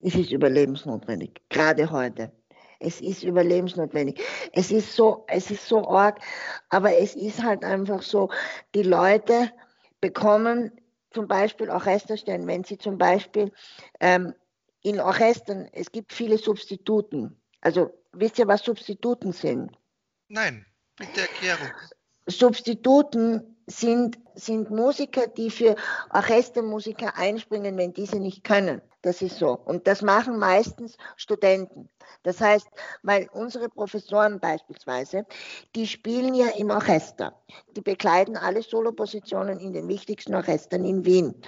Es 0.00 0.14
ist 0.14 0.32
überlebensnotwendig, 0.32 1.40
gerade 1.48 1.90
heute. 1.90 2.32
Es 2.80 3.00
ist 3.00 3.22
überlebensnotwendig. 3.22 4.20
Es 4.52 4.70
ist 4.70 4.94
so, 4.94 5.24
es 5.28 5.50
ist 5.50 5.66
so 5.66 5.88
arg, 5.88 6.20
aber 6.68 6.96
es 6.98 7.14
ist 7.14 7.42
halt 7.42 7.64
einfach 7.64 8.02
so, 8.02 8.30
die 8.74 8.82
Leute 8.82 9.52
bekommen 10.00 10.72
zum 11.10 11.28
Beispiel 11.28 11.70
Orchesterstellen, 11.70 12.46
wenn 12.46 12.64
sie 12.64 12.78
zum 12.78 12.98
Beispiel 12.98 13.52
ähm, 14.00 14.34
in 14.82 15.00
Orchestern, 15.00 15.68
es 15.72 15.90
gibt 15.90 16.12
viele 16.12 16.38
Substituten. 16.38 17.40
Also 17.60 17.90
wisst 18.12 18.38
ihr, 18.38 18.46
was 18.46 18.62
Substituten 18.62 19.32
sind? 19.32 19.72
Nein, 20.28 20.66
bitte 20.96 21.22
Erklärung. 21.22 21.68
Substituten 22.26 23.56
sind, 23.66 24.18
sind 24.34 24.70
Musiker, 24.70 25.26
die 25.26 25.50
für 25.50 25.76
Orchestermusiker 26.10 27.16
einspringen, 27.16 27.76
wenn 27.76 27.92
diese 27.92 28.18
nicht 28.18 28.44
können. 28.44 28.80
Das 29.06 29.22
ist 29.22 29.38
so. 29.38 29.56
Und 29.56 29.86
das 29.86 30.02
machen 30.02 30.36
meistens 30.36 30.96
Studenten. 31.14 31.88
Das 32.24 32.40
heißt, 32.40 32.66
weil 33.04 33.28
unsere 33.32 33.68
Professoren 33.68 34.40
beispielsweise, 34.40 35.24
die 35.76 35.86
spielen 35.86 36.34
ja 36.34 36.48
im 36.56 36.70
Orchester. 36.70 37.40
Die 37.76 37.82
bekleiden 37.82 38.36
alle 38.36 38.62
Solopositionen 38.62 39.60
in 39.60 39.72
den 39.72 39.86
wichtigsten 39.86 40.34
Orchestern 40.34 40.84
in 40.84 41.04
Wien. 41.04 41.40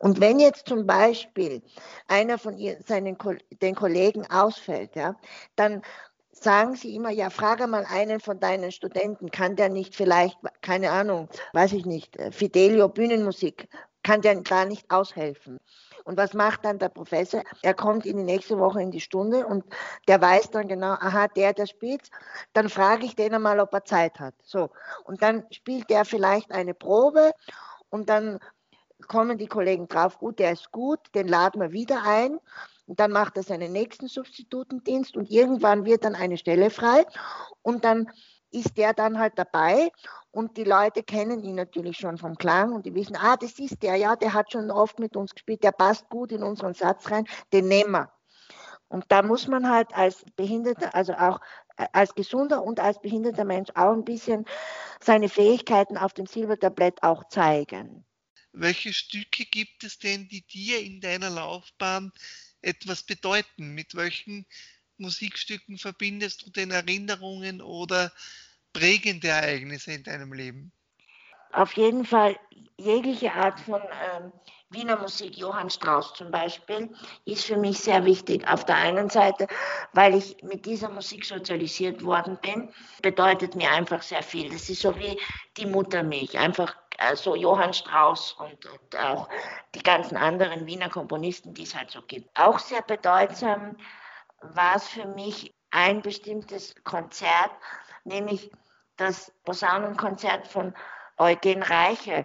Und 0.00 0.18
wenn 0.22 0.38
jetzt 0.40 0.66
zum 0.66 0.86
Beispiel 0.86 1.60
einer 2.08 2.38
von 2.38 2.56
ihr, 2.56 2.78
seinen, 2.86 3.18
den 3.60 3.74
Kollegen 3.74 4.24
ausfällt, 4.30 4.96
ja, 4.96 5.14
dann 5.56 5.82
sagen 6.32 6.74
sie 6.74 6.94
immer, 6.96 7.10
ja, 7.10 7.28
frage 7.28 7.66
mal 7.66 7.84
einen 7.86 8.18
von 8.18 8.40
deinen 8.40 8.72
Studenten, 8.72 9.30
kann 9.30 9.56
der 9.56 9.68
nicht 9.68 9.94
vielleicht, 9.94 10.38
keine 10.62 10.90
Ahnung, 10.90 11.28
weiß 11.52 11.74
ich 11.74 11.84
nicht, 11.84 12.16
Fidelio 12.30 12.88
Bühnenmusik, 12.88 13.68
kann 14.02 14.22
der 14.22 14.36
gar 14.42 14.64
nicht 14.64 14.90
aushelfen. 14.90 15.58
Und 16.04 16.18
was 16.18 16.34
macht 16.34 16.64
dann 16.64 16.78
der 16.78 16.90
Professor? 16.90 17.42
Er 17.62 17.74
kommt 17.74 18.06
in 18.06 18.18
die 18.18 18.22
nächste 18.22 18.58
Woche 18.58 18.82
in 18.82 18.90
die 18.90 19.00
Stunde 19.00 19.46
und 19.46 19.64
der 20.06 20.20
weiß 20.20 20.50
dann 20.50 20.68
genau, 20.68 20.92
aha, 20.92 21.28
der, 21.28 21.54
der 21.54 21.66
spielt. 21.66 22.10
Dann 22.52 22.68
frage 22.68 23.06
ich 23.06 23.16
den 23.16 23.34
einmal, 23.34 23.58
ob 23.58 23.72
er 23.72 23.84
Zeit 23.84 24.20
hat. 24.20 24.34
So. 24.42 24.70
Und 25.04 25.22
dann 25.22 25.44
spielt 25.50 25.88
der 25.90 26.04
vielleicht 26.04 26.52
eine 26.52 26.74
Probe 26.74 27.32
und 27.88 28.08
dann 28.10 28.38
kommen 29.08 29.38
die 29.38 29.46
Kollegen 29.46 29.88
drauf, 29.88 30.18
gut, 30.18 30.38
der 30.38 30.52
ist 30.52 30.70
gut, 30.72 31.00
den 31.14 31.28
laden 31.28 31.60
wir 31.60 31.72
wieder 31.72 32.02
ein. 32.04 32.38
Und 32.86 33.00
dann 33.00 33.12
macht 33.12 33.36
er 33.38 33.42
seinen 33.42 33.72
nächsten 33.72 34.08
Substitutendienst 34.08 35.16
und 35.16 35.30
irgendwann 35.30 35.86
wird 35.86 36.04
dann 36.04 36.14
eine 36.14 36.36
Stelle 36.36 36.68
frei 36.68 37.06
und 37.62 37.84
dann 37.84 38.10
ist 38.54 38.76
der 38.76 38.94
dann 38.94 39.18
halt 39.18 39.34
dabei 39.36 39.90
und 40.30 40.56
die 40.56 40.64
Leute 40.64 41.02
kennen 41.02 41.42
ihn 41.42 41.56
natürlich 41.56 41.98
schon 41.98 42.18
vom 42.18 42.36
Klang 42.36 42.72
und 42.72 42.86
die 42.86 42.94
wissen, 42.94 43.16
ah, 43.16 43.36
das 43.36 43.58
ist 43.58 43.82
der, 43.82 43.96
ja, 43.96 44.16
der 44.16 44.32
hat 44.32 44.52
schon 44.52 44.70
oft 44.70 44.98
mit 44.98 45.16
uns 45.16 45.34
gespielt, 45.34 45.62
der 45.64 45.72
passt 45.72 46.08
gut 46.08 46.32
in 46.32 46.42
unseren 46.42 46.74
Satz 46.74 47.10
rein, 47.10 47.26
den 47.52 47.68
nehmen 47.68 47.92
wir. 47.92 48.12
Und 48.88 49.04
da 49.08 49.22
muss 49.22 49.48
man 49.48 49.68
halt 49.68 49.92
als 49.94 50.24
Behinderter, 50.36 50.94
also 50.94 51.14
auch 51.14 51.40
äh, 51.76 51.86
als 51.92 52.14
gesunder 52.14 52.62
und 52.62 52.80
als 52.80 53.00
behinderter 53.00 53.44
Mensch 53.44 53.70
auch 53.74 53.92
ein 53.92 54.04
bisschen 54.04 54.44
seine 55.00 55.28
Fähigkeiten 55.28 55.98
auf 55.98 56.12
dem 56.12 56.26
Silbertablett 56.26 57.02
auch 57.02 57.28
zeigen. 57.28 58.04
Welche 58.52 58.92
Stücke 58.92 59.44
gibt 59.46 59.82
es 59.82 59.98
denn, 59.98 60.28
die 60.28 60.42
dir 60.42 60.80
in 60.80 61.00
deiner 61.00 61.30
Laufbahn 61.30 62.12
etwas 62.62 63.02
bedeuten? 63.02 63.74
Mit 63.74 63.96
welchen 63.96 64.46
Musikstücken 64.96 65.76
verbindest 65.76 66.46
du 66.46 66.50
denn 66.50 66.70
Erinnerungen 66.70 67.60
oder 67.60 68.12
prägende 68.74 69.28
Ereignisse 69.28 69.92
in 69.92 70.02
deinem 70.02 70.34
Leben? 70.34 70.70
Auf 71.52 71.72
jeden 71.74 72.04
Fall 72.04 72.36
jegliche 72.76 73.32
Art 73.32 73.60
von 73.60 73.80
ähm, 73.80 74.32
Wiener 74.70 74.96
Musik, 74.96 75.38
Johann 75.38 75.70
Strauss 75.70 76.12
zum 76.14 76.32
Beispiel, 76.32 76.92
ist 77.24 77.44
für 77.44 77.56
mich 77.56 77.78
sehr 77.78 78.04
wichtig. 78.04 78.46
Auf 78.48 78.64
der 78.64 78.76
einen 78.76 79.08
Seite, 79.08 79.46
weil 79.92 80.16
ich 80.16 80.42
mit 80.42 80.66
dieser 80.66 80.90
Musik 80.90 81.24
sozialisiert 81.24 82.04
worden 82.04 82.38
bin, 82.42 82.68
bedeutet 83.00 83.54
mir 83.54 83.70
einfach 83.70 84.02
sehr 84.02 84.22
viel. 84.22 84.50
Das 84.50 84.68
ist 84.68 84.82
so 84.82 84.96
wie 84.98 85.16
die 85.56 85.66
Muttermilch, 85.66 86.36
einfach 86.36 86.76
äh, 86.98 87.14
so 87.14 87.36
Johann 87.36 87.72
Strauss 87.72 88.32
und, 88.32 88.66
und, 88.66 88.96
auch 88.96 89.28
die 89.76 89.82
ganzen 89.82 90.16
anderen 90.16 90.66
Wiener 90.66 90.88
Komponisten, 90.88 91.54
die 91.54 91.62
es 91.62 91.74
halt 91.76 91.90
so 91.90 92.02
gibt. 92.02 92.28
Auch 92.38 92.58
sehr 92.58 92.82
bedeutsam 92.82 93.76
war 94.40 94.76
es 94.76 94.88
für 94.88 95.06
mich 95.06 95.54
ein 95.70 96.02
bestimmtes 96.02 96.74
Konzert, 96.84 97.50
nämlich 98.04 98.50
das 98.96 99.32
Posaunenkonzert 99.44 100.46
von 100.46 100.74
Eugen 101.16 101.62
Reiche. 101.62 102.24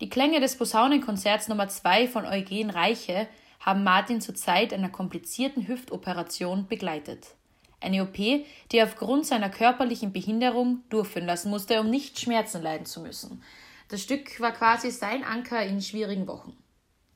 Die 0.00 0.08
Klänge 0.08 0.40
des 0.40 0.56
Posaunenkonzerts 0.56 1.48
Nummer 1.48 1.68
2 1.68 2.08
von 2.08 2.26
Eugen 2.26 2.70
Reiche 2.70 3.28
haben 3.60 3.84
Martin 3.84 4.20
zur 4.20 4.34
Zeit 4.34 4.72
einer 4.72 4.88
komplizierten 4.88 5.66
Hüftoperation 5.66 6.66
begleitet. 6.66 7.34
Eine 7.80 8.02
OP, 8.02 8.14
die 8.16 8.46
er 8.72 8.84
aufgrund 8.84 9.26
seiner 9.26 9.50
körperlichen 9.50 10.12
Behinderung 10.12 10.82
durchführen 10.90 11.26
lassen 11.26 11.50
musste, 11.50 11.80
um 11.80 11.88
nicht 11.88 12.18
Schmerzen 12.18 12.62
leiden 12.62 12.86
zu 12.86 13.00
müssen. 13.00 13.42
Das 13.88 14.02
Stück 14.02 14.40
war 14.40 14.52
quasi 14.52 14.90
sein 14.90 15.24
Anker 15.24 15.62
in 15.64 15.80
schwierigen 15.80 16.26
Wochen. 16.26 16.56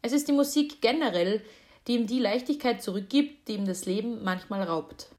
Es 0.02 0.12
ist 0.12 0.28
die 0.28 0.32
Musik 0.32 0.80
generell, 0.80 1.42
die 1.86 1.96
ihm 1.96 2.06
die 2.06 2.18
Leichtigkeit 2.18 2.82
zurückgibt, 2.82 3.48
die 3.48 3.54
ihm 3.54 3.66
das 3.66 3.84
Leben 3.84 4.24
manchmal 4.24 4.62
raubt. 4.62 5.10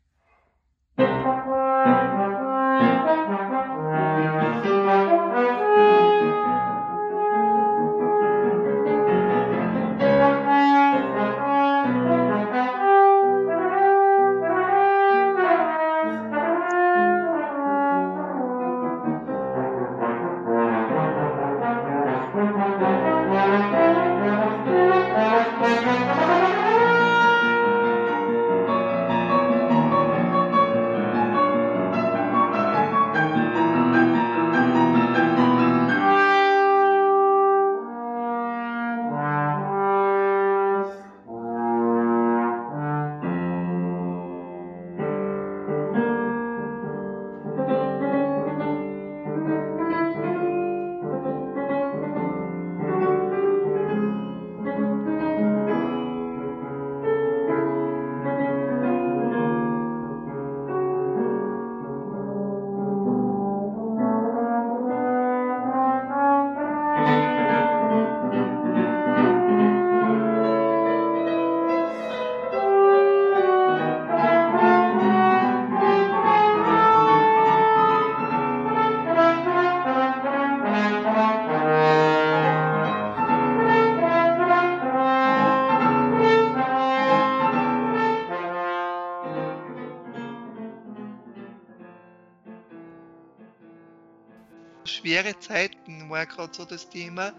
Schwere 95.16 95.40
Zeiten 95.40 96.10
war 96.10 96.26
gerade 96.26 96.52
so 96.54 96.66
das 96.66 96.90
Thema. 96.90 97.32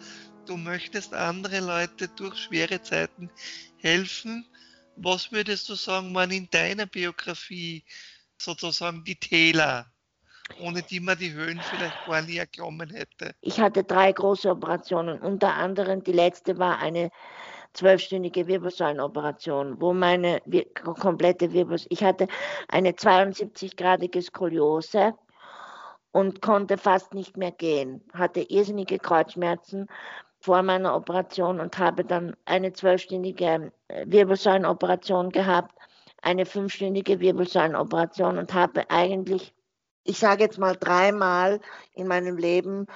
Du 0.46 0.56
möchtest 0.56 1.12
andere 1.12 1.60
Leute 1.60 2.08
durch 2.16 2.34
schwere 2.38 2.80
Zeiten 2.80 3.30
helfen. 3.76 4.46
Was 4.96 5.30
würdest 5.30 5.68
du 5.68 5.74
sagen, 5.74 6.14
waren 6.14 6.30
in 6.30 6.48
deiner 6.50 6.86
Biografie 6.86 7.84
sozusagen 8.38 9.04
die 9.04 9.16
Täler, 9.16 9.92
ohne 10.58 10.80
die 10.84 11.00
man 11.00 11.18
die 11.18 11.34
Höhen 11.34 11.60
vielleicht 11.60 12.06
gar 12.06 12.22
nie 12.22 12.38
erklommen 12.38 12.88
hätte? 12.88 13.34
Ich 13.42 13.60
hatte 13.60 13.84
drei 13.84 14.10
große 14.10 14.48
Operationen. 14.48 15.20
Unter 15.20 15.52
anderem 15.52 16.02
die 16.02 16.12
letzte 16.12 16.56
war 16.56 16.78
eine 16.78 17.10
zwölfstündige 17.74 18.46
Wirbelsäulenoperation, 18.46 19.78
wo 19.82 19.92
meine 19.92 20.40
komplette 20.82 21.52
Wirbelsäule, 21.52 21.90
ich 21.90 22.02
hatte 22.02 22.26
eine 22.68 22.92
72-gradige 22.92 24.22
Skoliose 24.22 25.12
und 26.16 26.40
konnte 26.40 26.78
fast 26.78 27.12
nicht 27.12 27.36
mehr 27.36 27.52
gehen, 27.52 28.00
hatte 28.14 28.40
irrsinnige 28.40 28.98
Kreuzschmerzen 28.98 29.86
vor 30.40 30.62
meiner 30.62 30.96
Operation 30.96 31.60
und 31.60 31.76
habe 31.76 32.06
dann 32.06 32.34
eine 32.46 32.72
zwölfstündige 32.72 33.70
äh, 33.88 34.06
Wirbelsäulenoperation 34.06 35.28
gehabt, 35.28 35.78
eine 36.22 36.46
fünfstündige 36.46 37.20
Wirbelsäulenoperation 37.20 38.38
und 38.38 38.54
habe 38.54 38.88
eigentlich, 38.88 39.52
ich 40.04 40.18
sage 40.18 40.44
jetzt 40.44 40.56
mal 40.58 40.74
dreimal 40.74 41.60
in 41.92 42.06
meinem 42.06 42.38
Leben 42.38 42.86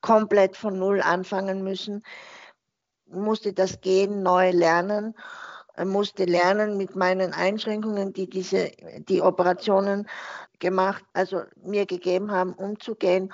komplett 0.00 0.56
von 0.56 0.78
Null 0.78 1.02
anfangen 1.02 1.62
müssen. 1.62 2.02
Musste 3.04 3.52
das 3.52 3.82
Gehen 3.82 4.22
neu 4.22 4.50
lernen, 4.50 5.14
musste 5.84 6.24
lernen 6.24 6.76
mit 6.76 6.96
meinen 6.96 7.32
Einschränkungen, 7.32 8.12
die 8.12 8.28
diese, 8.28 8.70
die 9.08 9.22
Operationen 9.22 10.08
gemacht, 10.58 11.04
also 11.12 11.42
mir 11.62 11.86
gegeben 11.86 12.30
haben, 12.30 12.52
umzugehen. 12.54 13.32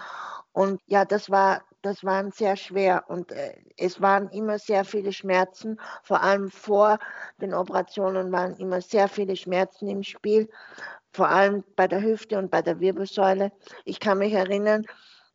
Und 0.52 0.80
ja, 0.86 1.04
das 1.04 1.30
war, 1.30 1.62
das 1.82 2.02
waren 2.04 2.32
sehr 2.32 2.56
schwer 2.56 3.04
und 3.08 3.30
äh, 3.32 3.54
es 3.76 4.00
waren 4.00 4.28
immer 4.30 4.58
sehr 4.58 4.84
viele 4.84 5.12
Schmerzen. 5.12 5.78
Vor 6.02 6.22
allem 6.22 6.50
vor 6.50 6.98
den 7.40 7.54
Operationen 7.54 8.32
waren 8.32 8.56
immer 8.56 8.80
sehr 8.80 9.08
viele 9.08 9.36
Schmerzen 9.36 9.88
im 9.88 10.02
Spiel, 10.02 10.48
vor 11.12 11.28
allem 11.28 11.64
bei 11.76 11.86
der 11.86 12.02
Hüfte 12.02 12.38
und 12.38 12.50
bei 12.50 12.62
der 12.62 12.80
Wirbelsäule. 12.80 13.52
Ich 13.84 14.00
kann 14.00 14.18
mich 14.18 14.32
erinnern, 14.32 14.84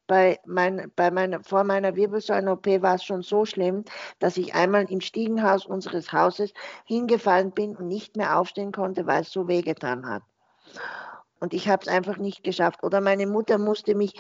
bei, 0.08 0.40
mein, 0.46 0.92
bei 0.96 1.12
meiner, 1.12 1.44
vor 1.44 1.64
meiner 1.64 1.96
Wirbelsäulen-OP 1.96 2.82
war 2.82 2.96
es 2.96 3.04
schon 3.04 3.22
so 3.22 3.46
schlimm, 3.46 3.86
dass 4.20 4.38
ich 4.38 4.54
einmal 4.54 4.92
im 4.92 5.02
Stiegenhaus 5.02 5.66
unseres 5.66 6.12
Hauses 6.12 6.54
hingefallen 6.86 7.52
bin 7.52 7.76
und 7.76 7.88
nicht 7.88 8.18
mehr 8.18 8.38
aufstehen 8.38 8.72
konnte, 8.72 9.08
weil 9.08 9.22
es 9.22 9.32
so 9.32 9.48
wehgetan 9.48 10.08
hat. 10.08 10.24
Und 11.40 11.54
ich 11.54 11.68
habe 11.68 11.82
es 11.82 11.90
einfach 11.90 12.18
nicht 12.18 12.44
geschafft. 12.46 12.84
Oder 12.84 13.02
meine 13.02 13.28
Mutter 13.28 13.58
musste 13.58 13.96
mich 13.96 14.14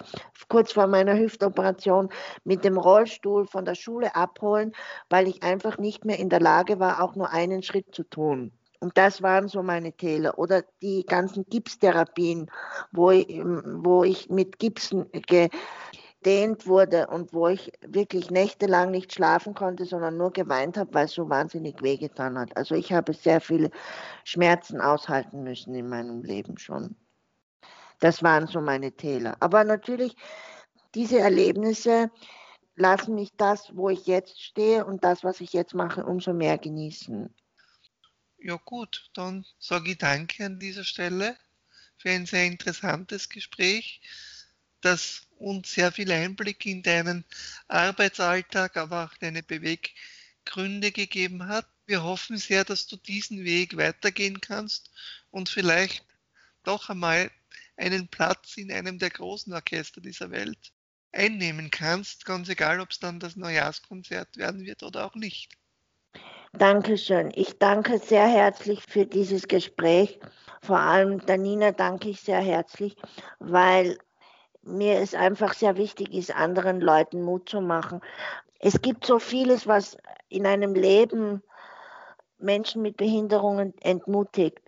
kurz 0.49 0.73
vor 0.73 0.87
meiner 0.87 1.17
Hüftoperation 1.17 2.09
mit 2.43 2.65
dem 2.65 2.77
Rollstuhl 2.77 3.47
von 3.47 3.63
der 3.63 3.75
Schule 3.75 4.13
abholen, 4.13 4.73
weil 5.09 5.29
ich 5.29 5.41
einfach 5.41 5.77
nicht 5.77 6.03
mehr 6.03 6.19
in 6.19 6.27
der 6.27 6.41
Lage 6.41 6.81
war, 6.81 7.01
auch 7.01 7.15
nur 7.15 7.29
einen 7.29 7.63
Schritt 7.63 7.95
zu 7.95 8.03
tun. 8.03 8.51
Und 8.83 8.97
das 8.97 9.21
waren 9.21 9.47
so 9.47 9.63
meine 9.63 9.93
Täler. 9.93 10.37
Oder 10.37 10.61
die 10.81 11.05
ganzen 11.05 11.45
Gipstherapien, 11.45 12.51
wo 12.91 13.11
ich, 13.11 13.27
wo 13.29 14.03
ich 14.03 14.29
mit 14.29 14.59
Gipsen 14.59 15.09
gedehnt 16.21 16.67
wurde 16.67 17.07
und 17.07 17.31
wo 17.33 17.47
ich 17.47 17.71
wirklich 17.87 18.29
nächtelang 18.29 18.91
nicht 18.91 19.13
schlafen 19.13 19.53
konnte, 19.53 19.85
sondern 19.85 20.17
nur 20.17 20.31
geweint 20.31 20.75
habe, 20.75 20.93
weil 20.93 21.05
es 21.05 21.13
so 21.13 21.29
wahnsinnig 21.29 21.81
wehgetan 21.81 22.37
hat. 22.37 22.57
Also 22.57 22.75
ich 22.75 22.91
habe 22.91 23.13
sehr 23.13 23.39
viele 23.39 23.71
Schmerzen 24.25 24.81
aushalten 24.81 25.43
müssen 25.43 25.73
in 25.75 25.87
meinem 25.87 26.21
Leben 26.21 26.57
schon. 26.57 26.97
Das 28.01 28.21
waren 28.21 28.47
so 28.47 28.59
meine 28.59 28.91
Täler. 28.91 29.37
Aber 29.39 29.63
natürlich, 29.63 30.17
diese 30.93 31.19
Erlebnisse 31.19 32.11
lassen 32.75 33.15
mich 33.15 33.31
das, 33.37 33.73
wo 33.77 33.87
ich 33.87 34.07
jetzt 34.07 34.43
stehe 34.43 34.83
und 34.83 35.05
das, 35.05 35.23
was 35.23 35.39
ich 35.39 35.53
jetzt 35.53 35.73
mache, 35.73 36.05
umso 36.05 36.33
mehr 36.33 36.57
genießen. 36.57 37.33
Ja 38.45 38.57
gut, 38.57 39.09
dann 39.13 39.45
sage 39.57 39.91
ich 39.91 39.99
danke 39.99 40.45
an 40.45 40.59
dieser 40.59 40.83
Stelle 40.83 41.37
für 41.95 42.09
ein 42.09 42.25
sehr 42.25 42.45
interessantes 42.45 43.29
Gespräch, 43.29 44.01
das 44.81 45.25
uns 45.37 45.71
sehr 45.71 45.93
viel 45.93 46.11
Einblick 46.11 46.65
in 46.65 46.83
deinen 46.83 47.23
Arbeitsalltag, 47.69 48.75
aber 48.75 49.05
auch 49.05 49.17
deine 49.17 49.43
Beweggründe 49.43 50.91
gegeben 50.91 51.47
hat. 51.47 51.69
Wir 51.85 52.03
hoffen 52.03 52.37
sehr, 52.37 52.65
dass 52.65 52.85
du 52.85 52.97
diesen 52.97 53.45
Weg 53.45 53.77
weitergehen 53.77 54.41
kannst 54.41 54.91
und 55.31 55.47
vielleicht 55.47 56.03
doch 56.63 56.89
einmal 56.89 57.31
einen 57.77 58.09
Platz 58.09 58.57
in 58.57 58.73
einem 58.73 58.99
der 58.99 59.11
großen 59.11 59.53
Orchester 59.53 60.01
dieser 60.01 60.31
Welt 60.31 60.73
einnehmen 61.13 61.71
kannst, 61.71 62.25
ganz 62.25 62.49
egal, 62.49 62.81
ob 62.81 62.91
es 62.91 62.99
dann 62.99 63.21
das 63.21 63.37
Neujahrskonzert 63.37 64.35
werden 64.35 64.65
wird 64.65 64.83
oder 64.83 65.05
auch 65.05 65.15
nicht. 65.15 65.57
Dankeschön. 66.57 67.31
Ich 67.33 67.57
danke 67.57 67.97
sehr 67.97 68.27
herzlich 68.27 68.83
für 68.87 69.07
dieses 69.07 69.47
Gespräch. 69.47 70.19
Vor 70.61 70.77
allem 70.77 71.25
der 71.25 71.39
Nina 71.39 71.71
danke 71.71 72.09
ich 72.09 72.21
sehr 72.21 72.41
herzlich, 72.41 72.95
weil 73.39 73.97
mir 74.61 74.99
es 74.99 75.15
einfach 75.15 75.55
sehr 75.55 75.77
wichtig 75.77 76.13
ist, 76.13 76.33
anderen 76.33 76.79
Leuten 76.79 77.23
Mut 77.23 77.49
zu 77.49 77.59
machen. 77.59 78.01
Es 78.59 78.83
gibt 78.83 79.03
so 79.03 79.17
vieles, 79.17 79.65
was 79.65 79.97
in 80.29 80.45
einem 80.45 80.75
Leben 80.75 81.41
Menschen 82.37 82.83
mit 82.83 82.97
Behinderungen 82.97 83.73
entmutigt. 83.81 84.59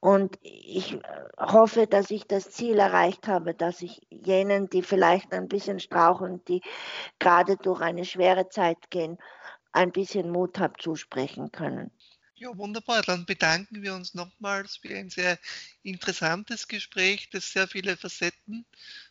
Und 0.00 0.38
ich 0.42 0.98
hoffe, 1.38 1.86
dass 1.86 2.10
ich 2.10 2.26
das 2.26 2.50
Ziel 2.50 2.78
erreicht 2.80 3.28
habe, 3.28 3.54
dass 3.54 3.82
ich 3.82 4.00
jenen, 4.10 4.68
die 4.70 4.82
vielleicht 4.82 5.32
ein 5.32 5.46
bisschen 5.46 5.78
strauchen, 5.78 6.44
die 6.46 6.62
gerade 7.20 7.56
durch 7.56 7.80
eine 7.80 8.04
schwere 8.04 8.48
Zeit 8.48 8.90
gehen, 8.90 9.18
ein 9.72 9.92
bisschen 9.92 10.30
Mut 10.30 10.58
habe 10.58 10.74
zusprechen 10.78 11.52
können. 11.52 11.90
Ja, 12.34 12.56
wunderbar. 12.56 13.02
Dann 13.02 13.26
bedanken 13.26 13.82
wir 13.82 13.94
uns 13.94 14.14
nochmals 14.14 14.76
für 14.76 14.96
ein 14.96 15.10
sehr 15.10 15.38
interessantes 15.82 16.68
Gespräch, 16.68 17.30
das 17.30 17.52
sehr 17.52 17.66
viele 17.66 17.96
Facetten 17.96 18.64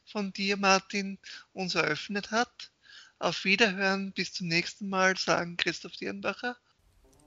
von 0.05 0.31
dir, 0.31 0.55
Martin, 0.55 1.19
uns 1.53 1.75
eröffnet 1.75 2.31
hat. 2.31 2.71
Auf 3.19 3.43
Wiederhören, 3.43 4.13
bis 4.13 4.33
zum 4.33 4.47
nächsten 4.47 4.87
Mal, 4.87 5.17
sagen 5.17 5.57
Christoph 5.57 5.93
Dierenbacher 5.93 6.55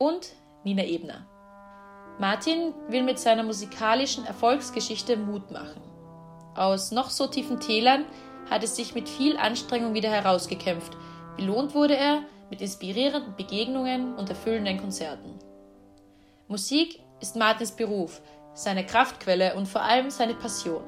und 0.01 0.33
Nina 0.65 0.85
Ebner. 0.85 1.27
Martin 2.19 2.75
will 2.89 3.03
mit 3.03 3.19
seiner 3.19 3.43
musikalischen 3.43 4.25
Erfolgsgeschichte 4.25 5.17
Mut 5.17 5.51
machen. 5.51 5.83
Aus 6.55 6.91
noch 6.91 7.11
so 7.11 7.27
tiefen 7.27 7.61
Tälern 7.61 8.07
hat 8.51 8.65
es 8.65 8.77
sich 8.77 8.95
mit 8.95 9.09
viel 9.09 9.37
Anstrengung 9.37 9.95
wieder 9.95 10.11
herausgekämpft. 10.11 10.97
Belohnt 11.37 11.75
wurde 11.75 11.97
er 11.97 12.25
mit 12.51 12.61
inspirierenden 12.61 13.37
Begegnungen 13.37 14.15
und 14.17 14.29
erfüllenden 14.29 14.79
Konzerten. 14.79 15.39
Musik 16.49 17.01
ist 17.21 17.37
Martins 17.37 17.73
Beruf, 17.73 18.21
seine 18.55 18.85
Kraftquelle 18.85 19.55
und 19.55 19.67
vor 19.67 19.83
allem 19.83 20.11
seine 20.11 20.35
Passion. 20.35 20.83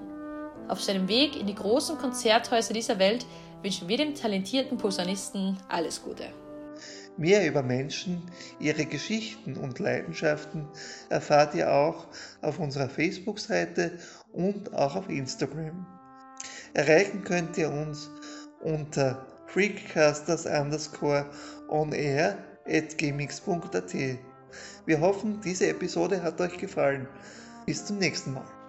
Auf 0.69 0.83
seinem 0.83 1.09
Weg 1.09 1.39
in 1.39 1.47
die 1.47 1.55
großen 1.55 1.99
Konzerthäuser 1.99 2.75
dieser 2.75 2.99
Welt 2.99 3.25
wünschen 3.63 3.89
wir 3.89 3.97
dem 3.97 4.15
talentierten 4.15 4.77
Posaunisten 4.77 5.59
alles 5.69 6.03
Gute. 6.03 6.25
Mehr 7.17 7.47
über 7.47 7.63
Menschen, 7.63 8.23
ihre 8.59 8.87
Geschichten 8.87 9.57
und 9.57 9.79
Leidenschaften 9.79 10.67
erfahrt 11.11 11.55
ihr 11.55 11.71
auch 11.71 12.07
auf 12.41 12.59
unserer 12.59 12.89
Facebook-Seite 12.89 13.99
und 14.33 14.75
auch 14.75 14.97
auf 14.97 15.11
Instagram. 15.11 15.87
Erreichen 16.73 17.23
könnt 17.23 17.59
ihr 17.59 17.71
uns 17.71 18.11
unter 18.63 19.27
freakcasters 19.53 20.47
underscore 20.47 21.27
on 21.69 21.93
air 21.93 22.39
at 22.67 22.97
gmx.at. 22.99 23.95
Wir 24.87 25.01
hoffen, 25.01 25.41
diese 25.41 25.69
Episode 25.69 26.23
hat 26.23 26.41
euch 26.41 26.57
gefallen. 26.59 27.07
Bis 27.67 27.85
zum 27.85 27.99
nächsten 27.99 28.35
Mal. 28.35 28.62